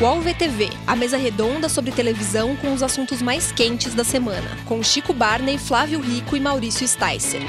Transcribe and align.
UOL 0.00 0.20
VTV, 0.20 0.70
a 0.88 0.96
mesa 0.96 1.16
redonda 1.16 1.68
sobre 1.68 1.92
televisão 1.92 2.56
com 2.56 2.72
os 2.74 2.82
assuntos 2.82 3.22
mais 3.22 3.52
quentes 3.52 3.94
da 3.94 4.02
semana, 4.02 4.58
com 4.64 4.82
Chico 4.82 5.12
Barney, 5.12 5.56
Flávio 5.56 6.00
Rico 6.00 6.36
e 6.36 6.40
Maurício 6.40 6.86
Sticer. 6.86 7.40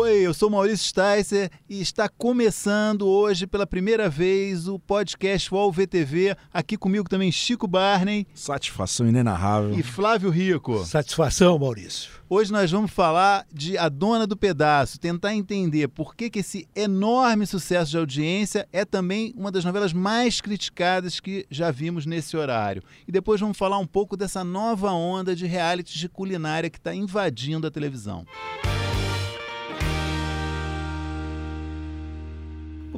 Oi, 0.00 0.20
eu 0.20 0.32
sou 0.32 0.48
Maurício 0.48 0.86
Sticer 0.86 1.50
e 1.68 1.80
está 1.80 2.08
começando 2.08 3.04
hoje 3.08 3.48
pela 3.48 3.66
primeira 3.66 4.08
vez 4.08 4.68
o 4.68 4.78
podcast 4.78 5.52
UOL 5.52 5.72
VTV. 5.72 6.36
Aqui 6.54 6.76
comigo 6.76 7.08
também 7.08 7.32
Chico 7.32 7.66
Barney. 7.66 8.24
Satisfação 8.32 9.08
inenarrável. 9.08 9.76
E 9.76 9.82
Flávio 9.82 10.30
Rico. 10.30 10.84
Satisfação, 10.86 11.58
Maurício. 11.58 12.12
Hoje 12.30 12.52
nós 12.52 12.70
vamos 12.70 12.92
falar 12.92 13.44
de 13.52 13.76
A 13.76 13.88
Dona 13.88 14.24
do 14.24 14.36
Pedaço, 14.36 15.00
tentar 15.00 15.34
entender 15.34 15.88
por 15.88 16.14
que, 16.14 16.30
que 16.30 16.38
esse 16.38 16.68
enorme 16.76 17.44
sucesso 17.44 17.90
de 17.90 17.98
audiência 17.98 18.68
é 18.72 18.84
também 18.84 19.34
uma 19.36 19.50
das 19.50 19.64
novelas 19.64 19.92
mais 19.92 20.40
criticadas 20.40 21.18
que 21.18 21.44
já 21.50 21.72
vimos 21.72 22.06
nesse 22.06 22.36
horário. 22.36 22.84
E 23.08 23.10
depois 23.10 23.40
vamos 23.40 23.58
falar 23.58 23.78
um 23.78 23.86
pouco 23.86 24.16
dessa 24.16 24.44
nova 24.44 24.92
onda 24.92 25.34
de 25.34 25.44
reality 25.44 25.98
de 25.98 26.08
culinária 26.08 26.70
que 26.70 26.78
está 26.78 26.94
invadindo 26.94 27.66
a 27.66 27.70
televisão. 27.70 28.24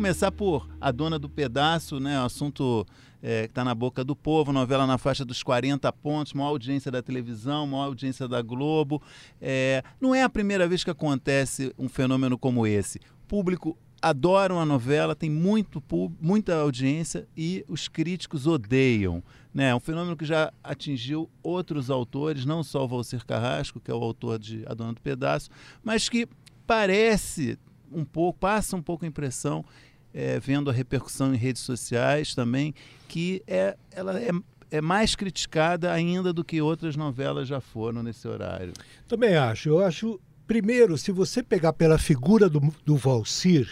Começar 0.00 0.32
por 0.32 0.66
A 0.80 0.90
Dona 0.90 1.18
do 1.18 1.28
Pedaço, 1.28 2.00
né? 2.00 2.18
O 2.22 2.24
assunto 2.24 2.86
é, 3.22 3.42
que 3.42 3.50
está 3.50 3.62
na 3.62 3.74
boca 3.74 4.02
do 4.02 4.16
povo, 4.16 4.50
novela 4.50 4.86
na 4.86 4.96
faixa 4.96 5.26
dos 5.26 5.42
40 5.42 5.92
pontos, 5.92 6.32
maior 6.32 6.48
audiência 6.48 6.90
da 6.90 7.02
televisão, 7.02 7.66
maior 7.66 7.84
audiência 7.84 8.26
da 8.26 8.40
Globo. 8.40 9.02
É, 9.42 9.82
não 10.00 10.14
é 10.14 10.22
a 10.22 10.28
primeira 10.30 10.66
vez 10.66 10.82
que 10.82 10.88
acontece 10.88 11.74
um 11.78 11.86
fenômeno 11.86 12.38
como 12.38 12.66
esse. 12.66 12.96
O 12.96 13.26
público 13.28 13.76
adora 14.00 14.54
uma 14.54 14.64
novela, 14.64 15.14
tem 15.14 15.28
muito, 15.28 15.82
muita 16.18 16.54
audiência 16.54 17.28
e 17.36 17.62
os 17.68 17.86
críticos 17.86 18.46
odeiam. 18.46 19.22
Né? 19.52 19.74
Um 19.74 19.80
fenômeno 19.80 20.16
que 20.16 20.24
já 20.24 20.50
atingiu 20.64 21.28
outros 21.42 21.90
autores, 21.90 22.46
não 22.46 22.62
só 22.62 22.86
o 22.86 22.88
Valcir 22.88 23.22
Carrasco, 23.26 23.78
que 23.78 23.90
é 23.90 23.94
o 23.94 24.02
autor 24.02 24.38
de 24.38 24.64
A 24.66 24.72
Dona 24.72 24.94
do 24.94 25.00
Pedaço, 25.02 25.50
mas 25.84 26.08
que 26.08 26.26
parece 26.66 27.58
um 27.92 28.04
pouco, 28.04 28.38
passa 28.38 28.76
um 28.76 28.82
pouco 28.82 29.04
a 29.04 29.08
impressão 29.08 29.64
é, 30.12 30.38
vendo 30.40 30.70
a 30.70 30.72
repercussão 30.72 31.34
em 31.34 31.36
redes 31.36 31.62
sociais 31.62 32.34
também, 32.34 32.74
que 33.08 33.42
é, 33.46 33.76
ela 33.92 34.20
é, 34.20 34.30
é 34.70 34.80
mais 34.80 35.14
criticada 35.14 35.92
ainda 35.92 36.32
do 36.32 36.44
que 36.44 36.60
outras 36.60 36.96
novelas 36.96 37.48
já 37.48 37.60
foram 37.60 38.02
nesse 38.02 38.26
horário. 38.26 38.72
Também 39.08 39.36
acho. 39.36 39.68
Eu 39.68 39.84
acho, 39.84 40.20
primeiro, 40.46 40.96
se 40.98 41.12
você 41.12 41.42
pegar 41.42 41.72
pela 41.72 41.98
figura 41.98 42.48
do, 42.48 42.60
do 42.84 42.96
Valcir, 42.96 43.68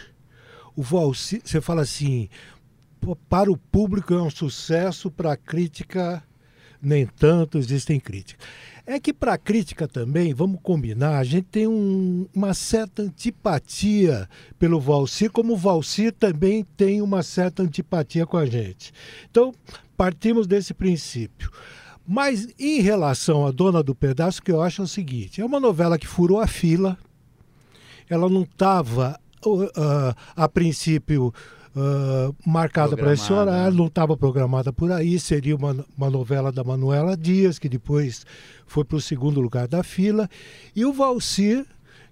o 0.75 0.83
Valcir, 0.83 1.41
você 1.45 1.61
fala 1.61 1.83
assim, 1.83 2.29
para 3.29 3.51
o 3.51 3.57
público 3.57 4.15
é 4.15 4.23
um 4.23 4.31
sucesso, 4.31 5.11
para 5.11 5.33
a 5.33 5.37
crítica 5.37 6.23
nem 6.81 7.07
tanto 7.07 7.59
existem 7.59 7.99
críticas. 7.99 8.47
É 8.91 8.99
que 8.99 9.13
para 9.13 9.35
a 9.35 9.39
crítica 9.39 9.87
também, 9.87 10.33
vamos 10.33 10.61
combinar, 10.63 11.19
a 11.19 11.23
gente 11.23 11.45
tem 11.45 11.67
um, 11.67 12.27
uma 12.35 12.55
certa 12.55 13.03
antipatia 13.03 14.27
pelo 14.59 14.81
Valcir, 14.81 15.31
como 15.31 15.53
o 15.53 15.57
Valcir 15.59 16.11
também 16.11 16.65
tem 16.75 17.03
uma 17.03 17.23
certa 17.23 17.63
antipatia 17.63 18.25
com 18.25 18.39
a 18.39 18.47
gente. 18.47 18.91
Então, 19.31 19.53
partimos 19.95 20.47
desse 20.47 20.73
princípio. 20.73 21.51
Mas 22.07 22.49
em 22.59 22.81
relação 22.81 23.47
à 23.47 23.51
Dona 23.51 23.83
do 23.83 23.95
Pedaço, 23.95 24.43
que 24.43 24.51
eu 24.51 24.63
acho 24.63 24.81
é 24.81 24.85
o 24.87 24.89
seguinte: 24.89 25.43
é 25.43 25.45
uma 25.45 25.61
novela 25.61 25.99
que 25.99 26.07
furou 26.07 26.41
a 26.41 26.47
fila, 26.47 26.97
ela 28.09 28.27
não 28.31 28.45
estava, 28.45 29.21
uh, 29.45 29.65
uh, 29.65 30.15
a 30.35 30.49
princípio, 30.49 31.31
uh, 31.79 32.35
marcada 32.45 32.97
para 32.97 33.13
esse 33.13 33.33
horário, 33.33 33.77
não 33.77 33.87
estava 33.87 34.17
programada 34.17 34.73
por 34.73 34.91
aí. 34.91 35.19
Seria 35.19 35.55
uma, 35.55 35.85
uma 35.97 36.11
novela 36.11 36.51
da 36.51 36.65
Manuela 36.65 37.17
Dias, 37.17 37.59
que 37.59 37.69
depois 37.69 38.27
foi 38.67 38.85
para 38.85 38.97
o 38.97 39.01
segundo 39.01 39.41
lugar 39.41 39.69
da 39.69 39.83
fila. 39.83 40.29
E 40.75 40.85
o 40.85 40.93
Valcir, 40.93 41.65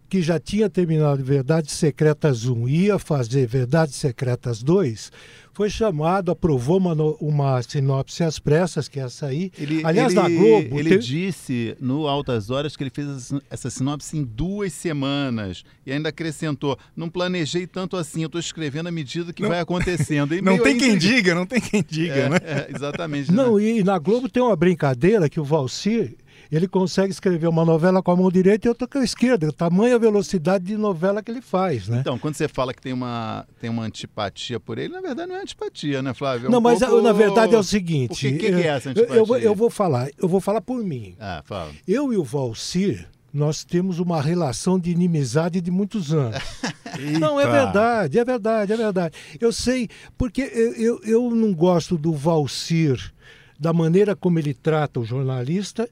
que 0.09 0.23
já 0.23 0.39
tinha 0.39 0.69
terminado 0.69 1.23
Verdades 1.23 1.75
Secretas 1.75 2.47
1 2.47 2.69
ia 2.69 2.99
fazer 2.99 3.47
Verdades 3.47 3.97
Secretas 3.97 4.63
2, 4.63 5.11
foi 5.57 5.71
chamado, 5.71 6.31
aprovou 6.31 6.77
uma, 6.77 6.93
uma 7.19 7.63
sinopse 7.63 8.23
às 8.23 8.39
pressas, 8.39 8.89
que 8.89 9.01
é 9.01 9.05
essa 9.05 9.25
aí. 9.25 9.51
Ele, 9.59 9.81
Aliás, 9.83 10.13
ele, 10.13 10.21
na 10.21 10.29
Globo. 10.29 10.79
Ele 10.79 10.99
disse 10.99 11.75
no 11.81 12.07
Altas 12.07 12.51
Horas 12.51 12.77
que 12.77 12.83
ele 12.83 12.91
fez 12.91 13.33
essa 13.49 13.71
sinopse 13.71 14.19
em 14.19 14.23
duas 14.23 14.75
semanas 14.75 15.65
e 15.87 15.91
ainda 15.91 16.11
acrescentou: 16.11 16.79
não 16.95 17.09
planejei 17.09 17.67
tanto 17.67 17.97
assim, 17.97 18.21
eu 18.21 18.27
estou 18.27 18.39
escrevendo 18.39 18.89
à 18.89 18.93
medida 18.93 19.33
que 19.33 19.41
não, 19.41 19.49
vai 19.49 19.61
acontecendo. 19.61 20.35
E 20.35 20.43
não 20.45 20.59
tem 20.59 20.77
quem 20.77 20.99
diga, 20.99 21.35
não 21.35 21.47
tem 21.47 21.59
quem 21.59 21.83
diga, 21.83 22.15
é, 22.15 22.29
né? 22.29 22.37
É, 22.43 22.71
exatamente. 22.77 23.33
Não, 23.33 23.57
né? 23.57 23.65
e 23.65 23.83
na 23.83 23.99
Globo 23.99 24.29
tem 24.29 24.43
uma 24.43 24.57
brincadeira 24.57 25.27
que 25.27 25.41
o 25.41 25.45
Valcir 25.45 26.19
ele 26.51 26.69
consegue 26.69 27.11
escrever 27.11 27.49
uma 27.49 27.65
novela 27.65 28.03
com 28.03 28.11
a 28.11 28.17
mão 28.17 28.31
direita 28.31 28.67
e 28.67 28.69
outra 28.69 28.87
com 28.87 28.99
a 28.99 29.05
esquerda. 29.05 29.53
Tamanha 29.53 29.99
velocidade 29.99 30.65
de 30.65 30.77
novela 30.77 31.23
que 31.23 31.31
ele 31.31 31.41
faz, 31.41 31.89
né? 31.89 31.99
Então, 32.01 32.19
quando 32.19 32.35
você 32.35 32.49
fala 32.49 32.73
que 32.73 32.83
tem 32.83 32.93
uma, 32.93 33.47
tem 33.61 33.71
uma 33.71 33.83
antipatia 33.83 34.61
por 34.61 34.79
ele, 34.79 34.93
na 34.93 35.01
verdade 35.01 35.29
não 35.29 35.37
é 35.37 35.43
antipatia, 35.43 36.03
né, 36.03 36.15
Flávio? 36.15 36.47
É 36.47 36.49
um 36.49 36.53
não, 36.53 36.61
mas 36.61 36.79
pouco... 36.79 37.01
na 37.01 37.13
verdade 37.13 37.55
é 37.55 37.59
o 37.59 37.63
seguinte. 37.63 38.27
O 38.27 38.31
que, 38.31 38.39
que, 38.39 38.47
é 38.47 38.67
essa 38.67 38.91
antipatia? 38.91 39.17
Eu, 39.17 39.27
eu, 39.27 39.39
eu, 39.39 39.55
vou 39.55 39.71
falar, 39.71 40.09
eu 40.19 40.29
vou 40.29 40.41
falar 40.41 40.61
por 40.61 40.83
mim. 40.83 41.15
Ah, 41.19 41.43
fala. 41.45 41.71
Eu 41.87 42.13
e 42.13 42.17
o 42.17 42.25
Valcir, 42.25 43.09
nós 43.33 43.65
temos 43.65 43.99
uma 43.99 44.21
relação 44.21 44.79
de 44.79 44.91
inimizade 44.91 45.61
de 45.61 45.71
muitos 45.71 46.13
anos. 46.13 46.39
não, 47.21 47.39
é 47.41 47.47
verdade, 47.47 48.19
é 48.19 48.25
verdade, 48.25 48.73
é 48.73 48.77
verdade. 48.77 49.15
Eu 49.41 49.53
sei, 49.53 49.89
porque 50.17 50.43
eu, 50.43 50.73
eu, 50.75 51.01
eu 51.05 51.31
não 51.31 51.53
gosto 51.53 51.99
do 51.99 52.13
Valcir 52.13 53.13
da 53.59 53.73
maneira 53.73 54.15
como 54.15 54.39
ele 54.39 54.53
trata 54.53 55.01
o 55.01 55.05
jornalista 55.05 55.89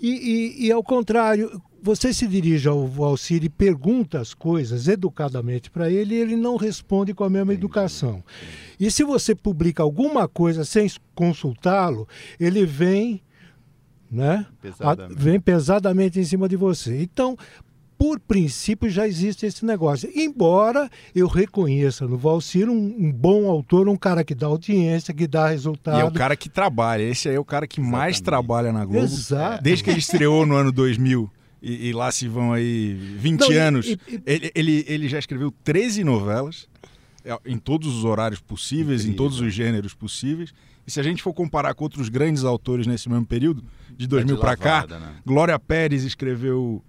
e, 0.00 0.56
e, 0.60 0.66
e 0.66 0.72
ao 0.72 0.82
contrário, 0.82 1.60
você 1.82 2.14
se 2.14 2.26
dirige 2.26 2.68
ao 2.68 2.86
Valcir 2.86 3.42
e 3.44 3.48
pergunta 3.48 4.20
as 4.20 4.32
coisas 4.32 4.86
educadamente 4.86 5.70
para 5.70 5.90
ele 5.90 6.14
e 6.14 6.18
ele 6.18 6.36
não 6.36 6.56
responde 6.56 7.12
com 7.12 7.24
a 7.24 7.30
mesma 7.30 7.52
educação. 7.52 8.22
E 8.78 8.90
se 8.90 9.02
você 9.02 9.34
publica 9.34 9.82
alguma 9.82 10.28
coisa 10.28 10.64
sem 10.64 10.88
consultá-lo, 11.14 12.06
ele 12.38 12.64
vem, 12.64 13.20
né, 14.10 14.46
pesadamente. 14.60 15.20
A, 15.20 15.22
vem 15.22 15.40
pesadamente 15.40 16.20
em 16.20 16.24
cima 16.24 16.48
de 16.48 16.56
você. 16.56 17.02
Então, 17.02 17.36
por 18.02 18.18
princípio, 18.18 18.90
já 18.90 19.06
existe 19.06 19.46
esse 19.46 19.64
negócio. 19.64 20.10
Embora 20.12 20.90
eu 21.14 21.28
reconheça 21.28 22.04
no 22.04 22.18
Valcir 22.18 22.68
um, 22.68 22.74
um, 22.74 23.12
bom 23.12 23.48
autor, 23.48 23.88
um 23.88 23.94
cara 23.94 24.24
que 24.24 24.34
dá 24.34 24.48
audiência, 24.48 25.14
que 25.14 25.24
dá 25.24 25.46
resultado. 25.46 25.98
E 25.98 26.00
é 26.00 26.04
o 26.04 26.10
cara 26.10 26.34
que 26.34 26.48
trabalha. 26.48 27.04
Esse 27.04 27.28
aí 27.28 27.36
é 27.36 27.38
o 27.38 27.44
cara 27.44 27.64
que 27.64 27.78
Exatamente. 27.78 28.00
mais 28.00 28.20
trabalha 28.20 28.72
na 28.72 28.84
Globo. 28.84 29.04
Exato. 29.04 29.62
Desde 29.62 29.84
que 29.84 29.90
ele 29.90 30.00
estreou 30.00 30.44
no 30.44 30.56
ano 30.56 30.72
2000. 30.72 31.30
E, 31.62 31.90
e 31.90 31.92
lá 31.92 32.10
se 32.10 32.26
vão 32.26 32.52
aí 32.52 32.92
20 32.92 33.40
Não, 33.40 33.52
anos. 33.52 33.86
E, 33.86 34.00
e, 34.08 34.22
ele, 34.26 34.50
ele, 34.52 34.84
ele 34.88 35.08
já 35.08 35.20
escreveu 35.20 35.54
13 35.62 36.02
novelas 36.02 36.66
é, 37.24 37.38
em 37.46 37.56
todos 37.56 37.86
os 37.86 38.04
horários 38.04 38.40
possíveis, 38.40 39.02
Incrível. 39.02 39.12
em 39.12 39.16
todos 39.16 39.40
os 39.40 39.54
gêneros 39.54 39.94
possíveis. 39.94 40.52
E 40.84 40.90
se 40.90 40.98
a 40.98 41.04
gente 41.04 41.22
for 41.22 41.32
comparar 41.32 41.72
com 41.74 41.84
outros 41.84 42.08
grandes 42.08 42.42
autores 42.42 42.84
nesse 42.84 43.08
mesmo 43.08 43.26
período, 43.26 43.62
de 43.96 44.08
2000 44.08 44.38
para 44.38 44.56
cá, 44.56 44.86
né? 44.88 45.12
Glória 45.24 45.56
Pérez 45.56 46.02
escreveu 46.02 46.82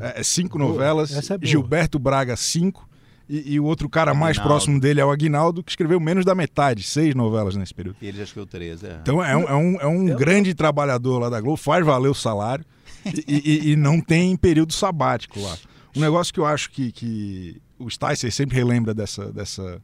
é, 0.00 0.20
é, 0.20 0.22
cinco 0.22 0.58
novelas, 0.58 1.30
é 1.30 1.38
Gilberto 1.42 1.98
Braga, 1.98 2.36
cinco. 2.36 2.88
E, 3.28 3.54
e, 3.54 3.60
o 3.60 3.64
outro 3.64 3.90
cara 3.90 4.10
Aguinaldo. 4.12 4.24
mais 4.24 4.38
próximo 4.38 4.80
dele 4.80 5.00
é 5.00 5.04
o 5.04 5.10
Aguinaldo, 5.10 5.62
que 5.62 5.70
escreveu 5.70 6.00
menos 6.00 6.24
da 6.24 6.34
metade, 6.34 6.82
seis 6.82 7.14
novelas 7.14 7.56
nesse 7.56 7.74
período. 7.74 7.98
E 8.00 8.06
ele 8.06 8.16
já 8.16 8.24
escreveu 8.24 8.46
três, 8.46 8.82
é. 8.82 8.98
Então 9.02 9.22
é 9.22 9.36
um, 9.36 9.42
é 9.42 9.54
um, 9.54 9.80
é 9.80 9.86
um 9.86 10.06
grande 10.06 10.54
trabalhador 10.54 11.18
lá 11.18 11.28
da 11.28 11.38
Globo, 11.38 11.58
faz 11.58 11.84
valer 11.84 12.08
o 12.08 12.14
salário 12.14 12.64
e, 13.04 13.22
e, 13.26 13.72
e, 13.72 13.76
não 13.76 14.00
tem 14.00 14.34
período 14.34 14.72
sabático 14.72 15.40
lá. 15.40 15.56
Um 15.94 16.00
negócio 16.00 16.32
que 16.32 16.40
eu 16.40 16.46
acho 16.46 16.70
que, 16.70 16.90
que 16.90 17.60
o 17.78 17.90
Sticer 17.90 18.32
sempre 18.32 18.56
relembra 18.56 18.94
dessa, 18.94 19.30
dessa 19.30 19.80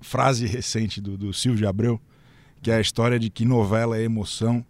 frase 0.00 0.46
recente 0.46 1.00
do, 1.00 1.18
do 1.18 1.34
Silvio 1.34 1.68
Abreu, 1.68 2.00
que 2.62 2.70
é 2.70 2.76
a 2.76 2.80
história 2.80 3.18
de 3.18 3.28
que 3.28 3.44
novela 3.44 3.98
é 3.98 4.02
emoção 4.02 4.64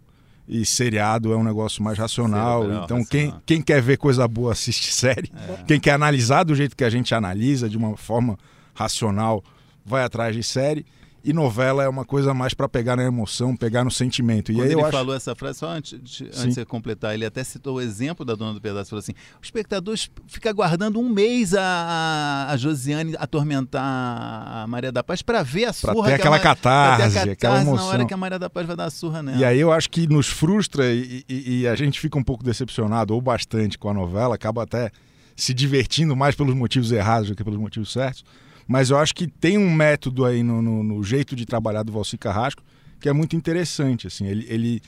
e 0.51 0.65
seriado 0.65 1.31
é 1.31 1.37
um 1.37 1.43
negócio 1.45 1.81
mais 1.81 1.97
racional. 1.97 2.65
então, 2.65 2.99
racional. 2.99 3.05
Quem, 3.09 3.33
quem 3.45 3.61
quer 3.61 3.81
ver 3.81 3.97
coisa 3.97 4.27
boa 4.27 4.51
assiste 4.51 4.91
série. 4.93 5.31
É. 5.49 5.63
Quem 5.63 5.79
quer 5.79 5.93
analisar 5.93 6.43
do 6.43 6.53
jeito 6.53 6.75
que 6.75 6.83
a 6.83 6.89
gente 6.89 7.15
analisa, 7.15 7.69
de 7.69 7.77
uma 7.77 7.95
forma 7.95 8.37
racional, 8.73 9.41
vai 9.85 10.03
atrás 10.03 10.35
de 10.35 10.43
série. 10.43 10.85
E 11.23 11.33
novela 11.33 11.83
é 11.83 11.87
uma 11.87 12.03
coisa 12.03 12.33
mais 12.33 12.53
para 12.53 12.67
pegar 12.67 12.95
na 12.95 13.03
emoção, 13.03 13.55
pegar 13.55 13.83
no 13.83 13.91
sentimento. 13.91 14.51
Quando 14.51 14.59
e 14.59 14.61
aí 14.61 14.71
ele 14.71 14.81
acho... 14.81 14.91
falou 14.91 15.13
essa 15.13 15.35
frase, 15.35 15.59
só 15.59 15.69
antes, 15.69 15.93
antes 16.35 16.55
de 16.55 16.65
completar, 16.65 17.13
ele 17.13 17.25
até 17.25 17.43
citou 17.43 17.75
o 17.75 17.81
exemplo 17.81 18.25
da 18.25 18.33
dona 18.33 18.53
do 18.55 18.61
pedaço, 18.61 18.89
falou 18.89 19.01
assim, 19.01 19.11
o 19.11 19.43
espectador 19.43 19.95
fica 20.25 20.49
aguardando 20.49 20.99
um 20.99 21.07
mês 21.07 21.53
a, 21.53 22.47
a 22.49 22.57
Josiane 22.57 23.15
atormentar 23.19 23.83
a 23.83 24.65
Maria 24.67 24.91
da 24.91 25.03
Paz 25.03 25.21
para 25.21 25.43
ver 25.43 25.65
a 25.65 25.73
surra. 25.73 25.93
Para 25.93 26.05
ter 26.05 26.13
aquela 26.15 26.37
ela, 26.37 26.43
catarse, 26.43 26.97
ter 26.97 27.09
catarse 27.09 27.29
aquela 27.29 27.61
emoção. 27.61 27.75
na 27.75 27.91
hora 27.91 28.05
que 28.05 28.13
a 28.13 28.17
Maria 28.17 28.39
da 28.39 28.49
Paz 28.49 28.65
vai 28.65 28.75
dar 28.75 28.85
a 28.85 28.89
surra 28.89 29.21
nela. 29.21 29.37
E 29.37 29.45
aí 29.45 29.59
eu 29.59 29.71
acho 29.71 29.91
que 29.91 30.07
nos 30.07 30.27
frustra 30.27 30.91
e, 30.91 31.23
e, 31.29 31.59
e 31.59 31.67
a 31.67 31.75
gente 31.75 31.99
fica 31.99 32.17
um 32.17 32.23
pouco 32.23 32.43
decepcionado, 32.43 33.13
ou 33.13 33.21
bastante, 33.21 33.77
com 33.77 33.89
a 33.89 33.93
novela, 33.93 34.33
acaba 34.33 34.63
até 34.63 34.89
se 35.35 35.53
divertindo 35.53 36.15
mais 36.15 36.33
pelos 36.33 36.55
motivos 36.55 36.91
errados 36.91 37.29
do 37.29 37.35
que 37.35 37.43
pelos 37.43 37.59
motivos 37.59 37.91
certos 37.93 38.23
Mas 38.71 38.89
eu 38.89 38.97
acho 38.97 39.13
que 39.13 39.27
tem 39.27 39.57
um 39.57 39.69
método 39.69 40.23
aí 40.23 40.41
no, 40.41 40.61
no, 40.61 40.81
no 40.81 41.03
jeito 41.03 41.35
de 41.35 41.45
trabalhar 41.45 41.83
do 41.83 41.91
Valci 41.91 42.17
Carrasco 42.17 42.63
que 43.01 43.09
é 43.09 43.11
muito 43.11 43.35
interessante. 43.35 44.07
Assim, 44.07 44.25
ele, 44.25 44.45
ele, 44.47 44.81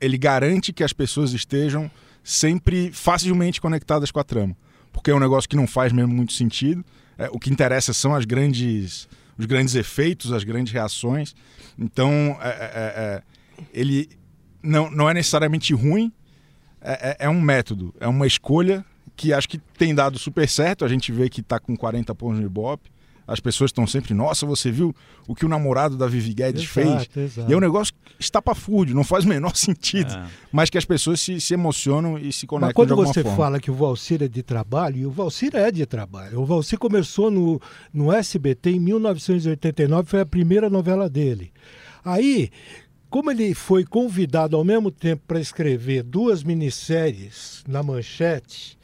ele 0.00 0.16
garante 0.16 0.72
que 0.72 0.82
as 0.82 0.94
pessoas 0.94 1.34
estejam 1.34 1.90
sempre 2.24 2.90
facilmente 2.92 3.60
conectadas 3.60 4.10
com 4.10 4.18
a 4.18 4.24
trama. 4.24 4.56
Porque 4.90 5.10
é 5.10 5.14
um 5.14 5.18
negócio 5.18 5.50
que 5.50 5.54
não 5.54 5.66
faz 5.66 5.92
mesmo 5.92 6.14
muito 6.14 6.32
sentido. 6.32 6.82
É, 7.18 7.28
o 7.30 7.38
que 7.38 7.50
interessa 7.50 7.92
são 7.92 8.14
as 8.14 8.24
grandes, 8.24 9.06
os 9.36 9.44
grandes 9.44 9.74
efeitos, 9.74 10.32
as 10.32 10.42
grandes 10.42 10.72
reações. 10.72 11.34
Então, 11.78 12.38
é, 12.40 12.48
é, 12.48 12.50
é, 12.50 12.92
é 12.96 13.22
ele 13.70 14.08
não, 14.62 14.90
não 14.90 15.10
é 15.10 15.12
necessariamente 15.12 15.74
ruim, 15.74 16.10
é, 16.80 17.18
é, 17.20 17.28
um 17.28 17.42
método, 17.42 17.94
é 18.00 18.08
uma 18.08 18.26
escolha 18.26 18.82
que 19.14 19.34
acho 19.34 19.46
que 19.46 19.58
tem 19.58 19.94
dado 19.94 20.18
super 20.18 20.48
certo. 20.48 20.86
A 20.86 20.88
gente 20.88 21.12
vê 21.12 21.28
que 21.28 21.42
está 21.42 21.60
com 21.60 21.76
40 21.76 22.14
pontos 22.14 22.40
no 22.40 22.46
Ibope 22.46 22.95
as 23.26 23.40
pessoas 23.40 23.70
estão 23.70 23.86
sempre, 23.86 24.14
nossa, 24.14 24.46
você 24.46 24.70
viu 24.70 24.94
o 25.26 25.34
que 25.34 25.44
o 25.44 25.48
namorado 25.48 25.96
da 25.96 26.06
Vivi 26.06 26.32
Guedes 26.32 26.62
exato, 26.62 26.72
fez? 26.72 27.24
Exato. 27.24 27.50
E 27.50 27.54
é 27.54 27.56
um 27.56 27.60
negócio 27.60 27.92
estapafúrdio, 28.18 28.94
não 28.94 29.02
faz 29.02 29.24
o 29.24 29.28
menor 29.28 29.54
sentido. 29.56 30.12
É. 30.12 30.26
Mas 30.52 30.70
que 30.70 30.78
as 30.78 30.84
pessoas 30.84 31.20
se, 31.20 31.40
se 31.40 31.52
emocionam 31.52 32.18
e 32.18 32.32
se 32.32 32.46
conectam 32.46 32.68
Mas 32.68 32.74
quando 32.74 32.96
você 32.96 33.22
forma. 33.22 33.36
fala 33.36 33.60
que 33.60 33.70
o 33.70 33.74
Valcir 33.74 34.22
é 34.22 34.28
de 34.28 34.42
trabalho, 34.42 34.98
e 34.98 35.06
o 35.06 35.10
Valcir 35.10 35.56
é 35.56 35.70
de 35.70 35.84
trabalho. 35.86 36.40
O 36.40 36.46
Valcir 36.46 36.78
começou 36.78 37.30
no, 37.30 37.60
no 37.92 38.12
SBT 38.12 38.70
em 38.70 38.80
1989, 38.80 40.08
foi 40.08 40.20
a 40.20 40.26
primeira 40.26 40.70
novela 40.70 41.08
dele. 41.08 41.52
Aí, 42.04 42.50
como 43.10 43.30
ele 43.30 43.54
foi 43.54 43.84
convidado 43.84 44.56
ao 44.56 44.64
mesmo 44.64 44.90
tempo 44.90 45.22
para 45.26 45.40
escrever 45.40 46.04
duas 46.04 46.44
minisséries 46.44 47.64
na 47.66 47.82
Manchete, 47.82 48.78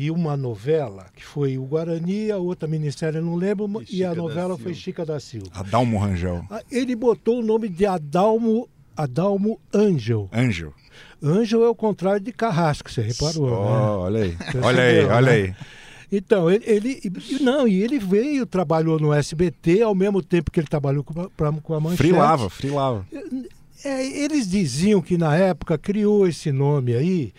e 0.00 0.12
uma 0.12 0.36
novela, 0.36 1.06
que 1.12 1.24
foi 1.24 1.58
o 1.58 1.64
Guarani, 1.64 2.30
a 2.30 2.36
outra 2.36 2.68
ministério, 2.68 3.20
não 3.20 3.34
lembro, 3.34 3.82
e, 3.90 3.96
e 3.96 4.04
a 4.04 4.14
novela 4.14 4.56
foi 4.56 4.72
Chica 4.72 5.04
da 5.04 5.18
Silva. 5.18 5.48
Adalmo 5.52 5.98
Rangel. 5.98 6.46
Ah, 6.48 6.62
ele 6.70 6.94
botou 6.94 7.40
o 7.40 7.42
nome 7.42 7.68
de 7.68 7.84
Adalmo, 7.84 8.68
Adalmo 8.96 9.60
Angel. 9.74 10.28
Angel. 10.32 10.72
Angel 11.20 11.64
é 11.64 11.68
o 11.68 11.74
contrário 11.74 12.20
de 12.20 12.30
Carrasco, 12.30 12.88
você 12.88 13.02
reparou, 13.02 13.50
oh, 13.50 13.64
né? 13.64 13.80
Olha 13.82 14.22
aí, 14.22 14.36
olha 14.62 14.82
aí, 14.84 15.04
olha 15.04 15.20
né? 15.20 15.32
aí. 15.32 15.54
Então, 16.12 16.48
ele, 16.48 16.64
ele, 16.64 17.00
não, 17.40 17.66
e 17.66 17.82
ele 17.82 17.98
veio, 17.98 18.46
trabalhou 18.46 19.00
no 19.00 19.12
SBT 19.12 19.82
ao 19.82 19.96
mesmo 19.96 20.22
tempo 20.22 20.52
que 20.52 20.60
ele 20.60 20.68
trabalhou 20.68 21.02
com 21.02 21.22
a, 21.22 21.52
com 21.60 21.74
a 21.74 21.80
Manchete. 21.80 22.02
Frilava, 22.04 22.48
frilava. 22.48 23.04
É, 23.84 24.06
eles 24.06 24.48
diziam 24.48 25.02
que 25.02 25.18
na 25.18 25.34
época 25.34 25.76
criou 25.76 26.26
esse 26.28 26.52
nome 26.52 26.94
aí 26.94 27.32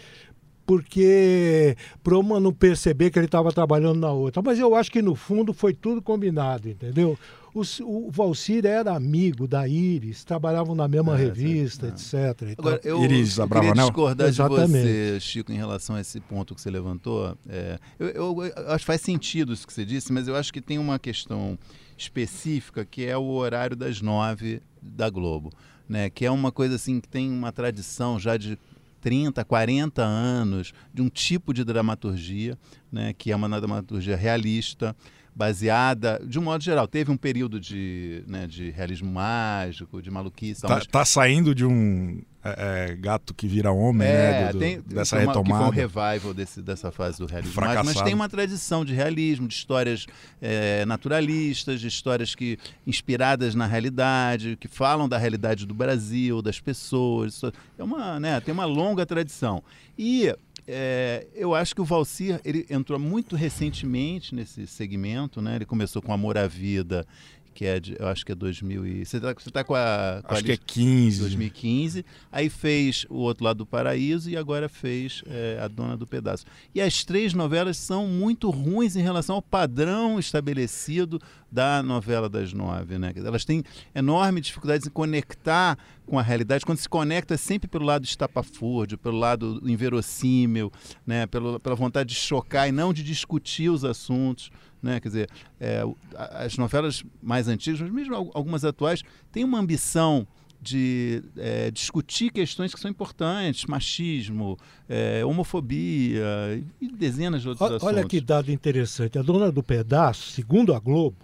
porque 0.69 1.75
para 2.03 2.15
uma 2.15 2.39
não 2.39 2.53
perceber 2.53 3.09
que 3.09 3.17
ele 3.17 3.25
estava 3.25 3.51
trabalhando 3.51 3.99
na 3.99 4.11
outra. 4.11 4.39
Mas 4.39 4.59
eu 4.59 4.75
acho 4.75 4.91
que 4.91 5.01
no 5.01 5.15
fundo 5.15 5.51
foi 5.51 5.73
tudo 5.73 5.99
combinado, 5.99 6.69
entendeu? 6.69 7.17
O, 7.55 7.63
o 7.85 8.11
Valcir 8.11 8.67
era 8.67 8.95
amigo 8.95 9.47
da 9.47 9.67
Iris, 9.67 10.23
trabalhavam 10.23 10.75
na 10.75 10.87
mesma 10.87 11.15
é, 11.15 11.23
revista, 11.23 11.87
é. 11.87 11.89
etc. 11.89 12.55
Agora, 12.55 12.79
eu, 12.83 13.03
Iris 13.03 13.39
eu 13.39 13.49
queria 13.49 13.73
discordar 13.73 14.27
Exatamente. 14.27 14.67
de 14.67 15.13
você, 15.13 15.19
Chico, 15.19 15.51
em 15.51 15.57
relação 15.57 15.95
a 15.95 16.01
esse 16.01 16.19
ponto 16.19 16.53
que 16.53 16.61
você 16.61 16.69
levantou. 16.69 17.35
É, 17.49 17.79
eu, 17.97 18.07
eu, 18.09 18.43
eu 18.55 18.71
acho 18.71 18.83
que 18.83 18.85
faz 18.85 19.01
sentido 19.01 19.51
isso 19.51 19.65
que 19.65 19.73
você 19.73 19.83
disse, 19.83 20.13
mas 20.13 20.27
eu 20.27 20.35
acho 20.35 20.53
que 20.53 20.61
tem 20.61 20.77
uma 20.77 20.99
questão 20.99 21.57
específica 21.97 22.85
que 22.85 23.07
é 23.07 23.17
o 23.17 23.25
horário 23.25 23.75
das 23.75 24.03
nove 24.03 24.61
da 24.79 25.09
Globo. 25.09 25.51
Né, 25.89 26.07
que 26.07 26.23
é 26.23 26.29
uma 26.29 26.51
coisa 26.51 26.75
assim 26.75 26.99
que 26.99 27.07
tem 27.07 27.31
uma 27.31 27.51
tradição 27.51 28.19
já 28.19 28.37
de 28.37 28.59
30, 28.99 29.43
40 29.43 30.03
anos 30.03 30.73
de 30.93 31.01
um 31.01 31.09
tipo 31.09 31.53
de 31.53 31.63
dramaturgia, 31.63 32.57
né, 32.91 33.13
que 33.13 33.31
é 33.31 33.35
uma 33.35 33.59
dramaturgia 33.59 34.15
realista, 34.15 34.95
baseada, 35.35 36.21
de 36.25 36.39
um 36.39 36.41
modo 36.41 36.63
geral, 36.63 36.87
teve 36.87 37.11
um 37.11 37.17
período 37.17 37.59
de, 37.59 38.23
né, 38.27 38.47
de 38.47 38.69
realismo 38.71 39.11
mágico, 39.11 40.01
de 40.01 40.11
maluquice. 40.11 40.61
Tá, 40.61 40.69
mas... 40.69 40.87
tá 40.87 41.05
saindo 41.05 41.55
de 41.55 41.65
um 41.65 42.21
é, 42.43 42.91
é, 42.91 42.95
gato 42.95 43.33
que 43.33 43.47
vira 43.47 43.71
homem, 43.71 44.07
é, 44.07 44.11
né? 44.11 44.51
Do, 44.53 44.59
tem, 44.59 44.81
dessa 44.81 45.17
uma, 45.17 45.25
retomada. 45.25 45.43
Que 45.49 45.59
foi 45.59 45.67
um 45.67 45.87
revival 45.87 46.33
desse, 46.33 46.61
dessa 46.61 46.91
fase 46.91 47.19
do 47.19 47.25
realismo 47.25 47.53
Fracassado. 47.53 47.85
mágico, 47.85 47.99
mas 47.99 48.05
tem 48.05 48.15
uma 48.15 48.29
tradição 48.29 48.85
de 48.85 48.93
realismo, 48.93 49.47
de 49.47 49.53
histórias 49.53 50.05
é, 50.41 50.85
naturalistas, 50.85 51.81
de 51.81 51.87
histórias 51.87 52.33
que 52.35 52.57
inspiradas 52.87 53.55
na 53.55 53.65
realidade, 53.65 54.57
que 54.57 54.69
falam 54.69 55.09
da 55.09 55.17
realidade 55.17 55.65
do 55.65 55.73
Brasil, 55.73 56.41
das 56.41 56.59
pessoas. 56.61 57.41
É 57.77 57.83
uma, 57.83 58.19
né, 58.19 58.39
tem 58.39 58.53
uma 58.53 58.65
longa 58.65 59.05
tradição. 59.05 59.61
E 59.97 60.33
é, 60.71 61.27
eu 61.33 61.55
acho 61.55 61.73
que 61.73 61.81
o 61.81 61.85
Valcir 61.85 62.39
ele 62.45 62.65
entrou 62.69 62.99
muito 62.99 63.35
recentemente 63.35 64.35
nesse 64.35 64.67
segmento, 64.67 65.41
né? 65.41 65.55
Ele 65.55 65.65
começou 65.65 66.01
com 66.01 66.13
Amor 66.13 66.37
à 66.37 66.45
Vida 66.45 67.07
que 67.53 67.65
é 67.65 67.79
de, 67.79 67.95
eu 67.99 68.07
acho 68.07 68.25
que 68.25 68.31
é 68.31 68.35
2000 68.35 68.87
e 68.87 69.05
você 69.05 69.17
está 69.17 69.33
tá 69.33 69.63
com 69.63 69.75
a 69.75 70.21
com 70.23 70.33
acho 70.33 70.43
a 70.43 70.45
que 70.45 70.51
é 70.51 70.57
15 70.57 71.19
2015 71.21 72.05
aí 72.31 72.49
fez 72.49 73.05
o 73.09 73.17
outro 73.17 73.43
lado 73.43 73.57
do 73.57 73.65
paraíso 73.65 74.29
e 74.29 74.37
agora 74.37 74.69
fez 74.69 75.23
é, 75.27 75.59
a 75.61 75.67
dona 75.67 75.97
do 75.97 76.07
pedaço. 76.07 76.45
E 76.73 76.81
as 76.81 77.03
três 77.03 77.33
novelas 77.33 77.77
são 77.77 78.07
muito 78.07 78.49
ruins 78.49 78.95
em 78.95 79.01
relação 79.01 79.35
ao 79.35 79.41
padrão 79.41 80.19
estabelecido 80.19 81.21
da 81.51 81.81
novela 81.81 82.29
das 82.29 82.53
nove 82.53 82.97
né? 82.97 83.11
Elas 83.15 83.43
têm 83.43 83.63
enorme 83.93 84.39
dificuldade 84.39 84.87
em 84.87 84.91
conectar 84.91 85.77
com 86.05 86.17
a 86.17 86.21
realidade. 86.21 86.65
Quando 86.65 86.77
se 86.77 86.89
conecta 86.89 87.33
é 87.33 87.37
sempre 87.37 87.67
pelo 87.67 87.85
lado 87.85 88.05
estapafúrdio 88.05 88.97
pelo 88.97 89.17
lado 89.17 89.61
inverossímil 89.65 90.71
né? 91.05 91.25
Pelo, 91.27 91.59
pela 91.59 91.75
vontade 91.75 92.09
de 92.09 92.15
chocar 92.15 92.69
e 92.69 92.71
não 92.71 92.93
de 92.93 93.03
discutir 93.03 93.69
os 93.69 93.83
assuntos 93.83 94.51
né? 94.81 94.99
Quer 94.99 95.07
dizer, 95.07 95.29
é, 95.59 95.83
as 96.15 96.57
novelas 96.57 97.03
mais 97.21 97.47
antigas, 97.47 97.81
mas 97.81 97.91
mesmo 97.91 98.15
algumas 98.33 98.63
atuais, 98.63 99.03
têm 99.31 99.43
uma 99.43 99.59
ambição 99.59 100.27
de 100.61 101.23
é, 101.37 101.71
discutir 101.71 102.31
questões 102.31 102.73
que 102.73 102.79
são 102.79 102.91
importantes, 102.91 103.65
machismo, 103.65 104.57
é, 104.89 105.23
homofobia 105.23 106.61
e 106.81 106.87
dezenas 106.89 107.41
de 107.41 107.49
outros 107.49 107.65
olha, 107.65 107.77
assuntos. 107.77 107.97
Olha 107.97 108.07
que 108.07 108.19
dado 108.19 108.51
interessante. 108.51 109.17
A 109.17 109.21
Dona 109.21 109.51
do 109.51 109.63
Pedaço, 109.63 110.31
segundo 110.31 110.73
a 110.73 110.79
Globo, 110.79 111.17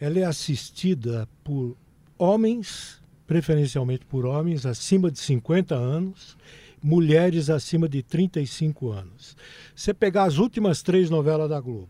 ela 0.00 0.18
é 0.18 0.24
assistida 0.24 1.28
por 1.44 1.76
homens, 2.16 3.00
preferencialmente 3.26 4.04
por 4.06 4.26
homens 4.26 4.66
acima 4.66 5.10
de 5.10 5.20
50 5.20 5.74
anos, 5.74 6.36
mulheres 6.82 7.50
acima 7.50 7.88
de 7.88 8.02
35 8.02 8.90
anos. 8.90 9.36
Você 9.74 9.94
pegar 9.94 10.24
as 10.24 10.38
últimas 10.38 10.82
três 10.82 11.10
novelas 11.10 11.48
da 11.48 11.60
Globo, 11.60 11.88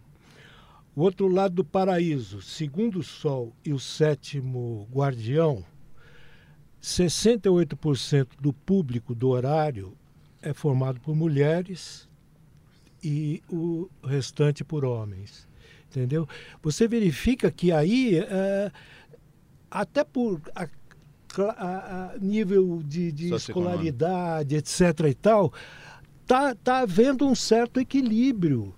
o 0.98 1.02
outro 1.02 1.28
lado 1.28 1.54
do 1.54 1.64
paraíso, 1.64 2.42
segundo 2.42 3.04
Sol 3.04 3.54
e 3.64 3.72
o 3.72 3.78
sétimo 3.78 4.88
Guardião, 4.90 5.64
68% 6.82 8.30
do 8.40 8.52
público 8.52 9.14
do 9.14 9.28
horário 9.28 9.96
é 10.42 10.52
formado 10.52 10.98
por 10.98 11.14
mulheres 11.14 12.08
e 13.00 13.40
o 13.48 13.88
restante 14.02 14.64
por 14.64 14.84
homens. 14.84 15.46
Entendeu? 15.88 16.28
Você 16.64 16.88
verifica 16.88 17.48
que 17.48 17.70
aí, 17.70 18.18
é, 18.18 18.72
até 19.70 20.02
por 20.02 20.40
a, 20.52 20.66
a, 21.38 22.10
a 22.10 22.18
nível 22.18 22.82
de, 22.84 23.12
de 23.12 23.32
escolaridade, 23.32 24.56
etc. 24.56 24.80
e 25.08 25.14
tal, 25.14 25.52
tá, 26.26 26.56
tá 26.56 26.80
havendo 26.80 27.24
um 27.24 27.36
certo 27.36 27.78
equilíbrio 27.78 28.74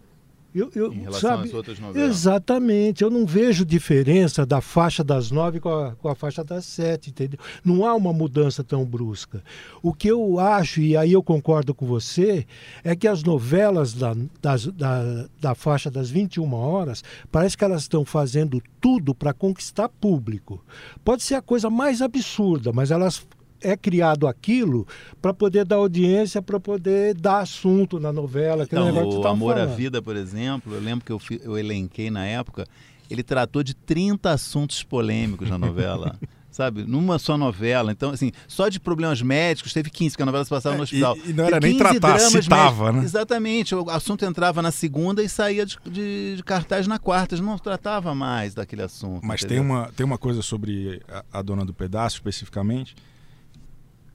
eu, 0.55 0.71
eu, 0.75 0.93
em 0.93 1.01
relação 1.01 1.31
sabe, 1.31 1.49
às 1.49 1.55
outras 1.55 1.79
novelas. 1.79 2.11
Exatamente. 2.11 3.05
Eu 3.05 3.11
não 3.11 3.25
vejo 3.25 3.65
diferença 3.65 4.45
da 4.45 4.61
faixa 4.61 5.05
das 5.05 5.31
nove 5.31 5.61
com 5.61 5.69
a, 5.69 5.93
com 5.95 6.09
a 6.09 6.15
faixa 6.15 6.43
das 6.43 6.65
sete, 6.65 7.11
entendeu? 7.11 7.39
Não 7.65 7.87
há 7.87 7.95
uma 7.95 8.13
mudança 8.13 8.65
tão 8.65 8.85
brusca. 8.85 9.43
O 9.83 9.93
que 9.93 10.09
eu 10.09 10.41
acho, 10.41 10.81
e 10.81 10.97
aí 10.97 11.13
eu 11.13 11.23
concordo 11.23 11.73
com 11.73 11.87
você, 11.87 12.47
é 12.83 12.97
que 12.97 13.07
as 13.07 13.23
novelas 13.23 13.95
da, 13.95 14.17
das, 14.43 14.67
da, 14.67 15.27
da 15.41 15.55
faixa 15.55 15.91
das 15.91 16.11
21 16.11 16.53
horas, 16.53 17.05
parece 17.31 17.57
que 17.57 17.65
elas 17.65 17.83
estão 17.83 18.05
fazendo 18.05 18.61
tudo 18.81 19.15
para 19.15 19.33
conquistar 19.33 19.89
público. 19.89 20.65
Pode 21.05 21.23
ser 21.23 21.37
a 21.37 21.43
coisa 21.43 21.71
mais 21.71 22.03
absurda, 22.03 22.73
mas 22.73 22.91
elas 22.91 23.25
é 23.61 23.77
criado 23.77 24.27
aquilo 24.27 24.87
para 25.21 25.33
poder 25.33 25.65
dar 25.65 25.77
audiência, 25.77 26.41
para 26.41 26.59
poder 26.59 27.15
dar 27.15 27.41
assunto 27.41 28.01
na 28.01 28.13
novela. 28.13 28.65
Então, 28.65 28.93
o 28.93 29.27
Amor 29.27 29.55
falando. 29.55 29.73
à 29.73 29.75
Vida, 29.75 30.03
por 30.03 30.17
exemplo, 30.17 30.75
eu 30.75 30.81
lembro 30.81 31.05
que 31.05 31.13
eu, 31.13 31.21
eu 31.43 31.59
elenquei 31.59 32.11
na 32.11 32.27
época, 32.27 32.67
ele 33.11 33.23
tratou 33.23 33.63
de 33.63 33.75
30 33.75 34.31
assuntos 34.31 34.83
polêmicos 34.83 35.49
na 35.49 35.59
novela. 35.59 36.19
sabe? 36.51 36.85
Numa 36.85 37.19
só 37.19 37.39
novela. 37.39 37.93
Então, 37.93 38.11
assim, 38.11 38.33
só 38.47 38.69
de 38.69 38.79
problemas 38.79 39.23
médicos 39.23 39.73
teve 39.73 39.89
15, 39.89 40.17
que 40.17 40.23
a 40.23 40.27
novela 40.27 40.45
se 40.45 40.51
passava 40.51 40.77
no 40.77 40.83
é, 40.83 40.85
hospital. 40.85 41.17
E, 41.25 41.31
e 41.31 41.33
não 41.33 41.45
era 41.45 41.61
nem 41.61 41.77
tratar, 41.77 42.19
citava, 42.19 42.85
médicos. 42.85 42.95
né? 42.95 43.05
Exatamente. 43.05 43.75
O 43.75 43.89
assunto 43.89 44.25
entrava 44.25 44.61
na 44.61 44.71
segunda 44.71 45.23
e 45.23 45.29
saía 45.29 45.65
de, 45.65 45.79
de, 45.87 46.37
de 46.37 46.43
cartaz 46.43 46.87
na 46.87 46.99
quarta. 46.99 47.37
Não 47.37 47.59
tratava 47.59 48.15
mais 48.15 48.55
daquele 48.55 48.83
assunto. 48.83 49.25
Mas 49.25 49.43
tem 49.43 49.61
uma, 49.61 49.91
tem 49.97 50.05
uma 50.05 50.19
coisa 50.19 50.43
sobre 50.43 51.01
a, 51.09 51.39
a 51.39 51.43
Dona 51.43 51.65
do 51.65 51.73
Pedaço, 51.73 52.17
especificamente, 52.17 52.95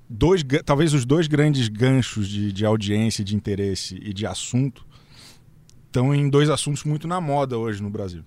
dois, 0.09 0.43
talvez 0.65 0.93
os 0.93 1.05
dois 1.05 1.27
grandes 1.27 1.67
ganchos 1.67 2.27
de, 2.27 2.51
de 2.51 2.65
audiência, 2.65 3.23
de 3.23 3.35
interesse 3.35 3.99
e 4.01 4.13
de 4.13 4.25
assunto 4.25 4.85
estão 5.87 6.13
em 6.13 6.29
dois 6.29 6.49
assuntos 6.49 6.83
muito 6.83 7.07
na 7.07 7.21
moda 7.21 7.57
hoje 7.57 7.81
no 7.81 7.89
Brasil. 7.89 8.23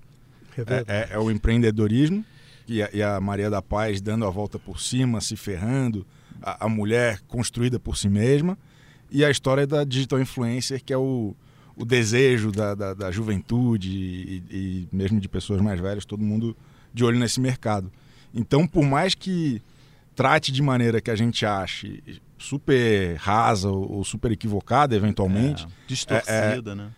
É, 0.57 0.85
é, 0.89 1.09
é 1.13 1.19
o 1.19 1.31
empreendedorismo 1.31 2.25
e 2.67 2.83
a, 2.83 2.91
e 2.93 3.03
a, 3.03 3.21
Maria 3.21 3.49
da 3.49 3.63
Paz 3.63 4.01
dando 4.01 4.25
a 4.25 4.31
volta 4.31 4.59
por 4.59 4.81
cima, 4.81 5.21
se 5.21 5.37
ferrando, 5.37 6.07
a, 6.43 6.67
a 6.67 6.69
mulher 6.69 7.21
construída 7.29 7.79
por 7.79 7.97
si 7.97 8.09
mesma, 8.09 8.59
e 9.11 9.25
a 9.25 9.31
história 9.31 9.67
da 9.67 9.85
digital 9.85 10.21
influencer, 10.21 10.83
que 10.85 10.93
é 10.93 10.99
o, 10.99 11.35
o 11.77 11.85
desejo 11.85 12.51
da, 12.51 12.75
da, 12.75 12.95
da 12.95 13.11
juventude 13.11 13.89
e, 13.89 14.43
e, 14.51 14.89
mesmo 14.93 15.21
de 15.21 15.29
pessoas 15.29 15.61
mais 15.61 15.81
velhas, 15.81 16.05
todo 16.05 16.23
mundo 16.23 16.57
de 16.93 17.05
olho 17.05 17.19
nesse 17.19 17.41
mercado. 17.41 17.91
Então, 18.35 18.67
por 18.67 18.85
mais 18.85 19.15
que 19.15 19.63
trate 20.19 20.51
de 20.51 20.61
maneira 20.61 21.01
que 21.01 21.13
a 21.13 21.15
gente 21.15 21.47
ache 21.47 22.03
super 22.37 23.15
rasa 23.19 23.71
ou, 23.71 24.03
super 24.03 24.33
equivocada, 24.33 24.97
eventualmente. 24.97 25.63
É, 25.63 25.69
distorcida, 25.87 26.71
é, 26.71 26.73
é, 26.73 26.75
né? 26.75 26.91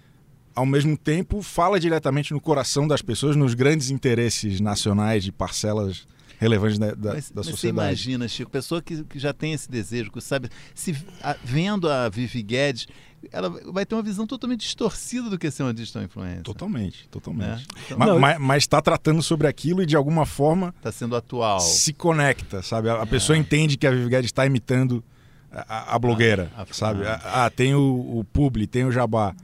Ao 0.55 0.65
mesmo 0.65 0.97
tempo, 0.97 1.43
fala 1.43 1.79
diretamente 1.79 2.33
no 2.33 2.41
coração 2.41 2.89
das 2.89 3.03
pessoas, 3.03 3.37
nos 3.37 3.53
grandes 3.53 3.91
interesses 3.91 4.59
nacionais 4.59 5.23
de 5.23 5.31
parcelas 5.31 6.07
relevantes 6.39 6.79
da, 6.79 6.95
da, 6.95 7.13
mas, 7.13 7.31
da 7.31 7.37
mas 7.37 7.47
sociedade. 7.47 7.59
Você 7.59 7.69
imagina, 7.69 8.27
Chico, 8.27 8.51
pessoa 8.51 8.81
que, 8.81 9.05
que 9.05 9.19
já 9.19 9.35
tem 9.35 9.53
esse 9.53 9.71
desejo, 9.71 10.11
que 10.11 10.21
sabe, 10.23 10.49
se 10.75 10.97
a, 11.23 11.37
vendo 11.45 11.91
a 11.91 12.09
Vivi 12.09 12.43
Guedes, 12.43 12.89
ela 13.31 13.51
vai 13.73 13.85
ter 13.85 13.95
uma 13.95 14.03
visão 14.03 14.27
totalmente 14.27 14.61
distorcida 14.61 15.29
do 15.29 15.39
que 15.39 15.47
é 15.47 15.51
ser 15.51 15.63
uma 15.63 15.75
digital 15.75 16.03
influencer. 16.03 16.43
Totalmente, 16.43 17.09
totalmente. 17.09 17.67
Né? 17.69 17.85
Então, 17.91 18.19
mas 18.19 18.63
está 18.63 18.81
tratando 18.81 19.23
sobre 19.23 19.47
aquilo 19.47 19.83
e 19.83 19.87
de 19.87 19.97
alguma 19.97 20.25
forma 20.25 20.75
está 20.79 20.91
sendo 20.91 21.15
atual. 21.15 21.61
Se 21.61 21.93
conecta, 21.93 22.63
sabe? 22.63 22.89
A, 22.89 23.01
a 23.01 23.03
é. 23.03 23.07
pessoa 23.07 23.37
entende 23.37 23.77
que 23.77 23.87
a 23.87 23.91
Vivi 23.91 24.09
Guedes 24.09 24.29
está 24.29 24.47
imitando 24.47 25.05
a, 25.53 25.95
a 25.95 25.99
blogueira, 25.99 26.51
a, 26.57 26.65
sabe? 26.73 27.03
Ah, 27.07 27.51
tem 27.55 27.75
o, 27.75 28.19
o 28.19 28.25
publi, 28.25 28.67
tem 28.67 28.85
o 28.85 28.93
jabá. 28.93 29.35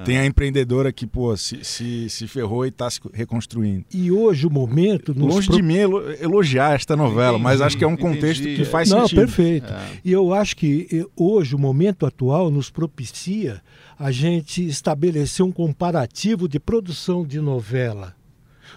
É. 0.00 0.02
Tem 0.02 0.18
a 0.18 0.26
empreendedora 0.26 0.92
que, 0.92 1.06
pô, 1.06 1.36
se, 1.36 1.64
se, 1.64 2.10
se 2.10 2.26
ferrou 2.26 2.66
e 2.66 2.68
está 2.68 2.90
se 2.90 3.00
reconstruindo. 3.12 3.84
E 3.92 4.10
hoje 4.12 4.46
o 4.46 4.50
momento. 4.50 5.14
Longe 5.16 5.46
pro... 5.46 5.56
de 5.56 5.62
mim 5.62 5.76
elogiar 6.20 6.74
esta 6.74 6.94
novela, 6.94 7.38
entendi, 7.38 7.42
mas 7.44 7.60
acho 7.60 7.78
que 7.78 7.84
é 7.84 7.86
um 7.86 7.96
contexto 7.96 8.42
entendi. 8.42 8.56
que 8.56 8.64
faz 8.64 8.90
Não, 8.90 9.02
sentido. 9.02 9.18
perfeito. 9.18 9.72
É. 9.72 9.86
E 10.04 10.12
eu 10.12 10.34
acho 10.34 10.56
que 10.56 11.06
hoje 11.16 11.54
o 11.54 11.58
momento 11.58 12.04
atual 12.04 12.50
nos 12.50 12.70
propicia 12.70 13.62
a 13.98 14.10
gente 14.10 14.66
estabelecer 14.66 15.44
um 15.44 15.52
comparativo 15.52 16.46
de 16.48 16.60
produção 16.60 17.24
de 17.24 17.40
novela 17.40 18.14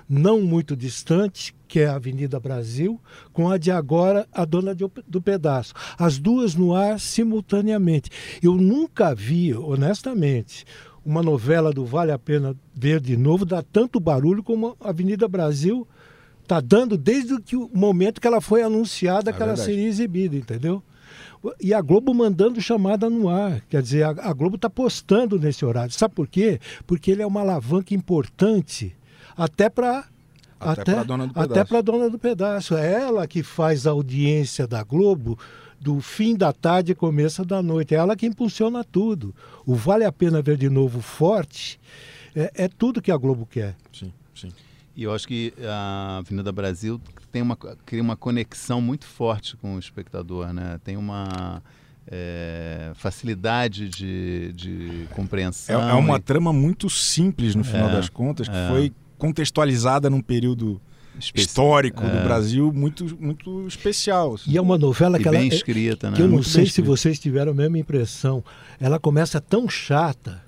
não 0.08 0.42
muito 0.42 0.76
distante, 0.76 1.54
que 1.68 1.82
é 1.82 1.88
a 1.88 1.96
Avenida 1.96 2.40
Brasil, 2.40 3.00
com 3.32 3.50
a 3.50 3.58
de 3.58 3.70
agora, 3.70 4.28
a 4.34 4.44
Dona 4.44 4.76
do 4.76 5.22
Pedaço. 5.22 5.74
As 5.98 6.18
duas 6.18 6.56
no 6.56 6.74
ar 6.74 7.00
simultaneamente. 7.00 8.10
Eu 8.42 8.56
nunca 8.56 9.14
vi, 9.14 9.54
honestamente, 9.54 10.66
uma 11.10 11.24
novela 11.24 11.74
do 11.74 11.84
Vale 11.84 12.12
a 12.12 12.20
Pena 12.20 12.56
Ver 12.76 13.00
de 13.00 13.18
Novo 13.18 13.44
dar 13.44 13.64
tanto 13.64 14.00
barulho 14.00 14.44
como 14.44 14.78
a 14.80 14.90
Avenida 14.90 15.28
Brasil 15.28 15.88
está 16.44 16.62
dando 16.62 16.96
desde 16.96 17.34
o 17.56 17.70
momento 17.74 18.22
que 18.22 18.28
ela 18.28 18.40
foi 18.40 18.62
anunciada 18.62 19.32
é 19.32 19.34
que 19.34 19.42
ela 19.42 19.56
seria 19.56 19.88
exibida, 19.88 20.36
entendeu? 20.36 20.84
E 21.60 21.74
a 21.74 21.82
Globo 21.82 22.14
mandando 22.14 22.62
chamada 22.62 23.10
no 23.10 23.28
ar. 23.28 23.62
Quer 23.70 23.82
dizer, 23.82 24.04
a, 24.04 24.10
a 24.10 24.34
Globo 24.34 24.56
está 24.56 24.70
postando 24.70 25.40
nesse 25.40 25.66
horário. 25.66 25.92
Sabe 25.92 26.14
por 26.14 26.28
quê? 26.28 26.60
Porque 26.86 27.10
ele 27.10 27.24
é 27.24 27.26
uma 27.26 27.42
alavanca 27.42 27.94
importante 27.94 28.96
até 29.36 29.68
para 29.68 30.06
até, 30.60 30.82
até 30.82 30.92
para 30.92 31.00
a 31.00 31.04
dona 31.04 31.28
do 31.28 31.34
pedaço. 31.34 31.52
Até 31.52 31.64
para 31.64 31.82
dona 31.82 32.10
do 32.10 32.20
pedaço. 32.20 32.78
É 32.78 32.94
ela 32.94 33.26
que 33.26 33.42
faz 33.42 33.88
a 33.88 33.92
audiência 33.92 34.68
da 34.68 34.84
Globo 34.84 35.40
do 35.80 36.02
fim 36.02 36.36
da 36.36 36.52
tarde 36.52 36.92
e 36.92 36.96
começo 36.96 37.46
da 37.46 37.62
noite. 37.62 37.96
É 37.96 37.98
ela 37.98 38.16
que 38.16 38.26
impulsiona 38.26 38.84
tudo. 38.84 39.34
O 39.66 39.76
Vale 39.76 40.06
a 40.06 40.12
Pena 40.12 40.42
Ver 40.42 40.58
de 40.58 40.70
Novo 40.70 41.02
forte 41.02 41.80
é, 42.36 42.52
é 42.66 42.68
tudo 42.68 43.02
que 43.02 43.12
a 43.12 43.18
Globo 43.18 43.46
quer. 43.46 43.76
Sim, 43.92 44.12
sim. 44.36 44.50
E 44.96 45.04
eu 45.04 45.14
acho 45.14 45.28
que 45.28 45.54
a 45.64 46.18
Avenida 46.18 46.52
Brasil 46.52 47.00
tem 47.32 47.42
uma, 47.42 47.56
cria 47.56 48.02
uma 48.02 48.18
conexão 48.18 48.82
muito 48.82 49.06
forte 49.06 49.56
com 49.58 49.76
o 49.76 49.80
espectador, 49.80 50.52
né? 50.52 50.80
Tem 50.84 50.98
uma 50.98 51.64
é, 52.08 52.92
facilidade 52.96 53.88
de, 53.88 54.52
de 54.54 55.08
compreensão. 55.14 55.82
É, 55.82 55.92
é 55.92 55.94
uma 55.94 56.18
e... 56.18 56.20
trama 56.20 56.52
muito 56.52 56.90
simples 56.90 57.56
no 57.56 57.64
final 57.64 57.90
é, 57.90 57.94
das 57.94 58.10
contas, 58.10 58.50
que 58.50 58.56
é. 58.56 58.68
foi 58.68 58.92
contextualizada 59.18 60.10
num 60.10 60.22
período 60.22 60.82
histórico 61.36 62.04
é. 62.04 62.10
do 62.10 62.24
Brasil 62.24 62.72
muito, 62.74 63.18
muito 63.20 63.68
especial. 63.68 64.36
Assim. 64.36 64.52
E 64.52 64.58
é 64.58 64.62
uma 64.62 64.78
novela 64.78 65.20
que, 65.20 65.28
ela, 65.28 65.38
bem 65.38 65.50
é 65.50 65.54
escrita, 65.54 66.10
né? 66.10 66.16
que 66.16 66.22
eu 66.22 66.28
não 66.28 66.36
muito 66.36 66.50
sei 66.50 66.66
se 66.66 66.82
vocês 66.82 67.20
tiveram 67.20 67.52
a 67.52 67.56
mesma 67.56 67.78
impressão. 67.78 68.44
Ela 68.80 69.00
começa 69.00 69.40
tão 69.40 69.68
chata, 69.68 70.42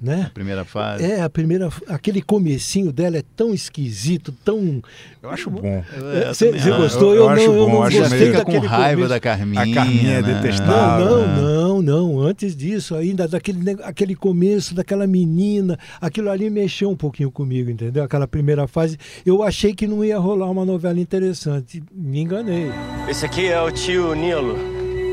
né? 0.00 0.26
A 0.26 0.30
primeira 0.30 0.64
fase. 0.64 1.04
É, 1.04 1.20
a 1.20 1.28
primeira, 1.28 1.68
aquele 1.88 2.22
comecinho 2.22 2.92
dela 2.92 3.16
é 3.16 3.22
tão 3.36 3.52
esquisito, 3.52 4.32
tão. 4.44 4.82
Eu 5.22 5.30
acho 5.30 5.50
bom. 5.50 5.84
Você 6.28 6.48
é, 6.48 6.76
gostou? 6.76 7.14
Eu, 7.14 7.24
eu, 7.24 7.28
acho 7.28 7.46
não, 7.46 7.54
bom, 7.54 7.60
eu 7.60 7.68
não 7.68 7.82
acho 7.82 7.98
gostei 7.98 8.30
meio... 8.30 8.44
com 8.44 8.58
raiva 8.58 8.94
começo. 8.94 9.08
da 9.08 9.20
Carminha. 9.20 9.62
A 9.62 9.74
Carminha 9.74 10.12
é 10.12 10.22
né? 10.22 10.34
detestável. 10.34 11.06
Não, 11.06 11.26
não, 11.26 11.82
não, 11.82 12.12
não. 12.12 12.20
Antes 12.20 12.54
disso, 12.54 12.94
ainda 12.94 13.26
daquele 13.26 13.76
aquele 13.82 14.14
começo, 14.14 14.74
daquela 14.74 15.06
menina, 15.06 15.78
aquilo 16.00 16.30
ali 16.30 16.48
mexeu 16.48 16.90
um 16.90 16.96
pouquinho 16.96 17.30
comigo, 17.30 17.70
entendeu? 17.70 18.04
Aquela 18.04 18.28
primeira 18.28 18.66
fase, 18.66 18.96
eu 19.26 19.42
achei 19.42 19.74
que 19.74 19.86
não 19.86 20.04
ia 20.04 20.18
rolar 20.18 20.50
uma 20.50 20.64
novela 20.64 21.00
interessante. 21.00 21.82
Me 21.92 22.20
enganei. 22.20 22.70
Esse 23.08 23.26
aqui 23.26 23.46
é 23.46 23.60
o 23.60 23.70
tio 23.70 24.14
Nilo. 24.14 24.56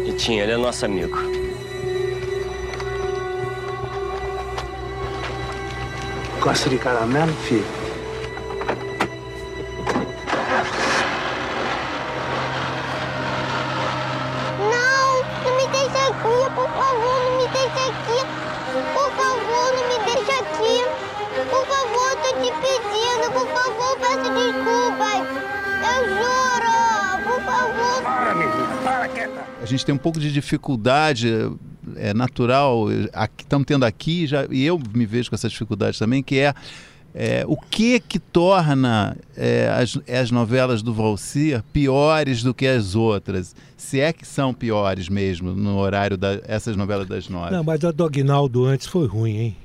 E 0.08 0.14
tinha, 0.14 0.44
ele 0.44 0.52
é 0.52 0.58
nosso 0.58 0.86
amigo. 0.86 1.35
Gosta 6.46 6.70
de 6.70 6.78
caramelo, 6.78 7.34
filho? 7.48 7.66
Não, 14.60 15.24
não 15.44 15.58
me 15.58 15.68
deixa 15.72 16.08
aqui, 16.08 16.38
por 16.54 16.70
favor, 16.70 17.18
não 17.24 17.38
me 17.40 17.48
deixa 17.48 17.82
aqui. 17.90 18.20
Por 18.94 19.10
favor, 19.18 19.74
não 19.74 19.86
me 19.90 19.98
deixa 20.06 20.34
aqui. 20.40 20.86
Por 21.50 21.66
favor, 21.66 22.12
tô 22.22 22.30
te 22.40 22.52
pedindo, 22.62 23.26
por 23.34 23.48
favor, 23.48 23.98
peço 23.98 24.30
desculpas. 24.36 25.26
Eu 25.82 26.00
juro, 26.10 26.74
por 27.24 27.42
favor. 27.42 28.02
Para, 28.04 28.36
menina, 28.36 28.78
para, 28.84 29.08
quieta. 29.08 29.46
A 29.62 29.66
gente 29.66 29.84
tem 29.84 29.96
um 29.96 29.98
pouco 29.98 30.20
de 30.20 30.32
dificuldade 30.32 31.28
é 31.96 32.14
natural, 32.14 32.88
estamos 33.38 33.66
tendo 33.66 33.84
aqui, 33.84 34.28
já, 34.28 34.46
e 34.50 34.66
eu 34.66 34.80
me 34.94 35.06
vejo 35.06 35.30
com 35.30 35.36
essa 35.36 35.50
dificuldade 35.50 35.98
também, 35.98 36.24
que 36.24 36.40
é, 36.40 36.54
é 37.14 37.46
o 37.48 37.56
que 37.56 38.00
que 38.00 38.20
torna 38.20 39.18
é, 39.38 39.70
as, 39.70 39.98
as 40.10 40.32
novelas 40.32 40.82
do 40.82 40.94
Valsir 40.94 41.64
piores 41.72 42.44
do 42.44 42.54
que 42.54 42.68
as 42.68 42.96
outras? 42.96 43.56
Se 43.78 44.00
é 44.00 44.12
que 44.12 44.28
são 44.28 44.54
piores 44.54 45.08
mesmo 45.10 45.54
no 45.54 45.78
horário 45.78 46.18
dessas 46.18 46.76
novelas 46.76 47.08
das 47.08 47.30
nove. 47.30 47.52
Não, 47.52 47.64
mas 47.64 47.84
a 47.86 47.92
do 47.92 48.04
Aguinaldo 48.04 48.66
antes 48.66 48.88
foi 48.88 49.08
ruim, 49.08 49.38
hein? 49.38 49.58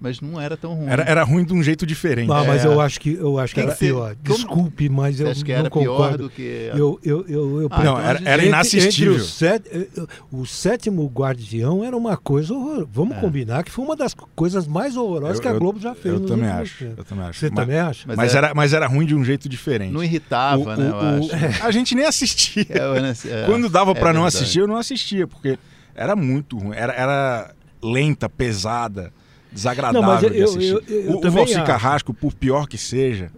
Mas 0.00 0.20
não 0.20 0.40
era 0.40 0.56
tão 0.56 0.74
ruim. 0.74 0.88
Era, 0.88 1.02
era 1.02 1.24
ruim 1.24 1.44
de 1.44 1.52
um 1.52 1.62
jeito 1.62 1.84
diferente. 1.84 2.30
Ah, 2.30 2.44
mas 2.44 2.64
é. 2.64 2.68
eu 2.68 2.80
acho 2.80 3.00
que 3.00 3.14
eu 3.14 3.38
acho 3.38 3.54
que, 3.54 3.60
que 3.60 3.66
era 3.66 3.74
que 3.74 3.80
pior. 3.80 4.16
Desculpe, 4.22 4.88
mas 4.88 5.18
eu 5.18 5.26
não 5.26 5.54
era 5.54 5.70
concordo. 5.70 5.98
pior 5.98 6.18
do 6.18 6.30
que 6.30 6.70
eu 6.74 7.00
eu 7.02 7.24
eu, 7.28 7.62
eu 7.62 7.68
ah, 7.70 7.82
não, 7.82 8.00
era, 8.00 8.20
era 8.24 8.44
inassistível. 8.44 9.14
Entre, 9.14 9.14
entre 9.14 9.22
o, 9.22 9.26
set, 9.26 9.90
o, 10.30 10.46
sétimo 10.46 11.06
guardião 11.06 11.84
era 11.84 11.96
uma 11.96 12.16
coisa 12.16 12.54
horrorosa. 12.54 12.88
Vamos 12.92 13.16
é. 13.16 13.20
combinar 13.20 13.64
que 13.64 13.72
foi 13.72 13.84
uma 13.84 13.96
das 13.96 14.14
coisas 14.14 14.68
mais 14.68 14.96
horrorosas 14.96 15.36
eu, 15.36 15.42
que 15.42 15.48
a 15.48 15.52
Globo 15.52 15.80
já 15.80 15.94
fez. 15.94 16.14
Eu 16.14 16.26
também 16.26 16.48
acho. 16.48 16.84
Eu 16.84 17.04
também 17.04 17.24
acho. 17.26 17.40
Você 17.40 17.50
mas, 17.50 17.56
também 17.56 17.78
acha? 17.78 18.04
Mas, 18.06 18.16
mas 18.16 18.34
era, 18.34 18.54
mas 18.54 18.72
era 18.72 18.86
ruim 18.86 19.06
de 19.06 19.16
um 19.16 19.24
jeito 19.24 19.48
diferente. 19.48 19.92
Não 19.92 20.04
irritava, 20.04 20.62
o, 20.62 20.76
né? 20.76 20.90
O, 20.90 21.28
a 21.66 21.70
gente 21.72 21.94
nem 21.96 22.04
assistia. 22.04 22.66
É, 22.70 23.46
Quando 23.46 23.68
dava 23.68 23.94
para 23.94 24.12
não 24.12 24.24
assistir, 24.24 24.60
eu 24.60 24.68
não 24.68 24.76
assistia 24.76 25.26
porque 25.26 25.58
era 25.92 26.14
muito 26.14 26.56
ruim. 26.56 26.76
Era, 26.76 26.92
era 26.92 27.54
lenta, 27.82 28.28
pesada 28.28 29.12
desagradável 29.52 30.02
não, 30.02 30.20
eu, 30.20 30.30
de 30.30 30.42
assistir. 30.42 30.72
Eu, 30.72 30.82
eu, 30.88 31.10
o, 31.12 31.26
o 31.26 31.30
Valci 31.30 31.62
Carrasco, 31.62 32.12
por 32.14 32.34
pior 32.34 32.66
que 32.66 32.78
seja, 32.78 33.30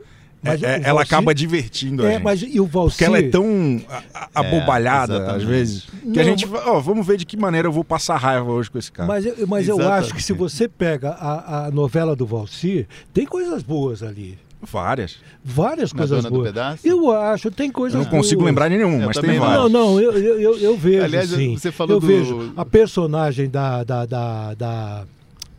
é, 0.43 0.53
é, 0.55 0.81
ela 0.85 1.03
acaba 1.03 1.35
divertindo 1.35 2.05
é, 2.05 2.09
a 2.09 2.13
gente. 2.13 2.23
Mas 2.23 2.43
e 2.43 2.61
o 2.61 2.67
Valci... 2.67 2.97
Porque 2.97 3.05
ela 3.05 3.19
é 3.19 3.29
tão 3.29 3.81
abobalhada, 4.35 5.19
é, 5.19 5.37
às 5.37 5.43
vezes, 5.43 5.83
que 5.83 6.09
não, 6.09 6.21
a 6.21 6.25
gente... 6.25 6.47
Ó, 6.47 6.81
vamos 6.81 7.07
ver 7.07 7.19
de 7.19 7.27
que 7.27 7.37
maneira 7.37 7.69
eu 7.69 7.73
vou 7.73 7.85
passar 7.85 8.17
raiva 8.17 8.51
hoje 8.51 8.71
com 8.71 8.79
esse 8.79 8.91
cara. 8.91 9.07
Mas, 9.07 9.27
mas 9.47 9.69
eu 9.69 9.87
acho 9.89 10.15
que 10.15 10.23
se 10.23 10.33
você 10.33 10.67
pega 10.67 11.11
a, 11.11 11.67
a 11.67 11.71
novela 11.71 12.17
do 12.17 12.25
Valci, 12.25 12.87
tem 13.13 13.27
coisas 13.27 13.63
boas 13.63 14.03
ali. 14.03 14.39
Várias. 14.63 15.19
Várias 15.43 15.93
coisas 15.93 16.25
boas. 16.27 16.53
Eu 16.85 17.11
acho, 17.11 17.51
tem 17.51 17.71
coisas 17.71 17.99
Eu 17.99 18.05
não 18.05 18.11
consigo 18.11 18.45
lembrar 18.45 18.69
de 18.69 18.77
nenhum, 18.77 19.07
mas 19.07 19.17
tem 19.17 19.39
várias. 19.39 19.59
Não, 19.59 19.69
não, 19.69 20.01
eu, 20.01 20.13
eu, 20.13 20.59
eu 20.59 20.77
vejo 20.77 21.05
Aliás, 21.05 21.31
sim. 21.31 21.57
você 21.57 21.73
falou 21.73 21.97
eu 21.97 22.01
do... 22.01 22.07
vejo 22.07 22.53
a 22.57 22.65
personagem 22.65 23.49
da, 23.49 23.83
da, 23.85 24.05
da, 24.05 24.55
da 24.55 25.05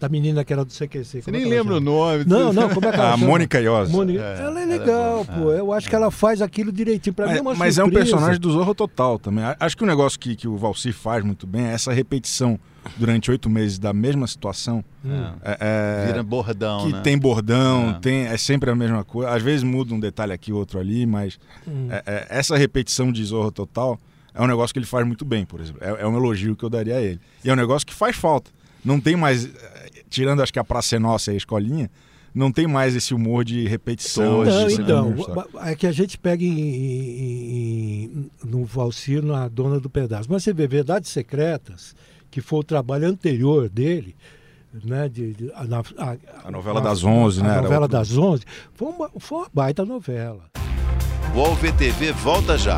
da 0.02 0.10
menina 0.10 0.44
que 0.44 0.52
era 0.52 0.66
do 0.66 0.72
CQC. 0.74 1.04
Você 1.06 1.22
Como 1.22 1.38
é 1.38 1.40
nem 1.40 1.48
ela 1.52 1.60
lembra 1.62 1.78
o 1.78 1.80
nome. 1.80 2.24
Não, 2.26 2.52
não, 2.52 2.68
como 2.74 2.88
é 2.88 2.92
que 2.92 2.98
ela 2.98 3.10
A 3.14 3.18
chama? 3.18 3.28
Mônica 3.28 3.60
Iose. 3.62 3.92
Mônica- 3.92 4.20
É, 4.22 4.40
ela 4.40 4.40
é 4.40 4.44
ela 4.44 4.62
é 4.62 4.66
legal, 4.66 5.26
pô. 5.26 5.52
É. 5.54 5.60
Eu 5.60 5.72
acho 5.72 5.88
que 5.88 5.96
ela 5.96 6.10
faz 6.10 6.42
aquilo 6.42 6.72
direitinho. 6.72 7.14
Pra 7.14 7.28
mim 7.28 7.38
é 7.38 7.42
uma 7.42 7.52
Mas, 7.52 7.60
mas 7.60 7.78
é 7.78 7.84
um 7.84 7.90
personagem 7.92 8.40
do 8.40 8.52
Zorro 8.52 8.74
total 8.74 9.20
também. 9.20 9.44
Acho 9.60 9.78
que 9.78 9.84
o 9.84 9.88
negócio 9.88 10.20
que, 10.20 10.36
que 10.36 10.48
o 10.48 10.58
Valsir 10.58 10.94
faz 10.94 11.24
muito 11.24 11.46
bem 11.46 11.68
é 11.68 11.74
essa 11.74 11.94
repetição 11.94 12.60
durante 12.98 13.30
oito 13.30 13.48
meses 13.48 13.78
da 13.78 13.94
mesma 13.94 14.26
situação. 14.26 14.84
Hum. 15.06 15.32
É, 15.44 15.58
é, 15.60 16.06
Vira 16.08 16.24
bordão, 16.24 16.86
que 16.88 16.94
né? 16.94 17.02
tem 17.04 17.16
bordão, 17.18 17.92
É. 17.92 18.00
tem, 18.00 18.26
é 18.26 18.38
sempre 18.38 18.72
a 18.72 18.76
mesma 18.76 19.04
coisa. 19.04 19.30
Às 19.32 19.44
vezes 19.44 19.62
muda 19.64 19.94
um 19.94 20.00
detalhe 20.00 20.34
aqui, 20.34 20.52
outro 20.52 20.80
ali, 20.80 21.06
mas 21.06 21.38
Hum. 21.68 21.88
é- 21.92 22.02
é, 22.08 22.28
essa 22.30 22.58
repetição 22.58 23.12
de 23.12 23.24
Zorro 23.24 23.52
total 23.52 24.00
é 24.34 24.42
um 24.42 24.48
negócio 24.48 24.74
que 24.74 24.80
ele 24.80 24.86
faz 24.88 25.06
muito 25.06 25.24
bem, 25.24 25.46
por 25.46 25.60
exemplo. 25.62 25.80
É, 25.80 26.02
é 26.02 26.08
um 26.08 26.16
elogio 26.18 26.56
que 26.56 26.64
eu 26.64 26.70
daria 26.72 26.96
a 26.96 27.02
ele. 27.02 27.20
E 27.46 27.50
é 27.52 27.54
um 27.54 27.56
negócio 27.56 27.86
que 27.86 27.94
faz 27.94 28.16
falta. 28.16 28.50
Não 28.84 29.00
tem 29.00 29.16
mais, 29.16 29.48
tirando 30.12 30.44
acho 30.44 30.54
que 30.54 30.60
a 30.60 30.64
Praça 30.64 30.98
é 30.98 31.00
Nossa 31.00 31.32
e 31.32 31.34
a 31.34 31.38
Escolinha, 31.38 31.90
não 32.34 32.52
tem 32.52 32.68
mais 32.68 32.96
esse 32.96 33.14
humor 33.14 33.44
de 33.44 33.68
repetição. 33.68 34.44
De- 34.44 34.74
então, 34.76 35.12
de- 35.12 35.26
ba- 35.34 35.48
é 35.66 35.76
que 35.76 35.88
a 35.88 35.92
gente 35.92 36.18
pega 36.20 36.44
em, 36.44 36.50
em- 38.04 38.32
no 38.44 38.64
Valcir, 38.66 39.24
na 39.24 39.48
Dona 39.48 39.80
do 39.80 39.90
Pedaço. 39.90 40.28
Mas 40.32 40.44
você 40.44 40.54
vê 40.54 40.68
Verdades 40.68 41.10
Secretas, 41.10 41.96
que 42.30 42.40
foi 42.42 42.60
o 42.60 42.64
trabalho 42.64 43.08
anterior 43.08 43.68
dele, 43.70 44.16
né? 44.86 45.10
De, 45.10 45.34
de- 45.34 45.52
a, 45.54 45.64
a- 46.12 46.18
A 46.48 46.52
novela 46.52 46.80
das 46.80 47.04
11, 47.04 47.42
a 47.42 47.44
né? 47.44 47.50
Era 47.54 47.62
novela 47.64 47.82
outro- 47.82 47.98
das 47.98 48.18
11. 48.18 48.44
Foi 48.74 48.88
uma, 48.90 49.10
foi 49.20 49.38
uma 49.40 49.48
baita 49.54 49.84
novela. 49.84 50.44
UOL 51.36 51.56
VTV 51.56 52.12
volta 52.14 52.58
já. 52.58 52.78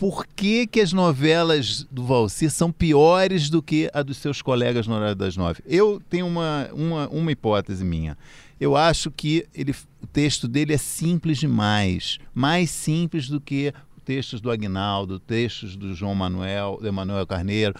por 0.00 0.26
que, 0.34 0.66
que 0.66 0.80
as 0.80 0.94
novelas 0.94 1.86
do 1.90 2.02
Valcir 2.06 2.50
são 2.50 2.72
piores 2.72 3.50
do 3.50 3.60
que 3.62 3.90
a 3.92 4.02
dos 4.02 4.16
seus 4.16 4.40
colegas 4.40 4.86
no 4.86 4.94
horário 4.94 5.14
das 5.14 5.36
nove? 5.36 5.62
Eu 5.66 6.00
tenho 6.08 6.26
uma, 6.26 6.70
uma, 6.72 7.06
uma 7.08 7.30
hipótese 7.30 7.84
minha. 7.84 8.16
Eu 8.58 8.76
acho 8.76 9.10
que 9.10 9.46
ele, 9.54 9.74
o 10.02 10.06
texto 10.06 10.48
dele 10.48 10.72
é 10.72 10.78
simples 10.78 11.36
demais, 11.36 12.18
mais 12.34 12.70
simples 12.70 13.28
do 13.28 13.40
que 13.40 13.74
textos 14.02 14.40
do 14.40 14.50
Agnaldo, 14.50 15.18
textos 15.20 15.76
do 15.76 15.94
João 15.94 16.14
Manuel, 16.14 16.78
do 16.80 16.88
Emanuel 16.88 17.26
Carneiro. 17.26 17.74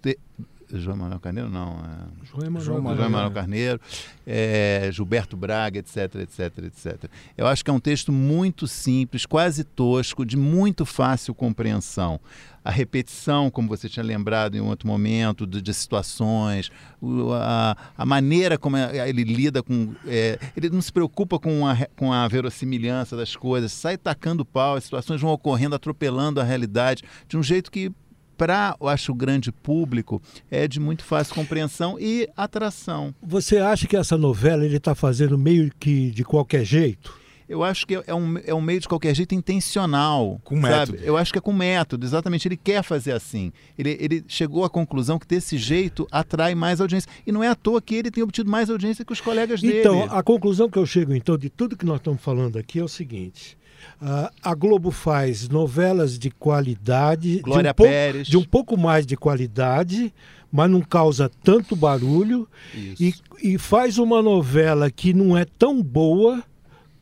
te- 0.00 0.18
João 0.72 0.96
Manuel 0.96 1.20
Carneiro 1.20 1.48
não, 1.48 1.78
é... 1.78 2.24
João 2.26 2.42
Emanuel 2.46 2.64
João 2.64 2.82
João 2.96 3.06
Emanuel 3.06 3.30
Carneiro, 3.30 3.80
é, 4.26 4.88
Gilberto 4.92 5.36
Braga, 5.36 5.78
etc, 5.78 6.14
etc, 6.16 6.58
etc. 6.64 7.04
Eu 7.36 7.46
acho 7.46 7.64
que 7.64 7.70
é 7.70 7.72
um 7.72 7.78
texto 7.80 8.10
muito 8.12 8.66
simples, 8.66 9.24
quase 9.26 9.62
tosco, 9.64 10.24
de 10.24 10.36
muito 10.36 10.84
fácil 10.84 11.34
compreensão. 11.34 12.20
A 12.64 12.70
repetição, 12.72 13.48
como 13.48 13.68
você 13.68 13.88
tinha 13.88 14.04
lembrado 14.04 14.56
em 14.56 14.60
um 14.60 14.66
outro 14.66 14.88
momento, 14.88 15.46
de, 15.46 15.62
de 15.62 15.72
situações, 15.72 16.68
o- 17.00 17.32
a, 17.32 17.76
a 17.96 18.04
maneira 18.04 18.58
como 18.58 18.76
é- 18.76 19.08
ele 19.08 19.22
lida 19.22 19.62
com. 19.62 19.94
é, 20.04 20.36
ele 20.56 20.68
não 20.70 20.82
se 20.82 20.92
preocupa 20.92 21.38
com 21.38 21.64
a, 21.64 21.76
com 21.94 22.12
a 22.12 22.26
verossimilhança 22.26 23.16
das 23.16 23.36
coisas, 23.36 23.70
sai 23.70 23.96
tacando 23.96 24.44
pau, 24.44 24.74
as 24.74 24.82
situações 24.82 25.20
vão 25.20 25.30
ocorrendo, 25.30 25.76
atropelando 25.76 26.40
a 26.40 26.44
realidade, 26.44 27.04
de 27.28 27.36
um 27.36 27.42
jeito 27.42 27.70
que 27.70 27.92
para, 28.36 28.76
eu 28.80 28.88
acho, 28.88 29.12
o 29.12 29.14
grande 29.14 29.50
público, 29.50 30.20
é 30.50 30.68
de 30.68 30.78
muito 30.78 31.04
fácil 31.04 31.34
compreensão 31.34 31.98
e 31.98 32.28
atração. 32.36 33.14
Você 33.22 33.58
acha 33.58 33.86
que 33.86 33.96
essa 33.96 34.16
novela 34.16 34.64
ele 34.64 34.76
está 34.76 34.94
fazendo 34.94 35.38
meio 35.38 35.70
que 35.78 36.10
de 36.10 36.24
qualquer 36.24 36.64
jeito? 36.64 37.26
Eu 37.48 37.62
acho 37.62 37.86
que 37.86 37.94
é 37.94 38.14
um, 38.14 38.38
é 38.44 38.52
um 38.52 38.60
meio 38.60 38.80
de 38.80 38.88
qualquer 38.88 39.14
jeito 39.14 39.34
intencional. 39.34 40.40
Com 40.42 40.60
sabe? 40.60 40.92
método. 40.92 40.98
Eu 41.04 41.16
acho 41.16 41.32
que 41.32 41.38
é 41.38 41.40
com 41.40 41.52
método, 41.52 42.04
exatamente. 42.04 42.48
Ele 42.48 42.56
quer 42.56 42.82
fazer 42.82 43.12
assim. 43.12 43.52
Ele, 43.78 43.96
ele 44.00 44.24
chegou 44.26 44.64
à 44.64 44.70
conclusão 44.70 45.16
que 45.16 45.26
desse 45.28 45.56
jeito 45.56 46.08
atrai 46.10 46.56
mais 46.56 46.80
audiência. 46.80 47.08
E 47.24 47.30
não 47.30 47.44
é 47.44 47.48
à 47.48 47.54
toa 47.54 47.80
que 47.80 47.94
ele 47.94 48.10
tem 48.10 48.24
obtido 48.24 48.50
mais 48.50 48.68
audiência 48.68 49.04
que 49.04 49.12
os 49.12 49.20
colegas 49.20 49.60
dele. 49.60 49.78
Então, 49.78 50.08
a 50.10 50.22
conclusão 50.24 50.68
que 50.68 50.76
eu 50.76 50.84
chego 50.84 51.14
então 51.14 51.38
de 51.38 51.48
tudo 51.48 51.76
que 51.76 51.86
nós 51.86 51.98
estamos 51.98 52.20
falando 52.20 52.58
aqui 52.58 52.80
é 52.80 52.84
o 52.84 52.88
seguinte: 52.88 53.56
ah, 54.00 54.30
a 54.42 54.54
Globo 54.54 54.90
faz 54.90 55.48
novelas 55.48 56.18
de 56.18 56.30
qualidade, 56.30 57.40
Glória 57.40 57.62
de, 57.64 57.70
um 57.70 57.74
pouco, 57.74 57.92
Pérez. 57.92 58.26
de 58.28 58.36
um 58.36 58.44
pouco 58.44 58.76
mais 58.76 59.06
de 59.06 59.16
qualidade, 59.16 60.12
mas 60.52 60.70
não 60.70 60.80
causa 60.80 61.30
tanto 61.42 61.74
barulho 61.76 62.48
e, 62.74 63.14
e 63.42 63.58
faz 63.58 63.98
uma 63.98 64.22
novela 64.22 64.90
que 64.90 65.12
não 65.12 65.36
é 65.36 65.44
tão 65.44 65.82
boa, 65.82 66.42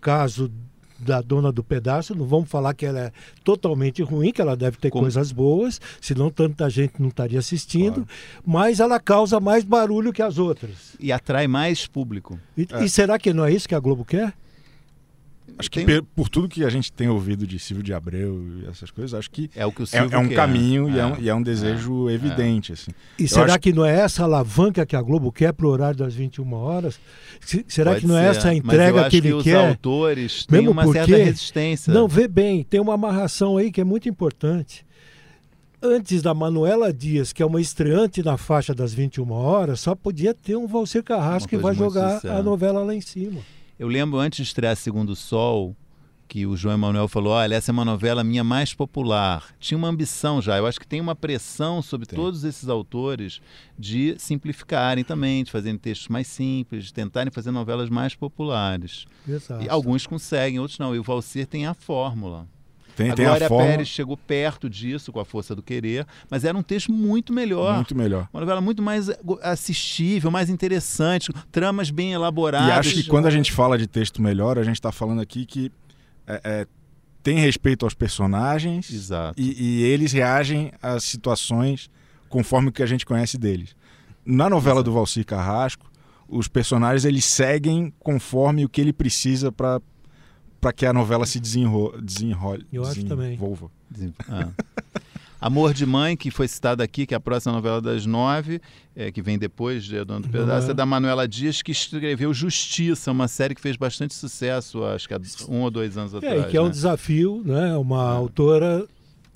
caso 0.01 0.51
da 0.99 1.21
dona 1.21 1.53
do 1.53 1.63
pedaço, 1.63 2.15
não 2.15 2.25
vamos 2.25 2.49
falar 2.49 2.73
que 2.73 2.87
ela 2.87 2.99
é 2.99 3.13
totalmente 3.43 4.03
ruim, 4.03 4.33
que 4.33 4.41
ela 4.41 4.57
deve 4.57 4.79
ter 4.79 4.89
Como- 4.91 5.03
coisas 5.05 5.33
boas, 5.33 5.79
senão 6.01 6.31
tanta 6.31 6.71
gente 6.71 6.95
não 6.99 7.09
estaria 7.09 7.39
assistindo, 7.39 8.09
mas 8.47 8.81
ela 8.81 8.99
causa 8.99 9.39
mais 9.39 9.65
barulho 9.65 10.13
que 10.15 10.23
as 10.23 10.39
outras. 10.39 10.97
E 10.99 11.13
atrai 11.13 11.47
mais 11.47 11.87
público. 11.87 12.39
E, 12.57 12.67
É. 12.73 12.85
e 12.85 12.89
será 12.89 13.19
que 13.19 13.35
não 13.35 13.45
é 13.45 13.53
isso 13.53 13.69
que 13.69 13.75
a 13.75 13.81
Globo 13.81 14.03
quer? 14.05 14.33
Acho 15.57 15.71
que 15.71 15.85
Tem- 15.85 16.03
por 16.03 16.29
tudo 16.29 16.49
que 16.49 16.65
a 16.65 16.69
gente 16.69 16.93
tem 16.93 17.09
ouvido 17.09 17.47
de 17.47 17.59
Silvio 17.61 17.83
de 17.85 17.95
Abreu 17.95 18.43
e 18.63 18.67
essas 18.69 18.91
coisas, 18.91 19.15
acho 19.15 19.31
que 19.31 19.49
É 19.55 19.65
o 19.65 19.71
que 19.71 19.83
o 19.83 19.85
é, 19.85 19.87
Silvio 19.87 20.17
é 20.17 20.19
um 20.19 20.29
caminho 20.29 20.91
e, 20.91 20.99
é 20.99 21.01
É. 21.03 21.07
um, 21.07 21.21
e 21.21 21.29
é 21.29 21.35
um 21.35 21.43
desejo 21.43 22.11
evidente. 22.11 22.73
Assim. 22.73 22.91
E 23.19 23.23
Eu 23.23 23.29
será 23.29 23.45
acho 23.53 23.61
que 23.61 23.73
não 23.73 23.85
é 23.85 23.95
essa 24.01 24.25
alavanca 24.25 24.85
que 24.85 24.97
a 24.97 25.01
Globo 25.03 25.31
quer 25.31 25.53
para 25.53 25.67
o 25.67 25.71
horário 25.71 25.97
das 25.99 26.13
21 26.15 26.53
horas? 26.55 26.99
Se- 27.41 27.65
será 27.69 27.93
Pode 27.93 28.01
que 28.03 28.07
não 28.09 28.19
é 28.19 28.33
ser, 28.33 28.39
essa 28.39 28.49
a 28.49 28.51
mas 28.51 28.57
eu 28.59 28.65
entrega 28.65 29.01
acho 29.03 29.11
que 29.11 29.17
ele 29.19 29.33
os 29.33 29.45
quer? 29.45 29.69
autores 29.69 30.45
têm 30.47 30.59
Mesmo 30.59 30.73
uma 30.73 30.83
certa 30.93 31.09
porque- 31.09 31.23
resistência. 31.23 31.95
Não, 31.95 32.09
vê 32.09 32.27
bem, 32.27 32.65
tem 32.65 32.81
uma 32.81 32.95
amarração 32.95 33.57
aí 33.57 33.71
que 33.71 33.81
é 33.81 33.85
muito 33.85 34.09
importante. 34.09 34.85
Antes 35.81 36.23
da 36.23 36.33
Manuela 36.33 36.93
Dias, 36.93 37.33
que 37.33 37.43
é 37.43 37.47
uma 37.47 37.61
estreante 37.61 38.23
na 38.23 38.39
faixa 38.39 38.75
das 38.75 38.95
21 38.95 39.31
horas, 39.31 39.81
só 39.81 39.95
podia 39.95 40.33
ter 40.33 40.57
um 40.57 40.67
Valcir 40.67 41.03
Carrasco 41.05 41.49
que 41.49 41.59
vai 41.59 41.75
jogar 41.75 42.15
sincera. 42.15 42.39
a 42.39 42.43
novela 42.43 42.83
lá 42.83 42.95
em 42.95 43.03
cima. 43.03 43.41
Eu 43.79 43.89
lembro 43.89 44.19
antes 44.19 44.37
de 44.37 44.43
estrear 44.45 44.77
Segundo 44.77 45.17
Sol, 45.17 45.77
que 46.29 46.47
o 46.47 46.57
João 46.57 46.75
Emanuel 46.75 47.09
falou: 47.09 47.33
olha, 47.33 47.55
essa 47.55 47.71
é 47.71 47.73
uma 47.73 47.85
novela 47.85 48.23
minha 48.23 48.45
mais 48.45 48.73
popular. 48.73 49.55
Tinha 49.59 49.77
uma 49.77 49.89
ambição 49.89 50.41
já. 50.41 50.57
Eu 50.57 50.67
acho 50.67 50.79
que 50.79 50.87
tem 50.87 51.01
uma 51.01 51.15
pressão 51.15 51.83
sobre 51.83 52.07
Tem. 52.07 52.17
todos 52.17 52.45
esses 52.45 52.69
autores 52.69 53.41
de 53.79 54.15
simplificarem 54.19 55.05
também, 55.05 55.43
de 55.43 55.51
fazerem 55.51 55.79
textos 55.79 56.09
mais 56.09 56.27
simples, 56.27 56.85
de 56.85 56.95
tentarem 56.95 57.33
fazer 57.33 57.51
novelas 57.51 57.91
mais 57.91 58.15
populares. 58.15 59.07
Exato. 59.29 59.65
E 59.65 59.69
alguns 59.69 60.07
conseguem, 60.07 60.61
outros 60.61 60.79
não. 60.79 60.95
E 60.95 60.99
o 60.99 61.03
Valcir 61.03 61.47
tem 61.47 61.67
a 61.67 61.75
fórmula. 61.75 62.47
Tem, 62.97 63.11
a 63.11 63.15
tem 63.15 63.25
Glória 63.25 63.47
a 63.47 63.49
forma 63.49 63.65
Pérez 63.65 63.89
chegou 63.89 64.17
perto 64.17 64.71
disso 64.71 65.13
com 65.13 65.21
a 65.21 65.25
força 65.25 65.55
do 65.55 65.63
querer, 65.63 66.07
mas 66.31 66.45
era 66.45 66.57
um 66.57 66.63
texto 66.63 66.93
muito 66.93 67.33
melhor. 67.33 67.77
muito 67.77 67.97
melhor. 67.97 68.29
Uma 68.33 68.41
novela 68.41 68.61
muito 68.61 68.83
mais 68.83 69.09
eh, 69.09 69.19
assistível, 69.43 70.31
mais 70.31 70.49
interessante, 70.49 71.33
tramas 71.51 71.91
bem 71.91 72.13
elaboradas. 72.13 72.69
E 72.69 72.73
acho 72.73 72.95
que 72.95 73.09
quando 73.09 73.27
a 73.27 73.31
gente 73.31 73.53
fala 73.53 73.77
de 73.77 73.87
texto 73.87 74.23
melhor, 74.23 74.59
a 74.59 74.63
gente 74.63 74.77
está 74.77 74.93
falando 74.93 75.21
aqui 75.21 75.45
que 75.45 75.73
é, 76.27 76.41
é, 76.45 76.67
tem 77.23 77.39
respeito 77.39 77.85
aos 77.85 77.95
personagens 77.95 78.91
Exato. 78.91 79.41
e, 79.41 79.81
e 79.81 79.83
eles 79.83 80.13
reagem 80.13 80.73
às 80.81 81.05
situações 81.05 81.91
conforme 82.29 82.69
o 82.69 82.73
que 82.73 82.83
a 82.83 82.87
gente 82.87 83.05
conhece 83.05 83.39
deles. 83.39 83.75
Na 84.25 84.49
novela 84.49 84.83
do 84.83 84.93
Valcir 84.93 85.25
Carrasco, 85.25 85.91
os 86.29 86.49
personagens 86.49 87.05
eles 87.05 87.25
seguem 87.25 87.93
conforme 87.99 88.65
o 88.65 88.69
que 88.69 88.81
ele 88.81 88.93
precisa 88.93 89.53
para 89.53 89.81
para 90.65 90.73
que 90.73 90.87
a 90.87 90.95
novela 90.95 91.27
se 91.27 91.39
desenro 91.39 91.93
desenrole, 92.03 92.67
Eu 92.73 92.85
acho 92.87 93.05
também. 93.05 93.37
desenvolva. 93.37 93.71
Ah. 94.31 94.49
Amor 95.39 95.75
de 95.75 95.85
Mãe, 95.85 96.17
que 96.17 96.31
foi 96.31 96.49
citada 96.49 96.83
aqui, 96.83 97.05
que 97.05 97.13
é 97.13 97.19
a 97.19 97.21
próxima 97.21 97.53
novela 97.53 97.83
das 97.83 98.07
nove, 98.07 98.63
é, 98.97 99.13
que 99.13 99.21
vem 99.21 99.37
depois 99.39 99.85
de 99.85 100.03
Dono 100.07 100.21
do 100.23 100.31
Pedaço, 100.31 100.69
é. 100.69 100.71
é 100.71 100.75
da 100.75 100.87
Manuela 100.87 101.29
Dias, 101.29 101.61
que 101.61 101.71
escreveu 101.71 102.33
Justiça, 102.33 103.13
uma 103.13 103.29
série 103.29 103.55
que 103.55 103.61
fez 103.61 103.77
bastante 103.77 104.15
sucesso, 104.15 104.83
acho 104.85 105.07
que 105.07 105.13
há 105.13 105.21
um 105.51 105.61
ou 105.61 105.71
dois 105.71 105.99
anos 105.99 106.15
É, 106.15 106.17
atrás. 106.17 106.45
e 106.45 106.49
que 106.49 106.57
é 106.57 106.63
um 106.63 106.65
né? 106.65 106.71
desafio, 106.71 107.43
né? 107.45 107.77
Uma 107.77 108.11
autora 108.15 108.87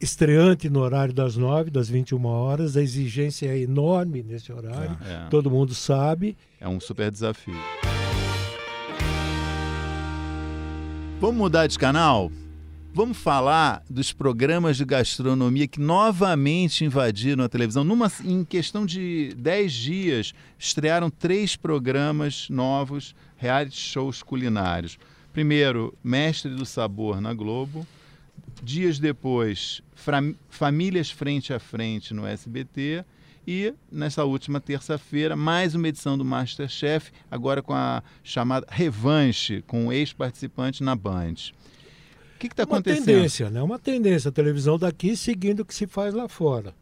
estreante 0.00 0.70
no 0.70 0.80
horário 0.80 1.12
das 1.12 1.36
9, 1.36 1.70
das 1.70 1.90
21 1.90 2.24
horas. 2.24 2.74
A 2.74 2.80
exigência 2.80 3.48
é 3.48 3.58
enorme 3.58 4.22
nesse 4.22 4.50
horário. 4.50 4.96
É, 5.04 5.26
Todo 5.28 5.50
mundo 5.50 5.74
sabe. 5.74 6.38
é 6.58 6.66
um 6.66 6.80
super 6.80 7.10
desafio. 7.10 7.52
Vamos 11.20 11.36
mudar 11.36 11.66
de 11.66 11.76
canal? 11.76 12.30
Vamos 12.94 13.18
falar 13.18 13.82
dos 13.90 14.12
programas 14.12 14.76
de 14.76 14.84
gastronomia 14.84 15.66
que 15.66 15.80
novamente 15.80 16.84
invadiram 16.84 17.42
a 17.42 17.48
televisão. 17.48 17.82
Numa, 17.82 18.10
em 18.24 18.44
questão 18.44 18.86
de 18.86 19.34
10 19.36 19.72
dias, 19.72 20.34
estrearam 20.56 21.10
três 21.10 21.56
programas 21.56 22.48
novos, 22.48 23.16
reality 23.36 23.76
shows 23.76 24.22
culinários. 24.22 24.96
Primeiro, 25.32 25.92
Mestre 26.04 26.54
do 26.54 26.64
Sabor 26.64 27.20
na 27.20 27.34
Globo. 27.34 27.84
Dias 28.62 29.00
depois, 29.00 29.82
Famílias 30.48 31.10
Frente 31.10 31.52
a 31.52 31.58
Frente 31.58 32.14
no 32.14 32.24
SBT. 32.26 33.04
E 33.50 33.72
nessa 33.90 34.24
última 34.26 34.60
terça-feira, 34.60 35.34
mais 35.34 35.74
uma 35.74 35.88
edição 35.88 36.18
do 36.18 36.24
Masterchef, 36.24 37.10
agora 37.30 37.62
com 37.62 37.72
a 37.72 38.02
chamada 38.22 38.66
Revanche, 38.68 39.64
com 39.66 39.86
o 39.86 39.92
ex-participante 39.92 40.82
na 40.82 40.94
Band. 40.94 41.32
O 42.34 42.38
que 42.38 42.48
está 42.48 42.64
Uma 42.64 42.74
acontecendo? 42.76 43.06
tendência, 43.06 43.48
né? 43.48 43.62
Uma 43.62 43.78
tendência. 43.78 44.28
A 44.28 44.32
televisão 44.32 44.78
daqui 44.78 45.16
seguindo 45.16 45.60
o 45.60 45.64
que 45.64 45.74
se 45.74 45.86
faz 45.86 46.12
lá 46.12 46.28
fora. 46.28 46.74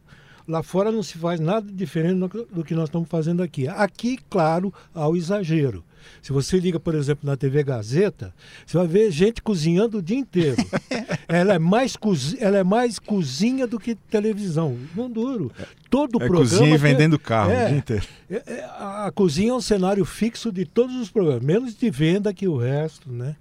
Lá 0.49 0.61
fora 0.61 0.91
não 0.91 1.05
se 1.05 1.17
faz 1.19 1.39
nada 1.39 1.71
diferente 1.71 2.19
do- 2.19 2.47
do 2.47 2.65
que 2.65 2.75
nós 2.75 2.89
estamos 2.89 3.09
fazendo 3.09 3.45
aqui. 3.45 3.69
Aqui, 3.69 4.19
claro, 4.29 4.75
há 4.93 5.09
o 5.09 5.17
exagero. 5.17 5.85
Se 6.23 6.33
você 6.33 6.59
liga, 6.59 6.79
por 6.81 6.95
exemplo, 6.95 7.29
na 7.29 7.37
TV 7.37 7.63
Gazeta, 7.63 8.35
você 8.67 8.77
vai 8.77 8.87
ver 8.87 9.11
gente 9.11 9.41
cozinhando 9.43 9.99
o 9.99 10.03
dia 10.03 10.17
inteiro. 10.19 10.57
ela, 11.29 11.55
é 11.55 11.59
mais 11.59 11.97
cozi- 11.97 12.37
ela 12.41 12.59
é 12.59 12.65
mais 12.65 12.99
cozinha 12.99 13.67
do 13.67 13.79
que 13.79 13.95
televisão. 13.95 14.77
Não 14.95 15.11
duro. 15.11 15.51
Todo 15.91 16.17
É 16.23 16.27
programa. 16.27 16.41
cozinha 16.59 16.75
e 16.75 16.79
vendendo 16.79 17.19
carro 17.19 17.51
É, 17.53 17.65
o 17.65 17.69
dia 17.69 17.79
inteiro. 17.79 18.07
é, 18.31 18.43
é, 18.47 18.65
a 18.65 18.97
a 19.07 19.13
cozinha 19.13 19.51
é 19.51 19.55
um 19.55 19.61
cenário 19.61 20.05
fixo 20.05 20.51
de 20.51 20.65
todos 20.65 20.97
os 20.97 21.09
programas, 21.11 21.45
menos 21.45 21.75
de 21.77 21.89
venda 21.91 22.35
que 22.35 22.49
o 22.49 22.57
resto, 22.57 23.11
né? 23.13 23.37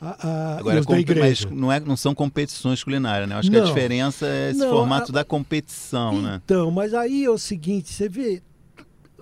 A, 0.00 0.28
a, 0.54 0.58
Agora, 0.58 0.80
igreja. 1.00 1.46
mas 1.48 1.56
não, 1.56 1.70
é, 1.72 1.78
não 1.78 1.96
são 1.96 2.14
competições 2.14 2.82
culinárias, 2.82 3.28
né? 3.28 3.34
Eu 3.36 3.38
Acho 3.38 3.50
que 3.50 3.56
a 3.56 3.60
Não. 3.60 3.66
diferença 3.66 4.26
é 4.26 4.50
esse 4.50 4.58
Não, 4.58 4.70
formato 4.70 5.12
a- 5.12 5.14
da 5.14 5.24
competição, 5.24 6.20
né? 6.20 6.40
Então, 6.44 6.70
mas 6.70 6.92
aí 6.94 7.24
é 7.24 7.30
o 7.30 7.38
seguinte, 7.38 7.92
você 7.92 8.08
vê, 8.08 8.42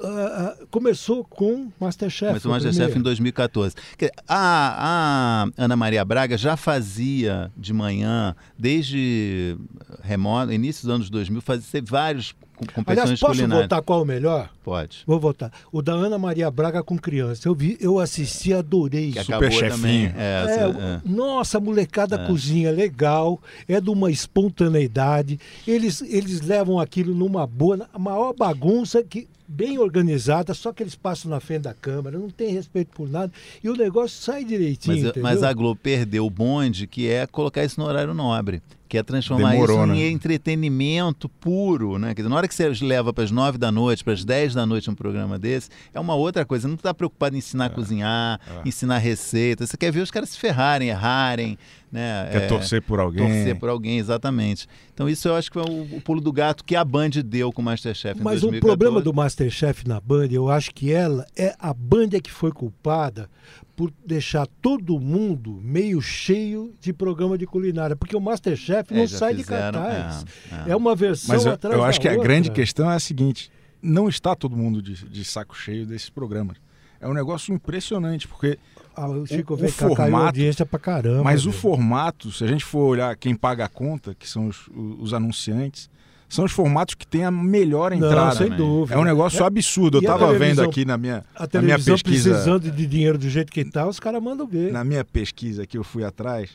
ah, 0.03 0.57
começou 0.71 1.25
com 1.25 1.71
Masterchef. 1.81 2.33
Mas 2.33 2.45
o 2.45 2.49
Masterchef 2.49 2.99
em 2.99 3.03
2014. 3.03 3.75
Quer 3.97 4.07
dizer, 4.07 4.23
A, 4.29 5.47
a 5.57 5.63
Ana 5.65 5.77
Maria 5.77 6.05
Braga 6.05 6.37
já 6.37 6.57
fazia 6.57 7.51
de 7.57 7.73
manhã, 7.73 8.35
desde 8.59 9.57
remoto, 10.03 10.53
início 10.53 10.87
dos 10.87 10.95
anos 10.95 11.11
2000, 11.11 11.41
fazia 11.43 11.83
vários 11.85 12.33
com- 12.33 12.67
competições 12.67 12.99
Aliás, 12.99 13.21
posso 13.21 13.33
culinárias. 13.35 13.65
votar 13.65 13.83
qual 13.83 14.03
o 14.03 14.05
melhor? 14.05 14.51
Pode. 14.65 15.03
Vou 15.07 15.19
votar. 15.19 15.51
O 15.73 15.83
da 15.83 15.93
Ana 15.93 16.19
Maria 16.19 16.51
Braga 16.51 16.83
com 16.83 16.97
criança. 16.99 17.49
Eu 17.49 17.55
vi, 17.55 17.77
eu 17.81 17.99
assisti, 17.99 18.53
adorei. 18.53 19.13
Que 19.13 19.23
Super 19.25 19.51
chefinho. 19.53 20.13
É, 20.17 20.45
É, 20.49 20.65
é. 20.97 21.01
Nossa, 21.05 21.59
a 21.59 21.61
molecada 21.61 22.19
cozinha 22.27 22.71
legal, 22.71 23.41
é 23.69 23.81
de 23.81 23.91
uma 23.91 24.11
espontaneidade. 24.11 25.39
Eles, 25.67 26.03
eles 26.03 26.41
levam 26.41 26.79
aquilo 26.79 27.15
numa 27.15 27.47
boa, 27.47 27.89
a 27.93 27.99
maior 27.99 28.33
bagunça 28.35 29.03
que 29.03 29.27
bem 29.53 29.79
organizada, 29.79 30.55
só 30.55 30.73
que 30.73 30.83
eles 30.83 30.95
passam 30.95 31.31
na 31.31 31.39
frente 31.39 31.63
da 31.63 31.75
câmera, 31.75 32.19
não 32.19 32.31
tem 32.31 32.53
respeito 32.53 32.89
por 32.95 33.09
nada 33.09 33.31
e 33.63 33.69
o 33.69 33.77
negócio 33.77 34.23
sai 34.23 34.45
direitinho. 34.45 35.13
Mas, 35.15 35.23
mas 35.23 35.43
a 35.43 35.53
Globo 35.53 35.79
perdeu 35.81 36.25
o 36.25 36.31
bonde, 36.31 36.87
que 36.87 37.09
é 37.09 37.27
colocar 37.27 37.63
isso 37.63 37.79
no 37.79 37.87
horário 37.87 38.15
nobre. 38.15 38.63
Que 38.93 38.99
é 38.99 39.03
transformar 39.03 39.53
Demorou, 39.53 39.79
isso 39.79 39.87
né? 39.87 39.97
em 40.01 40.13
entretenimento 40.13 41.27
puro, 41.27 41.99
né? 41.99 42.09
Quer 42.09 42.21
dizer, 42.21 42.29
na 42.29 42.37
hora 42.37 42.47
que 42.47 42.55
você 42.55 42.69
leva 42.83 43.11
para 43.11 43.25
as 43.25 43.31
nove 43.31 43.57
da 43.57 43.73
noite, 43.73 44.05
para 44.05 44.13
as 44.13 44.23
dez 44.23 44.53
da 44.53 44.67
noite 44.67 44.91
um 44.91 44.95
programa 44.95 45.39
desse, 45.39 45.71
é 45.95 45.99
uma 45.99 46.15
outra 46.15 46.45
coisa. 46.45 46.65
Você 46.65 46.69
não 46.69 46.75
está 46.75 46.93
preocupado 46.93 47.35
em 47.35 47.39
ensinar 47.39 47.65
a 47.65 47.71
cozinhar, 47.71 48.39
ensinar 48.67 48.99
receita. 48.99 49.67
Você 49.67 49.79
quer 49.79 49.91
ver 49.91 50.03
os 50.03 50.11
caras 50.11 50.29
se 50.29 50.39
ferrarem, 50.39 50.91
errarem, 50.91 51.57
né? 51.91 52.29
Quer 52.33 52.43
É, 52.43 52.47
torcer 52.49 52.83
por 52.83 53.01
alguém. 53.01 53.27
Torcer 53.27 53.59
por 53.59 53.71
alguém, 53.71 53.97
exatamente. 53.97 54.67
Então 54.93 55.09
isso 55.09 55.27
eu 55.27 55.37
acho 55.37 55.51
que 55.51 55.59
é 55.59 55.63
o, 55.63 55.97
o 55.97 56.01
pulo 56.03 56.21
do 56.21 56.31
gato 56.31 56.63
que 56.63 56.77
a 56.77 56.85
Band 56.85 57.09
deu 57.25 57.51
com 57.51 57.63
o 57.63 57.65
Masterchef 57.65 58.21
em 58.21 58.23
Mas 58.23 58.41
o 58.43 58.51
2014. 58.51 58.61
problema 58.61 59.01
do 59.01 59.15
Masterchef 59.15 59.89
na 59.89 60.01
Band, 60.03 60.29
eu 60.33 60.51
acho 60.51 60.71
que 60.75 60.93
ela 60.93 61.25
é 61.35 61.55
a 61.59 61.73
Band 61.73 62.11
é 62.13 62.21
que 62.21 62.31
foi 62.31 62.53
culpada 62.53 63.31
por 63.75 63.93
deixar 64.05 64.47
todo 64.61 64.99
mundo 65.01 65.59
meio 65.63 66.01
cheio 66.03 66.75
de 66.81 66.93
programa 66.93 67.39
de 67.39 67.47
culinária, 67.47 67.97
porque 67.97 68.15
o 68.17 68.21
Masterchef 68.21 68.93
É, 68.93 68.97
não 68.99 69.09
sai 69.09 69.35
de 69.35 69.43
fizeram, 69.43 69.81
cartaz. 69.83 70.25
é, 70.51 70.69
É, 70.69 70.73
é. 70.73 70.77
uma 70.77 70.95
versão 70.95 71.35
Mas 71.35 71.47
eu, 71.47 71.53
atrás 71.53 71.75
eu 71.77 71.83
da 71.83 71.89
acho 71.89 72.01
que 72.01 72.07
a 72.09 72.13
outra. 72.13 72.25
grande 72.29 72.51
questão 72.51 72.91
é 72.91 72.95
a 72.95 73.01
seguinte: 73.01 73.51
não 73.81 74.09
está 74.09 74.35
todo 74.37 74.57
mundo 74.57 74.83
de, 74.83 74.95
de 75.09 75.25
saco 75.25 75.57
cheio 75.57 75.87
desses 75.87 76.11
programas. 76.11 76.57
É 77.01 77.09
um 77.09 77.15
negócio 77.15 77.53
impressionante, 77.55 78.29
porque. 78.29 78.59
Ah, 78.95 79.09
o 79.09 79.27
Chico 79.27 79.55
o 79.55 79.65
a 79.65 79.69
formato- 79.69 80.27
audiência 80.27 80.67
pra 80.67 80.79
caramba. 80.79 81.25
Mas 81.25 81.47
o 81.47 81.51
velho. 81.51 81.61
formato, 81.63 82.31
se 82.31 82.45
a 82.45 82.47
gente 82.47 82.63
for 82.65 82.81
olhar 82.87 83.17
quem 83.17 83.35
paga 83.35 83.65
a 83.65 83.69
conta, 83.69 84.15
que 84.15 84.29
são 84.29 84.47
os, 84.49 84.69
os 85.01 85.15
anunciantes, 85.15 85.89
são 86.35 86.45
os 86.47 86.53
formatos 86.53 86.95
que 86.95 87.07
têm 87.07 87.25
a 87.25 87.31
melhor 87.31 87.91
Não, 87.91 87.99
entrada. 88.09 88.37
sem 88.37 88.49
também. 88.49 88.59
dúvida. 88.59 88.95
É 88.95 88.99
um 88.99 89.05
negócio 89.05 89.43
É- 89.43 89.47
absurdo. 89.47 89.99
Eu 89.99 90.01
estava 90.01 90.33
vendo 90.33 90.63
aqui 90.63 90.85
na 90.85 90.97
minha, 90.97 91.25
A 91.37 91.47
na 91.53 91.63
minha 91.63 91.77
pesquisa. 91.79 92.03
precisando 92.31 92.71
de 92.71 92.87
dinheiro 92.87 93.19
do 93.19 93.29
jeito 93.29 93.53
que 93.53 93.65
tá, 93.65 93.87
os 93.87 94.01
caras 94.01 94.23
mandam 94.23 94.47
ver. 94.47 94.73
Na 94.73 94.83
minha 94.83 95.05
pesquisa 95.05 95.67
que 95.67 95.77
eu 95.77 95.85
fui 95.85 96.05
atrás, 96.05 96.51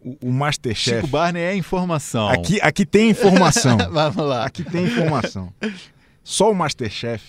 o, 0.00 0.16
o 0.28 0.32
Masterchef. 0.32 0.96
Chico 0.96 1.06
Barney 1.08 1.42
é 1.42 1.56
informação. 1.56 2.28
Aqui, 2.28 2.58
aqui 2.60 2.84
tem 2.84 3.10
informação. 3.10 3.78
Vamos 3.90 4.16
lá. 4.26 4.44
Aqui 4.44 4.62
tem 4.64 4.84
informação. 4.84 5.52
Só 6.22 6.50
o 6.50 6.54
Masterchef 6.54 7.24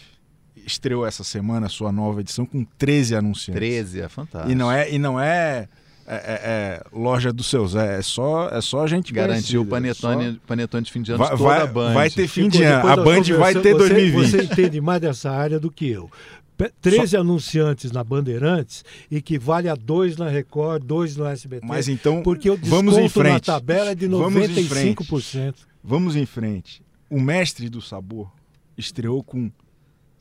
estreou 0.66 1.06
essa 1.06 1.24
semana 1.24 1.68
a 1.68 1.70
sua 1.70 1.92
nova 1.92 2.22
edição 2.22 2.46
com 2.46 2.66
13 2.78 3.16
anunciantes. 3.16 3.60
13, 3.60 4.02
é 4.02 4.10
fantástico. 4.10 4.52
E 4.52 4.56
não 4.56 4.72
é, 4.72 4.92
e 4.92 5.00
não 5.00 5.20
é, 5.20 5.68
é- 6.08 6.16
é- 6.16 6.42
é 6.44 6.82
loja 6.92 7.32
do 7.32 7.44
seu 7.44 7.68
Zé, 7.68 8.00
é 8.00 8.02
só, 8.02 8.50
é 8.50 8.62
só 8.62 8.86
gente 8.88 9.14
Garantiu 9.14 9.62
o 9.62 9.66
conhecida, 9.66 10.08
é 10.08 10.12
panetone, 10.14 10.42
panetone 10.48 10.84
de 10.86 10.92
fim 10.92 11.02
de 11.02 11.12
ano 11.12 11.24
Vai- 11.24 11.36
vai- 11.38 11.62
a 11.62 11.68
Band. 11.68 11.94
vai 11.94 12.10
ter 12.10 12.28
fim 12.28 12.50
de 12.50 12.64
ano. 12.64 12.88
A 12.90 12.96
Band 12.96 13.22
vai 13.38 13.54
ter 13.54 13.74
você- 13.74 13.78
2020. 13.90 14.30
Você 14.32 14.44
entende 14.44 14.82
mais 14.82 15.02
dessa 15.02 15.32
área 15.32 15.60
do 15.60 15.72
que 15.72 15.88
eu. 15.90 16.10
Pe- 16.56 16.72
13 16.82 17.18
anunciantes 17.18 17.92
na 17.92 18.04
Bandeirantes 18.04 18.86
equivale 19.12 19.68
a 19.68 19.74
dois 19.76 20.18
na 20.18 20.30
Record, 20.30 20.84
dois 20.84 21.18
no 21.18 21.26
SBT. 21.26 21.66
Mas 21.66 21.88
então, 21.88 22.22
porque 22.22 22.50
o 22.50 22.58
vamos 22.62 22.96
em 22.98 23.04
desconto 23.04 23.24
na 23.24 23.30
frente. 23.32 23.46
tabela 23.48 23.90
é 23.92 23.96
de 23.96 24.08
Vamos 24.08 24.44
em 24.50 24.64
frente. 24.68 24.96
95%. 24.96 25.56
Vamos 25.84 26.16
em 26.16 26.26
frente. 26.28 26.82
O 27.10 27.20
Mestre 27.20 27.70
do 27.70 27.82
Sabor 27.82 28.32
estreou 28.78 29.24
com 29.24 29.52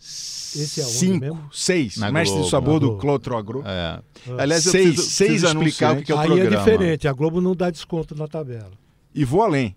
Esse 0.04 0.80
é 0.80 0.84
onde 0.84 0.92
cinco, 0.92 1.20
mesmo? 1.20 1.48
seis. 1.52 1.96
Na 1.96 2.10
Mestre 2.12 2.32
Globo. 2.34 2.44
do 2.46 2.50
Sabor 2.50 2.80
do 2.80 2.86
Globo. 2.88 3.00
Clotro 3.00 3.36
Agro. 3.36 3.62
É. 3.64 4.00
Aliás, 4.38 4.66
eu 4.66 4.72
Seis- 4.72 4.86
preciso, 4.94 5.10
seis 5.10 5.28
preciso 5.40 5.46
explicar 5.58 5.96
o 5.96 6.02
que 6.02 6.12
é 6.12 6.14
o 6.14 6.18
Aí 6.18 6.26
programa. 6.26 6.54
é 6.54 6.58
diferente, 6.58 7.08
a 7.08 7.12
Globo 7.12 7.40
não 7.40 7.54
dá 7.54 7.70
desconto 7.70 8.14
na 8.14 8.26
tabela. 8.28 8.70
E 9.14 9.24
vou 9.24 9.42
além. 9.42 9.74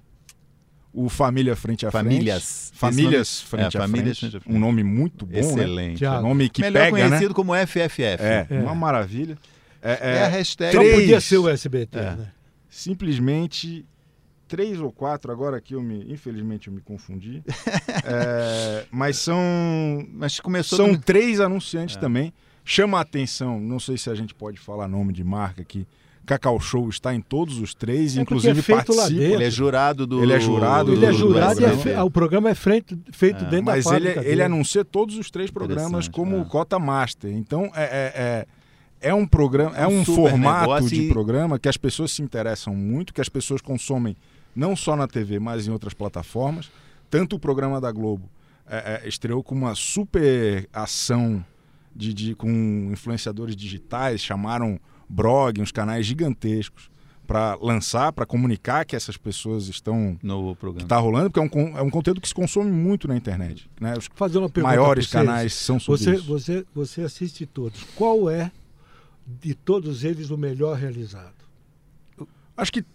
O 0.94 1.08
Família 1.10 1.56
Frente 1.56 1.86
a 1.86 1.92
Famílias. 1.92 2.72
Frente. 2.74 2.80
Famílias 2.80 3.28
Esse 3.30 3.44
Frente, 3.46 3.62
nome- 3.64 3.76
a 3.76 3.78
é, 3.78 3.82
Famílias 3.88 4.18
frente. 4.20 4.32
Frente 4.32 4.38
a 4.38 4.42
Frente. 4.42 4.56
Um 4.56 4.60
nome 4.60 4.84
muito 4.84 5.26
bom, 5.26 5.34
né? 5.34 5.40
Excelente. 5.40 5.98
Tiago. 5.98 6.28
Nome 6.28 6.50
que 6.50 6.62
Melhor 6.62 6.80
pega, 6.86 6.98
né? 6.98 7.08
conhecido 7.10 7.34
como 7.34 7.54
FFF. 7.54 8.02
É, 8.24 8.48
É. 8.50 8.60
uma 8.60 8.74
maravilha. 8.76 9.38
É, 9.82 10.18
É 10.20 10.24
a 10.26 10.28
hashtag. 10.30 10.74
Só 10.74 10.80
Três. 10.82 10.96
podia 11.00 11.22
ser 11.22 11.38
o 11.38 11.48
SBT, 11.50 12.00
É. 12.00 12.02
né? 12.16 12.32
simplesmente 12.70 13.86
três 14.56 14.80
ou 14.80 14.92
quatro, 14.92 15.32
agora 15.32 15.58
aqui 15.58 15.74
eu 15.74 15.82
me, 15.82 16.12
infelizmente 16.12 16.68
eu 16.68 16.74
me 16.74 16.82
confundi. 16.82 17.44
É, 18.08 18.86
mas 18.92 19.18
são 19.18 19.38
Mas 20.14 20.40
começou... 20.40 20.78
são 20.78 20.92
do- 20.94 21.00
três 21.00 21.40
anunciantes 21.40 21.96
também. 21.96 22.32
Chama 22.64 22.98
a 22.98 23.02
atenção, 23.02 23.60
não 23.60 23.80
sei 23.80 23.98
se 23.98 24.10
a 24.10 24.16
gente 24.16 24.34
pode 24.34 24.60
falar 24.60 24.88
nome 24.88 25.12
de 25.14 25.24
marca 25.24 25.62
aqui. 25.62 25.88
Cacau 26.26 26.60
Show 26.60 26.90
está 26.90 27.14
em 27.14 27.22
todos 27.22 27.60
os 27.60 27.74
três, 27.76 28.18
É 28.18 28.22
inclusive 28.22 28.60
é 28.60 28.76
participa. 28.76 29.12
Ele 29.14 29.44
é 29.44 29.50
jurado 29.52 30.08
do... 30.08 30.24
Ele 30.24 30.34
é 30.34 30.40
jurado 30.40 30.92
Ele 30.92 31.06
é 31.06 31.10
do- 31.12 31.18
jurado 31.18 31.56
do 31.60 31.62
e 31.62 31.92
é 31.92 31.96
ah, 31.96 32.04
o 32.04 32.10
programa 32.10 32.50
é 32.50 32.56
feito, 32.56 32.98
feito 33.12 33.44
É, 33.46 33.48
dentro 33.50 33.66
Mas 33.66 33.86
da 33.86 33.96
ele, 33.96 34.06
fábrica 34.06 34.20
ele 34.22 34.30
dele. 34.30 34.44
anuncia 34.44 34.84
todos 34.84 35.18
os 35.18 35.30
três 35.30 35.52
programas 35.52 36.08
como 36.08 36.38
é. 36.42 36.46
cota 36.46 36.80
master. 36.80 37.32
Então 37.32 37.72
é, 37.76 37.84
é, 37.84 38.14
é, 39.02 39.10
é 39.10 39.14
um 39.14 39.28
programa, 39.28 39.76
é 39.78 39.86
Um 39.88 40.00
um 40.00 40.06
super 40.06 40.32
formato 40.32 40.62
negócio 40.62 40.90
de 40.90 41.02
e- 41.04 41.10
programa 41.10 41.60
que 41.60 41.70
as 41.70 41.78
pessoas 41.78 42.12
se 42.12 42.24
interessam 42.24 42.76
muito, 42.76 43.14
que 43.14 43.22
as 43.22 43.30
pessoas 43.30 43.62
consomem 43.62 44.16
não 44.56 44.76
só 44.76 44.96
na 44.96 45.08
TV, 45.08 45.40
mas 45.40 45.68
em 45.68 45.72
outras 45.72 45.94
plataformas. 45.94 46.72
Tanto 47.10 47.36
o 47.36 47.40
programa 47.40 47.80
da 47.82 47.92
Globo 47.92 48.30
é, 48.68 49.02
é, 49.04 49.08
estreou 49.08 49.44
com 49.44 49.54
uma 49.56 49.76
super 49.76 50.68
ação 50.74 51.44
de, 51.96 52.14
de- 52.14 52.36
com 52.36 52.90
influenciadores 52.92 53.56
digitais, 53.56 54.22
chamaram 54.22 54.80
blog, 55.08 55.62
uns 55.62 55.72
canais 55.72 56.06
gigantescos 56.06 56.90
para 57.28 57.56
lançar, 57.56 58.12
para 58.14 58.26
comunicar 58.26 58.86
que 58.86 58.96
essas 58.96 59.18
pessoas 59.18 59.68
estão 59.68 60.18
No 60.22 60.54
que 60.54 60.60
programa. 60.60 60.86
está 60.86 60.98
rolando, 60.98 61.30
porque 61.32 61.40
é 61.58 61.60
um, 61.60 61.78
é 61.78 61.82
um 61.82 61.90
conteúdo 61.90 62.22
que 62.22 62.28
se 62.28 62.34
consome 62.36 62.72
muito 62.72 63.08
na 63.08 63.16
internet. 63.18 63.68
Né? 63.82 63.96
Os 63.98 64.08
fazer 64.16 64.38
uma 64.38 64.50
pergunta 64.50 64.76
maiores 64.76 65.08
canais 65.08 65.54
são 65.54 65.80
sobre 65.80 66.02
Você, 66.04 66.16
isso. 66.16 66.26
você, 66.28 66.66
você 66.74 67.02
assiste 67.02 67.46
todos. 67.48 67.84
Qual 67.96 68.30
é, 68.30 68.52
de 69.42 69.56
todos 69.56 70.04
eles, 70.04 70.30
o 70.30 70.38
melhor 70.38 70.78
realizado? 70.78 71.34
Acho 72.56 72.72
que, 72.72 72.86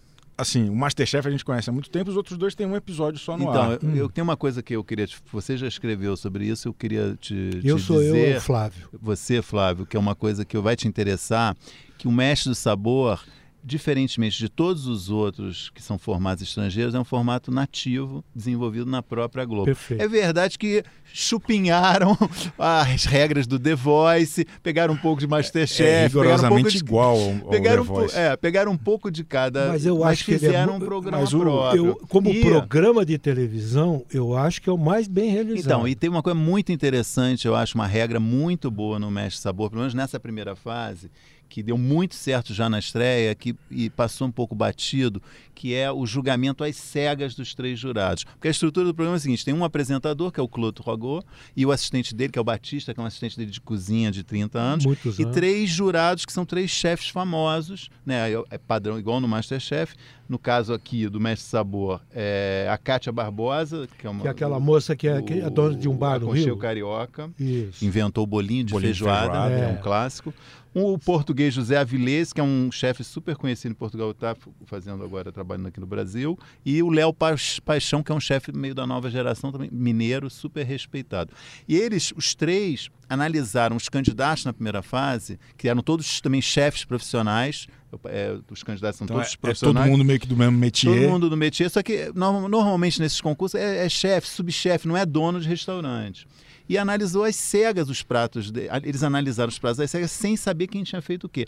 assim, 0.41 0.69
o 0.69 0.75
Masterchef 0.75 1.27
a 1.27 1.31
gente 1.31 1.45
conhece 1.45 1.69
há 1.69 1.73
muito 1.73 1.89
tempo, 1.89 2.09
os 2.09 2.17
outros 2.17 2.37
dois 2.37 2.53
têm 2.55 2.65
um 2.67 2.75
episódio 2.75 3.19
só 3.19 3.37
no 3.37 3.43
Então, 3.43 3.61
ar. 3.61 3.79
eu, 3.83 3.95
eu 3.95 4.09
tenho 4.09 4.23
uma 4.23 4.35
coisa 4.37 4.61
que 4.61 4.75
eu 4.75 4.83
queria... 4.83 5.07
te- 5.07 5.17
Você 5.31 5.55
já 5.57 5.67
escreveu 5.67 6.17
sobre 6.17 6.45
isso, 6.45 6.67
eu 6.67 6.73
queria 6.73 7.15
te, 7.19 7.61
Eu 7.63 7.77
te 7.77 7.83
sou 7.83 7.99
dizer... 8.01 8.35
eu, 8.35 8.41
Flávio. 8.41 8.89
você, 9.01 9.41
Flávio, 9.41 9.85
que 9.85 9.95
é 9.95 9.99
uma 9.99 10.15
coisa 10.15 10.43
que 10.43 10.57
vai 10.57 10.75
te 10.75 10.87
interessar, 10.87 11.55
que 11.97 12.07
o 12.07 12.11
Mestre 12.11 12.49
do 12.49 12.55
Sabor 12.55 13.23
diferentemente 13.63 14.37
de 14.37 14.49
todos 14.49 14.87
os 14.87 15.09
outros 15.09 15.69
que 15.69 15.81
são 15.81 15.97
formatos 15.97 16.43
estrangeiros, 16.43 16.95
é 16.95 16.99
um 16.99 17.03
formato 17.03 17.51
nativo 17.51 18.23
desenvolvido 18.35 18.85
na 18.85 19.03
própria 19.03 19.45
Globo. 19.45 19.65
Perfeito. 19.65 20.01
É 20.01 20.07
verdade 20.07 20.57
que 20.57 20.83
chupinharam 21.13 22.17
as 22.57 23.05
regras 23.05 23.45
do 23.45 23.59
The 23.59 23.75
Voice, 23.75 24.45
pegaram 24.63 24.93
um 24.93 24.97
pouco 24.97 25.19
de 25.19 25.27
Masterchef, 25.27 25.83
é 25.83 26.07
rigorosamente 26.07 26.39
pegaram 26.49 26.53
um 26.53 26.57
pouco 26.57 26.71
de, 26.71 26.77
igual 26.77 27.17
ao, 27.17 27.45
ao 27.45 27.49
pegaram, 27.51 27.83
The 27.83 27.89
Voice. 27.89 28.17
É, 28.17 28.37
pegaram 28.37 28.71
um 28.71 28.77
pouco 28.77 29.11
de 29.11 29.23
cada, 29.23 29.67
mas 29.67 29.85
eu 29.85 30.03
acho 30.03 30.25
que 30.25 30.33
fizeram 30.33 30.63
ele 30.63 30.71
é, 30.71 30.75
um 30.75 30.79
programa 30.79 31.19
mas 31.19 31.33
o, 31.33 31.39
próprio. 31.39 31.85
Eu, 31.85 31.95
como 32.07 32.29
e, 32.29 32.41
programa 32.41 33.05
de 33.05 33.17
televisão, 33.17 34.05
eu 34.11 34.35
acho 34.35 34.61
que 34.61 34.69
é 34.69 34.73
o 34.73 34.77
mais 34.77 35.07
bem 35.07 35.31
realizado. 35.31 35.65
Então, 35.65 35.87
e 35.87 35.95
tem 35.95 36.09
uma 36.09 36.23
coisa 36.23 36.37
muito 36.37 36.71
interessante, 36.71 37.47
eu 37.47 37.55
acho 37.55 37.75
uma 37.75 37.87
regra 37.87 38.19
muito 38.19 38.71
boa 38.71 38.97
no 38.97 39.11
Mestre 39.11 39.41
Sabor, 39.41 39.69
pelo 39.69 39.81
menos 39.81 39.93
nessa 39.93 40.19
primeira 40.19 40.55
fase, 40.55 41.11
que 41.51 41.61
deu 41.61 41.77
muito 41.77 42.15
certo 42.15 42.53
já 42.53 42.69
na 42.69 42.79
estreia 42.79 43.35
que, 43.35 43.53
e 43.69 43.89
passou 43.89 44.25
um 44.25 44.31
pouco 44.31 44.55
batido, 44.55 45.21
que 45.53 45.75
é 45.75 45.91
o 45.91 46.05
julgamento 46.05 46.63
às 46.63 46.77
cegas 46.77 47.35
dos 47.35 47.53
três 47.53 47.77
jurados. 47.77 48.23
Porque 48.23 48.47
a 48.47 48.51
estrutura 48.51 48.85
do 48.85 48.95
programa 48.95 49.17
é 49.17 49.19
a 49.19 49.19
seguinte: 49.19 49.43
tem 49.43 49.53
um 49.53 49.65
apresentador, 49.65 50.31
que 50.31 50.39
é 50.39 50.43
o 50.43 50.47
Cloto 50.47 50.81
Rogô, 50.81 51.21
e 51.55 51.65
o 51.65 51.71
assistente 51.71 52.15
dele, 52.15 52.31
que 52.31 52.39
é 52.39 52.41
o 52.41 52.45
Batista, 52.45 52.93
que 52.93 52.99
é 53.01 53.03
um 53.03 53.05
assistente 53.05 53.37
dele 53.37 53.51
de 53.51 53.59
cozinha 53.59 54.09
de 54.11 54.23
30 54.23 54.57
anos, 54.57 54.85
Muitos 54.85 55.19
e 55.19 55.23
anos. 55.23 55.35
três 55.35 55.69
jurados, 55.69 56.25
que 56.25 56.31
são 56.31 56.45
três 56.45 56.71
chefes 56.71 57.09
famosos, 57.09 57.89
né? 58.05 58.31
É 58.49 58.57
padrão 58.57 58.97
igual 58.97 59.19
no 59.19 59.27
Masterchef. 59.27 59.93
No 60.31 60.39
caso 60.39 60.73
aqui 60.73 61.09
do 61.09 61.19
Mestre 61.19 61.49
Sabor, 61.49 61.99
é 62.09 62.65
a 62.71 62.77
Kátia 62.77 63.11
Barbosa, 63.11 63.85
que 63.97 64.07
é 64.07 64.09
uma. 64.09 64.21
Que 64.21 64.29
é 64.29 64.31
aquela 64.31 64.61
moça 64.61 64.95
que 64.95 65.05
é, 65.05 65.21
que 65.21 65.33
é 65.33 65.49
dona 65.49 65.75
de 65.75 65.89
um 65.89 65.93
bar 65.97 66.21
no 66.21 66.29
Rio. 66.29 66.55
Carioca. 66.55 67.29
Isso. 67.37 67.83
Inventou 67.83 68.23
o 68.23 68.27
bolinho 68.27 68.63
de 68.63 68.71
Bolinho 68.71 68.93
de 68.93 68.99
feijoada, 68.99 69.49
feijoada, 69.49 69.53
é. 69.53 69.69
é. 69.69 69.73
um 69.73 69.81
clássico. 69.81 70.33
O 70.73 70.97
português 70.97 71.53
José 71.53 71.75
Avilés, 71.75 72.31
que 72.31 72.39
é 72.39 72.43
um 72.43 72.71
chefe 72.71 73.03
super 73.03 73.35
conhecido 73.35 73.73
em 73.73 73.75
Portugal, 73.75 74.11
está 74.11 74.33
fazendo 74.67 75.03
agora, 75.03 75.29
trabalhando 75.29 75.67
aqui 75.67 75.81
no 75.81 75.85
Brasil. 75.85 76.39
E 76.65 76.81
o 76.81 76.89
Léo 76.89 77.11
Pa- 77.11 77.35
Paixão, 77.65 78.01
que 78.01 78.09
é 78.09 78.15
um 78.15 78.19
chefe 78.21 78.53
meio 78.55 78.73
da 78.73 78.87
nova 78.87 79.09
geração, 79.09 79.51
também 79.51 79.69
mineiro, 79.69 80.29
super 80.29 80.65
respeitado. 80.65 81.33
E 81.67 81.75
eles, 81.75 82.13
os 82.15 82.33
três, 82.33 82.89
analisaram 83.11 83.75
os 83.75 83.89
candidatos 83.89 84.45
na 84.45 84.53
primeira 84.53 84.81
fase, 84.81 85.37
que 85.57 85.67
eram 85.67 85.81
todos 85.81 86.21
também 86.21 86.41
chefes 86.41 86.85
profissionais. 86.85 87.67
É, 88.05 88.37
os 88.49 88.63
candidatos 88.63 88.97
são 88.97 89.05
Então 89.05 89.17
todos 89.17 89.31
é, 89.31 89.35
é 89.35 89.37
profissionais. 89.37 89.85
todo 89.85 89.91
mundo 89.91 90.05
meio 90.05 90.17
que 90.19 90.25
do 90.27 90.37
mesmo 90.37 90.57
métier. 90.57 90.97
Todo 91.01 91.09
mundo 91.09 91.29
do 91.29 91.35
métier, 91.35 91.69
só 91.69 91.83
que 91.83 92.09
no- 92.15 92.47
normalmente 92.47 93.01
nesses 93.01 93.19
concursos 93.19 93.59
é, 93.59 93.85
é 93.85 93.89
chefe, 93.89 94.29
subchefe, 94.29 94.87
não 94.87 94.95
é 94.95 95.05
dono 95.05 95.41
de 95.41 95.47
restaurante. 95.49 96.25
E 96.69 96.77
analisou 96.77 97.25
as 97.25 97.35
cegas 97.35 97.89
os 97.89 98.01
pratos, 98.01 98.49
de, 98.49 98.69
eles 98.83 99.03
analisaram 99.03 99.49
os 99.49 99.59
pratos 99.59 99.77
das 99.79 99.91
cegas 99.91 100.09
sem 100.09 100.37
saber 100.37 100.67
quem 100.67 100.83
tinha 100.85 101.01
feito 101.01 101.25
o 101.25 101.29
quê. 101.29 101.45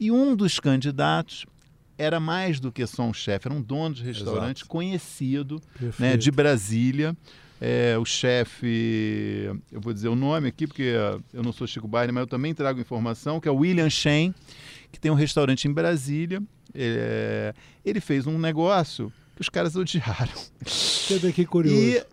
E 0.00 0.10
um 0.10 0.34
dos 0.34 0.58
candidatos 0.58 1.46
era 1.96 2.18
mais 2.18 2.58
do 2.58 2.72
que 2.72 2.84
só 2.88 3.04
um 3.04 3.14
chefe, 3.14 3.46
era 3.46 3.54
um 3.54 3.62
dono 3.62 3.94
de 3.94 4.02
restaurante 4.02 4.58
Exato. 4.62 4.68
conhecido, 4.68 5.62
né, 5.96 6.16
de 6.16 6.30
Brasília. 6.32 7.16
É, 7.66 7.96
o 7.96 8.04
chefe, 8.04 9.50
eu 9.72 9.80
vou 9.80 9.94
dizer 9.94 10.08
o 10.08 10.14
nome 10.14 10.48
aqui 10.48 10.66
porque 10.66 10.94
eu 11.32 11.42
não 11.42 11.50
sou 11.50 11.66
Chico 11.66 11.88
Barney, 11.88 12.12
mas 12.12 12.20
eu 12.20 12.26
também 12.26 12.52
trago 12.52 12.78
informação, 12.78 13.40
que 13.40 13.48
é 13.48 13.50
o 13.50 13.56
William 13.56 13.88
Shen, 13.88 14.34
que 14.92 15.00
tem 15.00 15.10
um 15.10 15.14
restaurante 15.14 15.66
em 15.66 15.72
Brasília. 15.72 16.42
É, 16.74 17.54
ele 17.82 18.02
fez 18.02 18.26
um 18.26 18.38
negócio 18.38 19.10
que 19.34 19.40
os 19.40 19.48
caras 19.48 19.76
odiaram. 19.76 20.34
Que 21.32 21.46
curioso. 21.46 21.80
E 21.80 22.04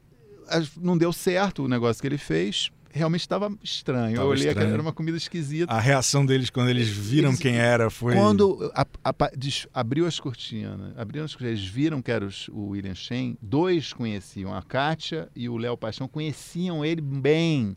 não 0.80 0.98
deu 0.98 1.12
certo 1.12 1.66
o 1.66 1.68
negócio 1.68 2.02
que 2.02 2.08
ele 2.08 2.18
fez. 2.18 2.72
Realmente 2.94 3.22
estava 3.22 3.52
estranho. 3.64 4.16
Tava 4.16 4.28
eu 4.28 4.32
olhei 4.32 4.48
estranho. 4.48 4.74
era 4.74 4.82
uma 4.82 4.92
comida 4.94 5.18
esquisita. 5.18 5.72
A 5.72 5.80
reação 5.80 6.26
deles 6.26 6.50
quando 6.50 6.70
eles 6.70 6.88
viram 6.90 7.30
Eles- 7.30 7.40
quem 7.40 7.56
era 7.56 7.90
foi. 7.90 8.14
Quando 8.16 8.72
a- 8.76 8.86
a- 9.04 9.32
abriu 9.74 10.06
as 10.06 10.20
cortinas, 10.20 10.92
abriram 10.98 11.26
as 11.26 11.32
cortinas, 11.34 11.60
eles 11.60 11.70
viram 11.72 12.02
que 12.02 12.12
era 12.12 12.26
os- 12.26 12.48
o 12.50 12.70
William 12.70 12.96
Shen, 12.96 13.38
dois 13.42 13.94
conheciam, 13.94 14.54
a 14.54 14.62
Kátia 14.62 15.30
e 15.36 15.48
o 15.48 15.58
Léo 15.58 15.78
Paixão, 15.78 16.08
conheciam 16.08 16.84
ele 16.84 17.02
bem. 17.02 17.76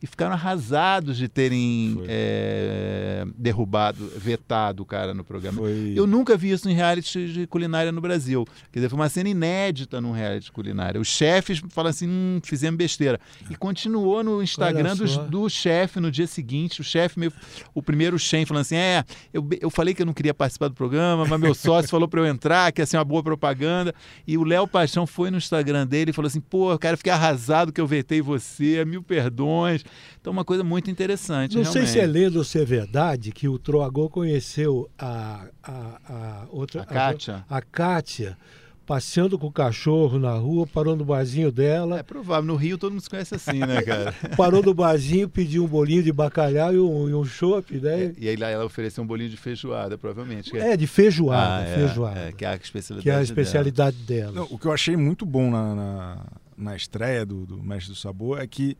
E 0.00 0.06
ficaram 0.06 0.32
arrasados 0.32 1.16
de 1.16 1.26
terem 1.28 2.00
é, 2.06 3.26
derrubado, 3.36 4.10
vetado 4.16 4.84
o 4.84 4.86
cara 4.86 5.12
no 5.12 5.24
programa. 5.24 5.58
Foi... 5.58 5.92
Eu 5.96 6.06
nunca 6.06 6.36
vi 6.36 6.52
isso 6.52 6.70
em 6.70 6.74
reality 6.74 7.32
de 7.32 7.46
culinária 7.48 7.90
no 7.90 8.00
Brasil. 8.00 8.46
Quer 8.70 8.78
dizer, 8.78 8.88
foi 8.90 8.98
uma 8.98 9.08
cena 9.08 9.28
inédita 9.28 10.00
num 10.00 10.12
reality 10.12 10.46
de 10.46 10.52
culinária. 10.52 11.00
Os 11.00 11.08
chefes 11.08 11.60
falam 11.70 11.90
assim, 11.90 12.08
hum, 12.08 12.40
fizemos 12.44 12.78
besteira. 12.78 13.18
E 13.50 13.56
continuou 13.56 14.22
no 14.22 14.40
Instagram 14.40 14.94
só. 14.94 15.24
do 15.24 15.48
chefe 15.48 15.98
no 15.98 16.12
dia 16.12 16.28
seguinte. 16.28 16.80
O 16.80 16.84
chefe, 16.84 17.18
meio, 17.18 17.32
o 17.74 17.82
primeiro 17.82 18.16
chefe 18.20 18.46
falando 18.46 18.62
assim, 18.62 18.76
é, 18.76 19.04
eu, 19.32 19.44
eu 19.60 19.68
falei 19.68 19.94
que 19.94 20.02
eu 20.02 20.06
não 20.06 20.14
queria 20.14 20.32
participar 20.32 20.68
do 20.68 20.74
programa, 20.74 21.26
mas 21.26 21.40
meu 21.40 21.54
sócio 21.54 21.90
falou 21.90 22.06
para 22.06 22.20
eu 22.20 22.26
entrar, 22.26 22.70
que 22.70 22.80
ia 22.80 22.86
ser 22.86 22.98
uma 22.98 23.04
boa 23.04 23.22
propaganda. 23.22 23.92
E 24.24 24.38
o 24.38 24.44
Léo 24.44 24.68
Paixão 24.68 25.08
foi 25.08 25.28
no 25.28 25.38
Instagram 25.38 25.88
dele 25.88 26.12
e 26.12 26.14
falou 26.14 26.28
assim, 26.28 26.40
pô, 26.40 26.78
cara, 26.78 26.96
fiquei 26.96 27.12
arrasado 27.12 27.72
que 27.72 27.80
eu 27.80 27.86
vetei 27.86 28.22
você, 28.22 28.84
mil 28.84 29.02
perdões. 29.02 29.87
Então, 30.20 30.32
uma 30.32 30.44
coisa 30.44 30.62
muito 30.64 30.90
interessante, 30.90 31.56
Não 31.56 31.64
sei 31.64 31.86
se 31.86 31.98
é 31.98 32.02
realmente. 32.02 32.22
lenda 32.24 32.38
ou 32.38 32.44
se 32.44 32.58
é 32.60 32.64
verdade 32.64 33.32
que 33.32 33.48
o 33.48 33.58
Troagô 33.58 34.08
conheceu 34.10 34.90
a, 34.98 35.46
a, 35.62 36.00
a 36.08 36.46
outra. 36.50 36.82
A 36.82 36.86
Kátia. 36.86 37.44
A, 37.48 37.62
Kátia, 37.62 38.36
passeando 38.84 39.38
com 39.38 39.46
o 39.46 39.52
cachorro 39.52 40.18
na 40.18 40.32
rua, 40.32 40.66
parou 40.66 40.96
no 40.96 41.04
barzinho 41.04 41.48
É 41.48 41.50
dela, 41.50 42.02
provável, 42.02 42.44
no 42.46 42.56
Rio 42.56 42.76
todo 42.78 42.92
mundo 42.92 43.00
se 43.02 43.08
conhece 43.10 43.34
assim, 43.34 43.58
né, 43.60 43.82
cara? 43.82 44.14
parou 44.36 44.62
no 44.62 44.72
barzinho, 44.74 45.28
pediu 45.28 45.62
um 45.64 45.66
bolinho 45.68 46.02
de 46.02 46.10
bacalhau 46.12 46.72
e 46.74 46.78
um, 46.80 47.08
e 47.08 47.14
um 47.14 47.24
chopp, 47.24 47.78
né? 47.78 48.12
E 48.18 48.28
aí 48.28 48.36
lá 48.36 48.48
ela 48.48 48.64
ofereceu 48.64 49.04
um 49.04 49.06
bolinho 49.06 49.28
de 49.30 49.36
feijoada, 49.36 49.96
provavelmente. 49.98 50.50
que 50.50 50.56
É, 50.58 50.76
de 50.76 50.86
feijoada, 50.86 51.64
Ah, 51.64 51.68
é, 51.68 51.74
feijoada. 51.74 52.20
é, 52.20 52.32
que 52.32 52.44
é 52.44 52.48
a 52.48 52.54
especialidade 52.56 53.02
que 53.02 53.08
é 53.10 53.12
a 53.12 53.14
dela. 53.16 53.24
especialidade 53.24 53.96
dela. 53.98 54.32
Não, 54.32 54.44
o 54.50 54.58
que 54.58 54.66
eu 54.66 54.72
achei 54.72 54.96
muito 54.96 55.24
bom 55.26 55.50
na, 55.50 55.74
na, 55.74 56.26
na 56.56 56.76
estreia 56.76 57.24
do, 57.26 57.44
do 57.46 57.62
Mestre 57.62 57.92
do 57.92 57.96
Sabor 57.98 58.40
é 58.40 58.46
que 58.46 58.74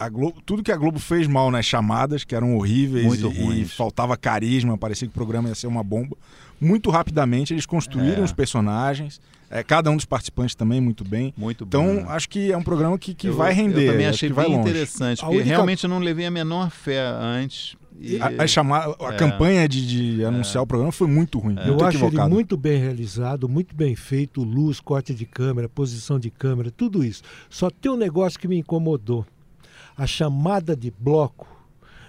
a 0.00 0.08
Globo, 0.08 0.40
tudo 0.44 0.62
que 0.62 0.72
a 0.72 0.76
Globo 0.76 0.98
fez 0.98 1.26
mal 1.26 1.50
nas 1.50 1.64
chamadas, 1.66 2.24
que 2.24 2.34
eram 2.34 2.56
horríveis 2.56 3.04
Muito 3.06 3.28
e, 3.32 3.62
e 3.62 3.64
faltava 3.66 4.16
carisma, 4.16 4.76
parecia 4.78 5.06
que 5.06 5.12
o 5.12 5.14
programa 5.14 5.48
ia 5.48 5.54
ser 5.54 5.66
uma 5.66 5.84
bomba, 5.84 6.16
muito 6.60 6.90
rapidamente 6.90 7.52
eles 7.52 7.66
construíram 7.66 8.22
É. 8.22 8.24
os 8.24 8.32
personagens, 8.32 9.20
é, 9.50 9.62
cada 9.62 9.90
um 9.90 9.96
dos 9.96 10.04
participantes 10.04 10.54
também 10.54 10.80
muito 10.80 11.04
bem. 11.04 11.34
Muito 11.36 11.66
bom. 11.66 11.68
Então, 11.98 12.10
acho 12.10 12.28
que 12.28 12.50
é 12.52 12.56
um 12.56 12.62
programa 12.62 12.98
que, 12.98 13.14
que 13.14 13.28
Eu- 13.28 13.34
vai 13.36 13.52
render. 13.52 13.86
Eu 13.88 13.92
também 13.92 14.06
acho 14.06 14.16
achei 14.16 14.28
que 14.28 14.34
vai 14.34 14.46
bem 14.46 14.56
longe. 14.56 14.70
interessante, 14.70 15.20
A 15.20 15.24
porque 15.26 15.36
única- 15.38 15.50
realmente 15.50 15.84
eu 15.84 15.90
não 15.90 15.98
levei 15.98 16.26
a 16.26 16.30
menor 16.30 16.70
fé 16.70 17.00
antes. 17.00 17.76
E... 18.02 18.18
A, 18.18 18.44
a, 18.44 18.46
chamar, 18.46 18.86
a 18.98 19.12
É. 19.12 19.16
campanha 19.16 19.68
de, 19.68 20.16
de 20.16 20.24
anunciar 20.24 20.62
o 20.62 20.66
programa 20.66 20.90
foi 20.92 21.06
muito 21.06 21.38
ruim. 21.38 21.56
Eu 21.58 21.66
muito 21.68 21.84
acho 21.84 22.04
ele 22.06 22.28
muito 22.28 22.56
bem 22.56 22.78
realizado, 22.78 23.46
muito 23.48 23.74
bem 23.74 23.94
feito, 23.94 24.42
luz, 24.42 24.80
corte 24.80 25.12
de 25.14 25.26
câmera, 25.26 25.68
posição 25.68 26.18
de 26.18 26.30
câmera, 26.30 26.70
tudo 26.70 27.04
isso. 27.04 27.22
Só 27.50 27.68
tem 27.68 27.90
um 27.92 27.96
negócio 27.96 28.38
que 28.38 28.48
me 28.48 28.56
incomodou. 28.56 29.26
A 29.96 30.06
chamada 30.06 30.74
de 30.76 30.90
bloco 30.98 31.46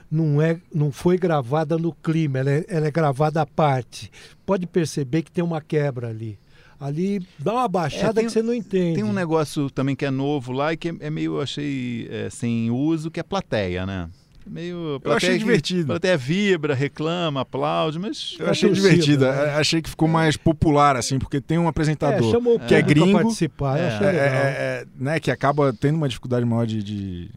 não, 0.09 0.41
é, 0.41 0.59
não 0.73 0.91
foi 0.91 1.17
gravada 1.17 1.77
no 1.77 1.93
clima, 1.93 2.39
ela 2.39 2.51
é, 2.51 2.65
ela 2.67 2.87
é 2.87 2.91
gravada 2.91 3.41
à 3.41 3.45
parte. 3.45 4.11
Pode 4.45 4.65
perceber 4.67 5.21
que 5.21 5.31
tem 5.31 5.43
uma 5.43 5.61
quebra 5.61 6.09
ali. 6.09 6.37
Ali 6.79 7.21
dá 7.37 7.53
uma 7.53 7.67
baixada 7.67 8.11
É, 8.11 8.13
tem- 8.15 8.25
que 8.25 8.31
você 8.31 8.41
não 8.41 8.53
entende. 8.53 8.95
Tem 8.95 9.03
um 9.03 9.13
negócio 9.13 9.69
também 9.69 9.95
que 9.95 10.03
é 10.05 10.09
novo 10.11 10.51
lá 10.51 10.73
e 10.73 10.77
que 10.77 10.89
é, 10.89 10.95
é 11.01 11.09
meio, 11.09 11.35
eu 11.35 11.41
achei, 11.41 12.07
é, 12.11 12.29
sem 12.29 12.71
uso, 12.71 13.11
que 13.11 13.19
é 13.19 13.23
plateia, 13.23 13.85
né? 13.85 14.09
Meio, 14.47 14.75
Eu 14.75 14.95
achei 14.95 14.99
plateia 15.01 15.33
que- 15.33 15.37
divertido. 15.39 15.85
plateia 15.85 16.17
vibra, 16.17 16.73
reclama, 16.73 17.41
aplaude, 17.41 17.99
mas... 17.99 18.35
Eu 18.39 18.49
achei 18.49 18.67
torcida, 18.69 18.89
divertido. 18.89 19.25
né? 19.25 19.29
a- 19.31 19.57
Achei 19.59 19.79
que 19.83 19.89
ficou 19.91 20.07
mais 20.07 20.35
popular, 20.35 20.95
assim, 20.95 21.19
porque 21.19 21.39
tem 21.39 21.59
um 21.59 21.65
é, 21.65 21.67
apresentador 21.67 22.31
chamou 22.31 22.55
o 22.55 22.59
que 22.59 22.73
é 22.73 22.81
gringo, 22.81 23.19
participar, 23.19 23.77
eu 23.79 23.85
É, 23.85 23.87
achei 23.89 24.07
é, 24.07 24.11
legal. 24.11 24.25
é, 24.27 24.49
é, 24.49 24.85
né, 24.97 25.19
que 25.19 25.29
acaba 25.29 25.71
tendo 25.79 25.95
uma 25.97 26.09
dificuldade 26.09 26.43
maior 26.43 26.65
de, 26.65 26.81
de 26.81 27.29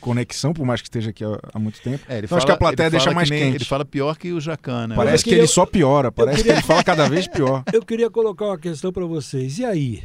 conexão, 0.00 0.52
por 0.52 0.64
mais 0.64 0.80
que 0.80 0.86
esteja 0.88 1.10
aqui 1.10 1.24
há, 1.24 1.38
há 1.52 1.58
muito 1.58 1.80
tempo. 1.80 2.04
É, 2.08 2.18
ele 2.18 2.26
Eu 2.30 2.36
acho 2.36 2.46
que 2.46 2.52
a 2.52 2.56
plateia 2.56 2.86
ele 2.86 2.90
deixa 2.92 3.04
fala 3.04 3.14
mais 3.16 3.28
que 3.28 3.34
nem- 3.34 3.44
quente. 3.44 3.56
Ele 3.56 3.64
fala 3.64 3.84
pior 3.84 4.16
que 4.16 4.32
o 4.32 4.40
Jacan, 4.40 4.88
né? 4.88 4.96
Parece 4.96 5.14
eu 5.14 5.18
que 5.18 5.24
queria- 5.30 5.40
ele 5.40 5.48
só 5.48 5.64
piora, 5.66 6.10
parece 6.12 6.38
queria- 6.38 6.52
que 6.54 6.58
ele 6.60 6.66
fala 6.66 6.82
cada 6.84 7.08
vez 7.08 7.26
pior. 7.28 7.62
Eu 7.72 7.82
queria 7.84 8.10
colocar 8.10 8.46
uma 8.46 8.58
questão 8.58 8.92
para 8.92 9.04
vocês. 9.04 9.58
E 9.58 9.64
aí? 9.64 10.02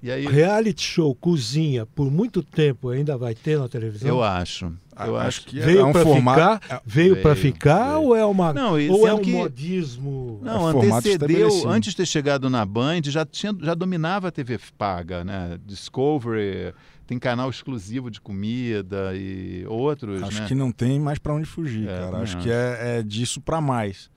E 0.00 0.12
aí, 0.12 0.26
Reality 0.26 0.80
show, 0.84 1.12
cozinha, 1.12 1.84
por 1.84 2.08
muito 2.08 2.40
tempo 2.40 2.88
ainda 2.90 3.16
vai 3.18 3.34
ter 3.34 3.58
na 3.58 3.68
televisão? 3.68 4.08
eu 4.08 4.22
acho. 4.22 4.72
Eu 5.06 5.16
Ah, 5.16 5.26
acho 5.26 5.44
que 5.44 5.58
Veio 5.60 5.80
é 5.80 5.84
um 5.84 5.92
para 5.92 6.02
formato. 6.02 6.40
ficar? 6.66 6.82
Veio, 6.84 7.16
para 7.22 7.34
veio, 7.34 7.52
ficar 7.52 7.84
veio. 7.94 8.02
ou 8.02 8.16
é 8.16 8.24
uma 8.24 8.52
Não, 8.52 8.72
ou 8.72 9.06
é 9.08 9.14
um 9.14 9.20
que- 9.20 9.32
modismo? 9.32 10.40
Não, 10.42 10.68
É 10.68 10.72
formato 10.72 11.08
antecedeu, 11.08 11.68
antes 11.68 11.90
de 11.90 11.96
ter 11.96 12.06
chegado 12.06 12.48
na 12.50 12.64
Band, 12.64 13.02
já, 13.04 13.24
tinha, 13.24 13.54
já 13.60 13.74
dominava 13.74 14.28
a 14.28 14.30
TV 14.30 14.58
paga, 14.76 15.24
né? 15.24 15.58
Discovery, 15.64 16.72
tem 17.08 17.18
canal 17.18 17.48
exclusivo 17.48 18.10
de 18.10 18.20
comida 18.20 19.14
e 19.14 19.64
outros, 19.66 20.22
Acho 20.22 20.42
né? 20.42 20.46
que 20.46 20.54
não 20.54 20.70
tem 20.70 21.00
mais 21.00 21.18
pra 21.18 21.32
onde 21.32 21.46
fugir, 21.46 21.88
É, 21.88 21.98
cara. 22.00 22.18
Acho 22.18 22.36
acho. 22.36 22.44
que 22.44 22.50
é, 22.50 22.98
é 22.98 23.02
disso 23.02 23.40
pra 23.40 23.62
mais. 23.62 24.10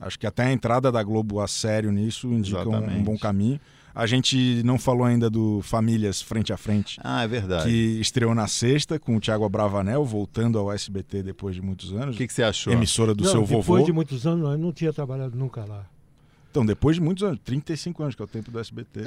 Acho 0.00 0.18
que 0.18 0.26
até 0.26 0.44
a 0.44 0.52
entrada 0.52 0.90
da 0.90 1.02
Globo 1.02 1.40
a 1.40 1.46
sério 1.46 1.92
nisso 1.92 2.26
indica 2.28 2.66
um, 2.66 2.98
um 2.98 3.02
bom 3.04 3.18
caminho. 3.18 3.60
A 3.94 4.06
gente 4.06 4.62
não 4.64 4.78
falou 4.78 5.04
ainda 5.04 5.28
do 5.28 5.60
Famílias 5.60 6.22
Frente 6.22 6.50
a 6.52 6.56
Frente. 6.56 6.98
Ah, 7.04 7.24
é 7.24 7.28
verdade. 7.28 7.64
Que 7.64 8.00
estreou 8.00 8.34
na 8.34 8.46
sexta 8.46 8.98
com 8.98 9.16
o 9.16 9.20
Thiago 9.20 9.44
Abravanel, 9.44 10.04
voltando 10.04 10.58
ao 10.58 10.72
SBT 10.72 11.22
depois 11.22 11.54
de 11.54 11.60
muitos 11.60 11.92
anos. 11.92 12.14
O 12.14 12.18
que, 12.18 12.26
que 12.26 12.32
você 12.32 12.44
achou? 12.44 12.72
Emissora 12.72 13.14
do 13.14 13.24
não, 13.24 13.30
seu 13.30 13.40
depois 13.42 13.50
vovô. 13.66 13.72
Depois 13.74 13.86
de 13.86 13.92
muitos 13.92 14.26
anos, 14.26 14.48
eu 14.48 14.56
não 14.56 14.72
tinha 14.72 14.92
trabalhado 14.92 15.36
nunca 15.36 15.64
lá. 15.64 15.84
Então, 16.58 16.66
depois 16.66 16.96
de 16.96 17.02
muitos 17.02 17.22
anos, 17.22 17.38
35 17.44 18.02
anos, 18.02 18.14
que 18.16 18.22
é 18.22 18.24
o 18.24 18.28
tempo 18.28 18.50
do 18.50 18.58
SBT. 18.58 19.04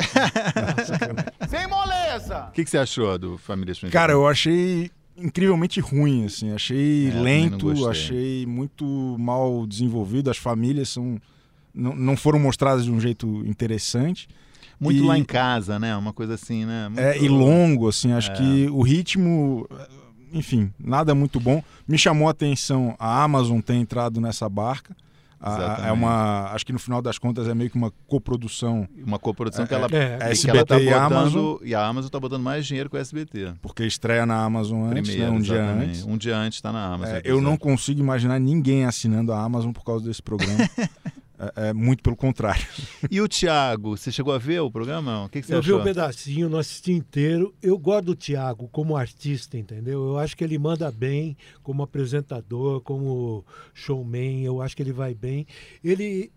Sem 1.49 1.67
moleza! 1.67 2.45
O 2.47 2.51
que, 2.53 2.63
que 2.63 2.69
você 2.69 2.77
achou 2.77 3.17
do 3.17 3.37
Famílias 3.37 3.77
Frente 3.77 3.91
Cara, 3.91 4.13
eu 4.13 4.25
achei 4.25 4.89
incrivelmente 5.17 5.81
ruim, 5.81 6.23
assim. 6.23 6.53
Achei 6.53 7.09
É, 7.09 7.13
lento, 7.13 7.89
achei 7.89 8.45
muito 8.45 9.17
mal 9.19 9.67
desenvolvido. 9.67 10.31
As 10.31 10.37
famílias 10.37 10.87
são 10.87 11.19
não, 11.73 11.93
não 11.93 12.15
foram 12.15 12.39
mostradas 12.39 12.85
de 12.85 12.91
um 12.91 13.01
jeito 13.01 13.27
interessante. 13.45 14.29
Muito 14.79 15.03
e, 15.03 15.05
lá 15.05 15.17
em 15.17 15.25
casa, 15.25 15.77
né? 15.77 15.93
Uma 15.97 16.13
coisa 16.13 16.35
assim, 16.35 16.63
né? 16.63 16.87
Muito... 16.87 17.01
É, 17.01 17.17
e 17.17 17.27
longo, 17.27 17.89
assim. 17.89 18.13
Acho 18.13 18.31
É. 18.31 18.35
que 18.35 18.67
o 18.69 18.81
ritmo, 18.81 19.67
enfim, 20.31 20.71
nada 20.79 21.13
muito 21.13 21.37
bom. 21.37 21.61
Me 21.85 21.97
chamou 21.97 22.29
a 22.29 22.31
atenção 22.31 22.95
a 22.97 23.21
Amazon 23.21 23.59
ter 23.59 23.75
entrado 23.75 24.21
nessa 24.21 24.47
barca. 24.47 24.95
A- 25.41 25.87
é 25.87 25.91
uma, 25.91 26.51
acho 26.53 26.65
que 26.65 26.71
no 26.71 26.77
final 26.79 27.01
das 27.01 27.17
contas 27.17 27.47
é 27.47 27.53
meio 27.55 27.69
que 27.69 27.75
uma 27.75 27.91
coprodução. 28.07 28.87
Uma 29.03 29.17
coprodução 29.17 29.65
que 29.65 29.73
É, 29.73 29.77
ela, 29.77 29.87
é, 29.91 30.17
que 30.17 30.23
SBT 30.25 30.57
ela 30.57 30.65
tá 30.65 30.79
e 30.79 30.85
botando, 30.85 31.01
Amazon. 31.03 31.55
E 31.63 31.73
a 31.75 31.85
Amazon 31.87 32.09
tá 32.11 32.19
botando 32.19 32.43
mais 32.43 32.65
dinheiro 32.65 32.89
que 32.89 32.95
o 32.95 32.99
SBT. 32.99 33.53
Porque 33.61 33.83
estreia 33.85 34.25
na 34.25 34.43
Amazon 34.43 34.83
antes, 34.91 35.09
Primeiro, 35.09 35.31
né, 35.33 35.37
um 35.37 35.41
dia 35.41 35.55
exatamente. 35.55 35.89
antes. 35.89 36.05
Um 36.05 36.17
dia 36.17 36.37
antes 36.37 36.61
tá 36.61 36.71
na 36.71 36.85
Amazon. 36.93 37.15
É, 37.15 37.21
eu 37.25 37.41
não 37.41 37.57
consigo 37.57 37.99
imaginar 37.99 38.39
ninguém 38.39 38.85
assinando 38.85 39.33
a 39.33 39.41
Amazon 39.41 39.71
por 39.71 39.83
causa 39.83 40.05
desse 40.05 40.21
programa. 40.21 40.57
é, 41.55 41.69
é 41.69 41.73
muito 41.73 42.03
pelo 42.03 42.15
contrário. 42.15 42.65
E 43.09 43.19
o 43.19 43.27
Thiago, 43.27 43.97
você 43.97 44.11
chegou 44.11 44.33
a 44.33 44.37
ver 44.37 44.59
o 44.59 44.69
programa? 44.69 45.11
não? 45.11 45.25
O 45.25 45.29
que, 45.29 45.41
que 45.41 45.47
você 45.47 45.55
Eu 45.55 45.61
vi 45.61 45.69
achou? 45.69 45.81
um 45.81 45.83
pedacinho, 45.83 46.49
não 46.49 46.59
assisti 46.59 46.91
inteiro. 46.91 47.53
Eu 47.61 47.77
gosto 47.77 48.05
do 48.05 48.15
Thiago 48.15 48.67
como 48.71 48.95
artista, 48.95 49.57
entendeu? 49.57 50.09
Eu 50.09 50.17
acho 50.19 50.37
que 50.37 50.43
ele 50.43 50.57
manda 50.59 50.91
bem 50.91 51.35
como 51.63 51.81
apresentador, 51.81 52.81
como 52.81 53.43
showman. 53.73 54.43
Eu 54.43 54.61
acho 54.61 54.75
que 54.75 54.83
ele 54.83 54.93
vai 54.93 55.15
bem. 55.15 55.47
Ele 55.83 56.31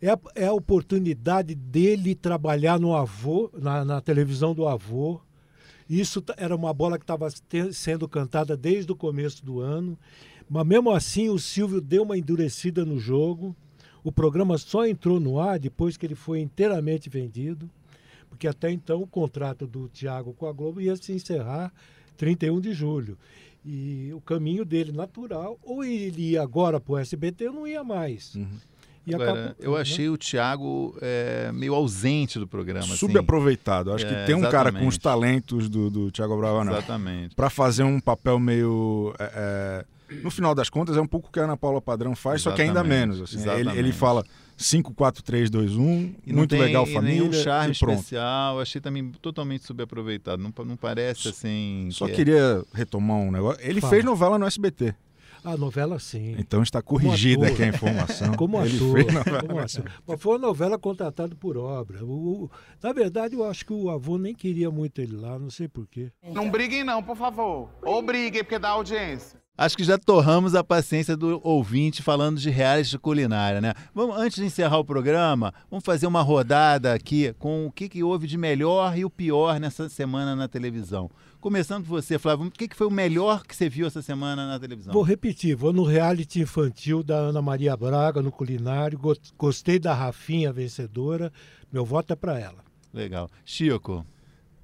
é 0.00 0.10
a, 0.10 0.18
é 0.34 0.46
a 0.46 0.52
oportunidade 0.52 1.54
dele 1.54 2.14
trabalhar 2.14 2.80
no 2.80 2.96
avô, 2.96 3.50
na, 3.52 3.84
na 3.84 4.00
televisão 4.00 4.54
do 4.54 4.66
avô. 4.66 5.20
Isso 5.88 6.22
era 6.36 6.54
uma 6.54 6.72
bola 6.72 6.96
que 6.96 7.04
estava 7.04 7.28
sendo 7.72 8.08
cantada 8.08 8.56
desde 8.56 8.90
o 8.92 8.96
começo 8.96 9.44
do 9.44 9.60
ano. 9.60 9.98
Mas 10.48 10.66
mesmo 10.66 10.90
assim, 10.90 11.28
o 11.28 11.38
Silvio 11.38 11.80
deu 11.80 12.04
uma 12.04 12.16
endurecida 12.16 12.84
no 12.84 12.98
jogo. 12.98 13.54
O 14.02 14.10
programa 14.10 14.56
só 14.58 14.86
entrou 14.86 15.20
no 15.20 15.38
ar 15.38 15.58
depois 15.58 15.96
que 15.96 16.06
ele 16.06 16.14
foi 16.14 16.40
inteiramente 16.40 17.08
vendido, 17.10 17.68
porque 18.28 18.46
até 18.48 18.70
então 18.70 19.02
o 19.02 19.06
contrato 19.06 19.66
do 19.66 19.88
Thiago 19.88 20.32
com 20.32 20.46
a 20.46 20.52
Globo 20.52 20.80
ia 20.80 20.96
se 20.96 21.12
encerrar 21.12 21.72
31 22.16 22.60
de 22.60 22.72
julho. 22.72 23.16
E 23.64 24.10
o 24.14 24.20
caminho 24.22 24.64
dele 24.64 24.90
natural, 24.92 25.58
ou 25.62 25.84
ele 25.84 26.30
ia 26.30 26.42
agora 26.42 26.80
para 26.80 26.92
o 26.94 26.98
SBT 26.98 27.48
ou 27.48 27.54
não 27.54 27.66
ia 27.66 27.84
mais. 27.84 28.34
E 29.06 29.14
Agora, 29.14 29.32
acabou- 29.32 29.54
eu 29.58 29.72
né? 29.74 29.80
achei 29.80 30.08
o 30.08 30.16
Thiago 30.16 30.96
é, 31.02 31.50
meio 31.52 31.74
ausente 31.74 32.38
do 32.38 32.46
programa. 32.46 32.84
assim. 32.86 32.96
Subaproveitado. 32.96 33.92
Acho 33.92 34.06
É, 34.06 34.08
que 34.20 34.26
tem 34.26 34.34
um 34.34 34.42
cara 34.42 34.70
com 34.70 34.86
os 34.86 34.94
exatamente. 34.94 35.00
talentos 35.00 35.68
do, 35.68 35.90
do 35.90 36.10
Thiago 36.10 36.36
Bravanel. 36.38 36.72
Exatamente. 36.74 37.34
Para 37.34 37.50
fazer 37.50 37.82
um 37.82 37.98
papel 38.00 38.38
meio. 38.38 39.14
é, 39.18 39.24
é, 39.34 39.84
no 40.22 40.30
final 40.30 40.54
das 40.54 40.68
contas, 40.70 40.96
é 40.96 41.00
um 41.00 41.06
pouco 41.06 41.28
o 41.28 41.32
que 41.32 41.38
a 41.40 41.44
Ana 41.44 41.56
Paula 41.56 41.80
Padrão 41.80 42.14
faz, 42.16 42.42
só 42.42 42.52
que 42.52 42.62
ainda 42.62 42.80
Exatamente, 42.80 42.98
menos. 43.00 43.20
assim. 43.22 43.36
Ele, 43.40 43.50
exatamente. 43.50 43.78
ele 43.78 43.92
fala 43.92 44.24
5, 44.56 44.92
4, 44.94 45.22
3, 45.22 45.48
2, 45.50 45.76
1, 45.76 46.14
E 46.26 46.32
muito 46.32 46.50
tem 46.50 46.60
legal 46.60 46.84
e 46.86 46.92
família. 46.92 47.20
nenhum 47.20 47.32
charme 47.32 47.74
e 47.74 47.78
pronto. 47.78 47.94
especial. 47.94 48.60
Achei 48.60 48.80
também 48.80 49.10
totalmente 49.22 49.64
subaproveitado. 49.64 50.42
Não, 50.42 50.52
não 50.64 50.76
parece 50.76 51.28
assim. 51.28 51.88
Só 51.92 52.06
que 52.06 52.12
é- 52.12 52.14
queria 52.16 52.64
retomar 52.74 53.16
um 53.16 53.30
negócio. 53.30 53.60
Ele 53.62 53.80
Fala. 53.80 53.90
fez 53.92 54.04
novela 54.04 54.38
no 54.38 54.46
SBT. 54.46 54.94
A 55.42 55.56
novela 55.56 55.98
sim. 55.98 56.36
Então 56.38 56.62
está 56.62 56.82
corrigida 56.82 57.46
aqui 57.46 57.62
a 57.62 57.68
informação. 57.68 58.34
Como 58.36 58.60
Ele 58.62 58.76
ator, 58.76 58.92
fez 58.92 59.06
novela 59.14 59.40
como 59.40 59.58
ator. 59.58 59.84
Mas 60.06 60.20
foi 60.20 60.32
uma 60.34 60.38
novela 60.46 60.78
contratada 60.78 61.34
por 61.34 61.56
obra. 61.56 62.04
O- 62.04 62.44
o- 62.44 62.50
na 62.82 62.92
verdade, 62.92 63.34
eu 63.36 63.42
acho 63.48 63.64
que 63.64 63.72
o 63.72 63.88
avô 63.88 64.18
nem 64.18 64.34
queria 64.34 64.70
muito 64.70 65.00
ele 65.00 65.16
lá, 65.16 65.38
não 65.38 65.48
sei 65.48 65.66
porquê. 65.66 66.12
Não 66.22 66.50
briguem 66.50 66.84
não, 66.84 67.02
por 67.02 67.16
favor. 67.16 67.70
Ou 67.80 68.02
briguem, 68.02 68.44
porque 68.44 68.58
dá 68.58 68.68
audiência. 68.68 69.39
Acho 69.62 69.76
que 69.76 69.84
já 69.84 69.98
torramos 69.98 70.54
a 70.54 70.64
paciência 70.64 71.14
do 71.14 71.38
ouvinte 71.44 72.02
falando 72.02 72.40
de 72.40 72.48
reality 72.48 72.88
de 72.90 72.98
culinária, 72.98 73.60
né? 73.60 73.74
Vamos, 73.94 74.16
antes 74.16 74.36
de 74.38 74.44
encerrar 74.46 74.78
o 74.78 74.84
programa, 74.84 75.52
vamos 75.70 75.84
fazer 75.84 76.06
uma 76.06 76.22
rodada 76.22 76.94
aqui 76.94 77.34
com 77.38 77.66
o 77.66 77.70
que, 77.70 77.86
que 77.86 78.02
houve 78.02 78.26
de 78.26 78.38
melhor 78.38 78.96
e 78.96 79.04
o 79.04 79.10
pior 79.10 79.60
nessa 79.60 79.86
semana 79.90 80.34
na 80.34 80.48
televisão. 80.48 81.10
Começando 81.42 81.84
por 81.84 81.90
você, 82.00 82.18
Flávio, 82.18 82.46
o 82.46 82.50
que, 82.50 82.68
que 82.68 82.74
foi 82.74 82.86
o 82.86 82.90
melhor 82.90 83.44
que 83.44 83.54
você 83.54 83.68
viu 83.68 83.86
essa 83.86 84.00
semana 84.00 84.46
na 84.46 84.58
televisão? 84.58 84.94
Vou 84.94 85.02
repetir, 85.02 85.54
vou 85.54 85.74
no 85.74 85.84
reality 85.84 86.40
infantil 86.40 87.02
da 87.02 87.16
Ana 87.16 87.42
Maria 87.42 87.76
Braga, 87.76 88.22
no 88.22 88.32
culinário. 88.32 88.98
Go- 88.98 89.14
Gostei 89.36 89.78
da 89.78 89.92
Rafinha 89.92 90.52
vencedora. 90.54 91.30
Meu 91.70 91.84
voto 91.84 92.14
é 92.14 92.16
para 92.16 92.38
ela. 92.40 92.64
Legal. 92.94 93.28
Chico, 93.44 94.06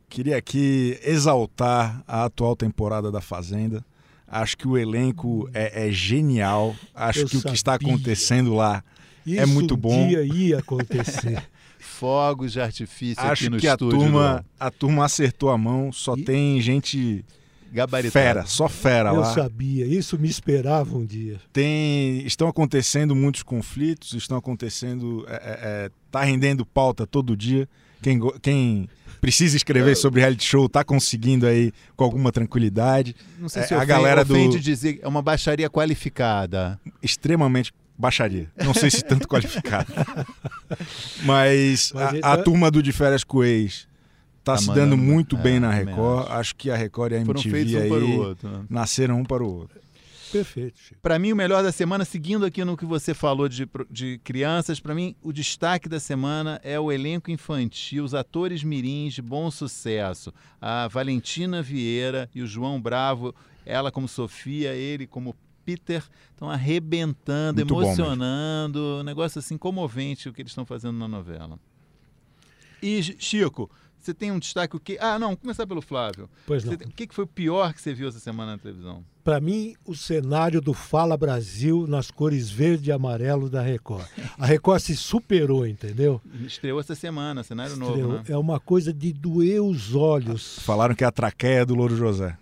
Queria 0.09 0.39
aqui 0.39 0.99
exaltar 1.03 2.03
a 2.09 2.25
atual 2.25 2.57
temporada 2.57 3.11
da 3.13 3.21
Fazenda. 3.21 3.85
Acho 4.29 4.57
que 4.57 4.67
o 4.67 4.77
elenco 4.77 5.49
é, 5.55 5.89
é 5.89 5.93
genial. 5.93 6.75
Acho 6.95 7.21
Eu 7.21 7.29
que 7.29 7.37
o 7.37 7.43
que 7.43 7.51
está 7.55 7.73
sabia. 7.73 7.89
acontecendo 7.89 8.55
lá 8.55 8.83
Isso 9.25 9.41
é 9.41 9.47
muito 9.47 9.75
um 9.75 9.79
bom. 9.79 10.09
dia 10.09 10.23
ia 10.23 10.59
acontecer. 10.59 11.43
fogos 11.79 12.53
de 12.53 12.61
artifício 12.61 13.21
aqui 13.23 13.33
Acho 13.33 13.51
no 13.51 13.57
que 13.59 13.69
a 13.69 13.73
estúdio. 13.73 13.99
turma, 13.99 14.45
a 14.59 14.71
turma 14.71 15.05
acertou 15.05 15.51
a 15.51 15.57
mão. 15.57 15.91
Só 15.93 16.15
tem 16.17 16.61
gente 16.61 17.25
Gabaritada. 17.73 18.13
fera, 18.13 18.47
só 18.47 18.69
fera 18.69 19.11
Eu 19.11 19.21
lá. 19.21 19.33
sabia, 19.35 19.87
isso 19.87 20.19
me 20.19 20.29
esperava 20.29 20.97
um 20.97 21.07
dia. 21.07 21.41
Tem, 21.53 22.19
estão 22.27 22.49
acontecendo 22.49 23.15
muitos 23.15 23.43
conflitos, 23.43 24.13
estão 24.15 24.37
acontecendo, 24.37 25.25
é, 25.29 25.35
é, 25.35 25.39
é, 25.87 25.91
tá 26.11 26.23
rendendo 26.23 26.67
pauta 26.67 27.07
todo 27.07 27.37
dia. 27.37 27.69
Quem, 28.07 28.21
quem 28.41 28.89
precisa 29.21 29.57
escrever 29.57 29.97
sobre 29.97 30.21
reality 30.21 30.45
show 30.47 30.69
tá 30.69 30.85
conseguindo 30.85 31.45
aí 31.45 31.73
com 31.97 32.05
alguma 32.05 32.31
tranquilidade. 32.31 33.17
Não 33.37 33.49
sei 33.49 33.63
É, 33.63 33.67
se 33.67 33.75
a 33.75 33.79
ofende, 33.79 33.89
galera 33.93 34.25
do 34.25 34.33
ofende 34.33 34.61
dizer 34.61 35.01
é 35.03 35.09
uma 35.09 35.21
baixaria 35.23 35.69
qualificada. 35.69 36.79
extremamente 37.03 37.73
baixaria. 37.99 38.49
Não 38.65 38.73
sei 38.73 38.91
se 38.93 39.03
tanto 39.03 39.27
qualificado. 39.29 39.93
Mas, 41.25 41.91
Mas 41.93 42.03
a, 42.05 42.11
ele 42.11 42.19
a 42.19 42.37
tá- 42.37 42.43
turma 42.43 42.71
do 42.71 42.83
de 42.83 42.93
férias 42.93 43.25
com 43.25 43.43
ex 43.43 43.89
tá, 44.45 44.53
Tá 44.53 44.59
se 44.59 44.73
dando 44.73 44.97
muito 44.97 45.37
é, 45.37 45.41
bem 45.41 45.59
na 45.59 45.71
Record. 45.73 46.27
acho. 46.29 46.33
Acho. 46.33 46.55
que 46.57 46.71
a 46.71 46.77
Record 46.77 47.13
e 47.13 47.17
a 47.17 47.25
Foram 47.25 47.41
MTV 47.41 47.51
feitos 47.51 47.75
um 47.75 47.79
aí 47.83 47.89
para 47.89 48.05
o 48.05 48.19
outro. 48.21 48.49
né? 48.49 48.65
nasceram 48.71 49.21
um 49.21 49.25
para 49.25 49.43
o 49.43 49.53
outro. 49.53 49.81
Perfeito, 50.33 50.79
Chico. 50.79 51.01
Para 51.01 51.19
mim, 51.19 51.33
o 51.33 51.37
melhor 51.37 51.63
da 51.63 51.71
semana, 51.73 52.05
seguindo 52.05 52.45
aqui 52.45 52.65
no 52.65 52.77
que 52.77 52.85
você 52.85 53.15
falou 53.15 53.49
de, 53.49 53.69
de 53.91 54.19
crianças, 54.25 54.81
para 54.81 54.95
mim, 54.95 55.15
o 55.23 55.33
destaque 55.33 55.89
da 55.89 56.01
semana 56.01 56.61
é 56.65 56.79
o 56.79 56.91
elenco 56.91 57.31
infantil, 57.31 58.05
os 58.05 58.15
atores 58.15 58.63
mirins 58.65 59.15
de 59.15 59.23
bom 59.23 59.51
sucesso. 59.51 60.33
A 60.61 60.89
Valentina 60.89 61.63
Vieira 61.63 62.29
e 62.35 62.43
o 62.43 62.47
João 62.47 62.81
Bravo, 62.81 63.35
ela 63.65 63.91
como 63.93 64.09
Sofia, 64.09 64.75
ele 64.75 65.07
como 65.07 65.35
Peter, 65.65 66.05
estão 66.31 66.49
arrebentando, 66.51 67.59
Muito 67.61 67.75
bom 67.75 67.83
emocionando. 67.83 68.99
um 69.01 69.03
negócio 69.03 69.39
assim 69.39 69.57
comovente 69.59 70.29
o 70.29 70.33
que 70.33 70.43
eles 70.43 70.53
estão 70.53 70.65
fazendo 70.65 70.97
na 70.97 71.09
novela. 71.09 71.59
E, 72.83 73.03
Chico, 73.19 73.71
você 73.99 74.15
tem 74.15 74.31
um 74.31 74.39
destaque 74.39 74.77
o 74.77 74.81
quê? 74.81 74.97
Ah, 75.01 75.19
não, 75.19 75.29
vamos 75.29 75.41
começar 75.41 75.67
pelo 75.67 75.81
Flávio. 75.83 76.29
Pois 76.47 76.63
Você 76.63 76.71
não. 76.71 76.77
tem- 76.77 76.89
O 76.89 76.91
que 76.93 77.07
que 77.07 77.15
foi 77.15 77.25
o 77.25 77.29
pior 77.29 77.73
que 77.75 77.81
você 77.83 77.93
viu 77.95 78.09
essa 78.09 78.21
semana 78.21 78.53
na 78.53 78.59
televisão? 78.59 79.05
Para 79.27 79.41
mim, 79.41 79.75
o 79.85 79.93
cenário 79.93 80.61
do 80.61 80.73
Fala 80.73 81.17
Brasil 81.17 81.85
nas 81.89 82.13
cores 82.13 82.49
verde 82.49 82.91
e 82.91 82.93
amarelo 82.93 83.51
da 83.51 83.61
Record. 83.61 84.07
A 84.39 84.47
Record 84.47 84.81
se 84.81 84.95
superou, 84.95 85.67
entendeu? 85.67 86.21
Estreou 86.43 86.79
essa 86.79 86.95
semana, 86.95 87.43
cenário 87.43 87.75
novo, 87.75 87.91
Estreou. 87.91 88.13
né? 88.13 88.23
É 88.29 88.37
uma 88.37 88.61
coisa 88.61 88.93
de 88.93 89.13
doer 89.13 89.61
os 89.61 89.97
olhos. 89.97 90.61
Falaram 90.61 90.95
que 90.95 91.03
é 91.03 91.09
a 91.09 91.11
traqueia 91.11 91.67
do 91.67 91.75
Louro 91.75 91.97
José. 91.97 92.39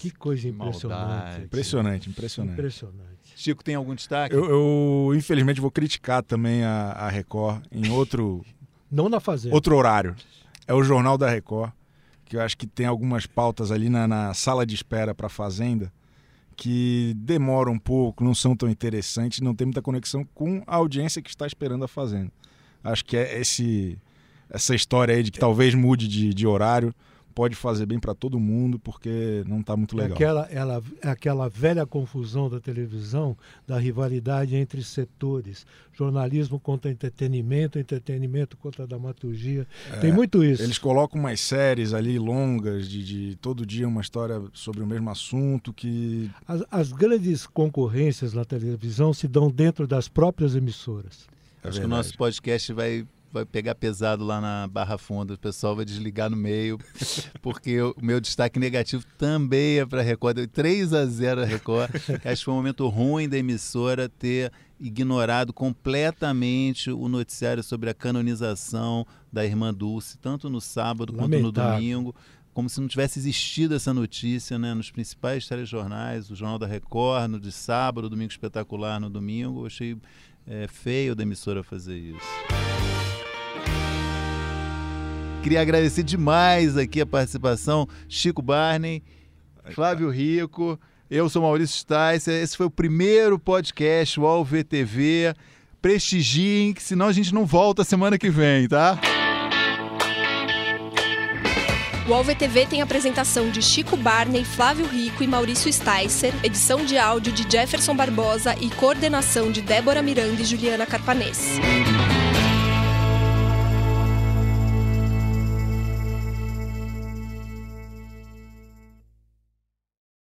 Que 0.00 0.10
coisa 0.10 0.46
impressionante. 0.46 1.00
Maldade. 1.00 1.44
Impressionante, 1.44 2.10
impressionante. 2.10 2.52
Impressionante. 2.58 3.32
Chico, 3.34 3.64
tem 3.64 3.74
algum 3.74 3.94
destaque? 3.94 4.34
Eu, 4.34 4.44
eu, 4.50 5.14
infelizmente, 5.14 5.62
vou 5.62 5.70
criticar 5.70 6.22
também 6.22 6.62
a, 6.62 6.90
a 6.92 7.08
Record 7.08 7.62
em 7.72 7.88
outro, 7.88 8.44
Não 8.92 9.08
na 9.08 9.18
fazenda. 9.18 9.54
outro 9.54 9.74
horário. 9.74 10.14
É 10.66 10.74
o 10.74 10.84
Jornal 10.84 11.16
da 11.16 11.30
Record, 11.30 11.72
que 12.26 12.36
eu 12.36 12.42
acho 12.42 12.58
que 12.58 12.66
tem 12.66 12.84
algumas 12.84 13.24
pautas 13.24 13.72
ali 13.72 13.88
na, 13.88 14.06
na 14.06 14.34
sala 14.34 14.66
de 14.66 14.74
espera 14.74 15.14
para 15.14 15.28
a 15.28 15.30
Fazenda 15.30 15.90
que 16.62 17.12
demoram 17.16 17.72
um 17.72 17.78
pouco, 17.78 18.22
não 18.22 18.32
são 18.32 18.54
tão 18.54 18.70
interessantes, 18.70 19.40
não 19.40 19.52
tem 19.52 19.66
muita 19.66 19.82
conexão 19.82 20.24
com 20.32 20.62
a 20.64 20.76
audiência 20.76 21.20
que 21.20 21.28
está 21.28 21.44
esperando 21.44 21.84
a 21.84 21.88
Fazenda. 21.88 22.30
Acho 22.84 23.04
que 23.04 23.16
é 23.16 23.40
esse, 23.40 23.98
essa 24.48 24.72
história 24.72 25.12
aí 25.12 25.24
de 25.24 25.32
que 25.32 25.40
talvez 25.40 25.74
mude 25.74 26.06
de, 26.06 26.32
de 26.32 26.46
horário 26.46 26.94
pode 27.32 27.56
fazer 27.56 27.86
bem 27.86 27.98
para 27.98 28.14
todo 28.14 28.38
mundo, 28.38 28.78
porque 28.78 29.42
não 29.46 29.60
está 29.60 29.76
muito 29.76 29.96
legal. 29.96 30.12
É 30.12 30.14
aquela, 30.14 30.48
ela, 30.50 30.82
é 31.02 31.08
aquela 31.08 31.48
velha 31.48 31.86
confusão 31.86 32.48
da 32.48 32.60
televisão, 32.60 33.36
da 33.66 33.78
rivalidade 33.78 34.54
entre 34.54 34.82
setores. 34.84 35.66
Jornalismo 35.92 36.58
contra 36.58 36.90
entretenimento, 36.90 37.78
entretenimento 37.78 38.56
contra 38.56 38.86
dramaturgia. 38.86 39.66
É, 39.92 39.98
Tem 39.98 40.12
muito 40.12 40.42
isso. 40.44 40.62
Eles 40.62 40.78
colocam 40.78 41.20
umas 41.20 41.40
séries 41.40 41.92
ali 41.92 42.18
longas, 42.18 42.88
de, 42.88 43.04
de, 43.04 43.36
todo 43.36 43.66
dia 43.66 43.86
uma 43.86 44.00
história 44.00 44.42
sobre 44.52 44.82
o 44.82 44.86
mesmo 44.86 45.10
assunto 45.10 45.72
que. 45.72 46.30
As, 46.46 46.64
as 46.70 46.92
grandes 46.92 47.46
concorrências 47.46 48.32
na 48.32 48.44
televisão 48.44 49.12
se 49.12 49.26
dão 49.26 49.50
dentro 49.50 49.86
das 49.86 50.08
próprias 50.08 50.54
emissoras. 50.54 51.26
É 51.62 51.68
Acho 51.68 51.80
que 51.80 51.86
o 51.86 51.88
nosso 51.88 52.16
podcast 52.16 52.72
vai 52.72 53.06
vai 53.32 53.46
pegar 53.46 53.74
pesado 53.74 54.24
lá 54.24 54.40
na 54.40 54.68
Barra 54.68 54.98
Funda. 54.98 55.34
O 55.34 55.38
pessoal 55.38 55.74
vai 55.74 55.84
desligar 55.84 56.28
no 56.28 56.36
meio, 56.36 56.78
porque 57.40 57.80
o 57.80 57.94
meu 58.00 58.20
destaque 58.20 58.58
negativo 58.58 59.04
também 59.16 59.78
é 59.78 59.86
para 59.86 60.00
a 60.00 60.04
Record. 60.04 60.36
Deu 60.36 60.46
3 60.46 60.92
a 60.92 61.06
0 61.06 61.42
a 61.42 61.44
Record. 61.44 61.90
Acho 62.24 62.40
que 62.40 62.44
foi 62.44 62.54
um 62.54 62.58
momento 62.58 62.86
ruim 62.88 63.28
da 63.28 63.38
emissora 63.38 64.08
ter 64.08 64.52
ignorado 64.78 65.52
completamente 65.52 66.90
o 66.90 67.08
noticiário 67.08 67.62
sobre 67.62 67.88
a 67.88 67.94
canonização 67.94 69.06
da 69.32 69.44
irmã 69.44 69.72
Dulce, 69.72 70.18
tanto 70.18 70.50
no 70.50 70.60
sábado 70.60 71.12
Lamentável. 71.12 71.40
quanto 71.40 71.42
no 71.42 71.52
domingo 71.52 72.14
como 72.52 72.68
se 72.68 72.80
não 72.80 72.88
tivesse 72.88 73.18
existido 73.18 73.74
essa 73.74 73.94
notícia 73.94 74.58
né, 74.58 74.74
nos 74.74 74.90
principais 74.90 75.46
telejornais, 75.48 76.30
o 76.30 76.36
Jornal 76.36 76.58
da 76.58 76.66
Record, 76.66 77.30
no 77.30 77.40
de 77.40 77.50
sábado, 77.50 78.10
Domingo 78.10 78.30
Espetacular 78.30 79.00
no 79.00 79.08
domingo. 79.08 79.62
Eu 79.62 79.66
achei 79.66 79.96
é, 80.46 80.66
feio 80.68 81.14
da 81.14 81.22
emissora 81.22 81.62
fazer 81.62 81.96
isso. 81.96 82.81
Queria 85.42 85.60
agradecer 85.60 86.04
demais 86.04 86.76
aqui 86.76 87.00
a 87.00 87.06
participação, 87.06 87.88
Chico 88.08 88.40
Barney, 88.40 89.02
Flávio 89.72 90.08
Rico, 90.08 90.78
eu 91.10 91.28
sou 91.28 91.42
Maurício 91.42 91.76
Sticer. 91.76 92.40
Esse 92.42 92.56
foi 92.56 92.66
o 92.66 92.70
primeiro 92.70 93.38
podcast 93.38 94.18
UOL 94.20 94.44
VTV. 94.44 95.34
Prestigiem, 95.82 96.72
que 96.72 96.82
senão 96.82 97.06
a 97.06 97.12
gente 97.12 97.34
não 97.34 97.44
volta 97.44 97.82
semana 97.82 98.16
que 98.16 98.30
vem, 98.30 98.68
tá? 98.68 98.98
O 102.06 102.10
UOL-VTV 102.10 102.66
tem 102.66 102.82
apresentação 102.82 103.50
de 103.50 103.60
Chico 103.60 103.96
Barney, 103.96 104.44
Flávio 104.44 104.86
Rico 104.86 105.22
e 105.22 105.26
Maurício 105.26 105.72
Sticer, 105.72 106.32
edição 106.44 106.84
de 106.84 106.96
áudio 106.96 107.32
de 107.32 107.50
Jefferson 107.50 107.94
Barbosa 107.94 108.54
e 108.60 108.70
coordenação 108.70 109.50
de 109.50 109.60
Débora 109.60 110.02
Miranda 110.02 110.40
e 110.40 110.44
Juliana 110.44 110.86
Carpanês. 110.86 111.58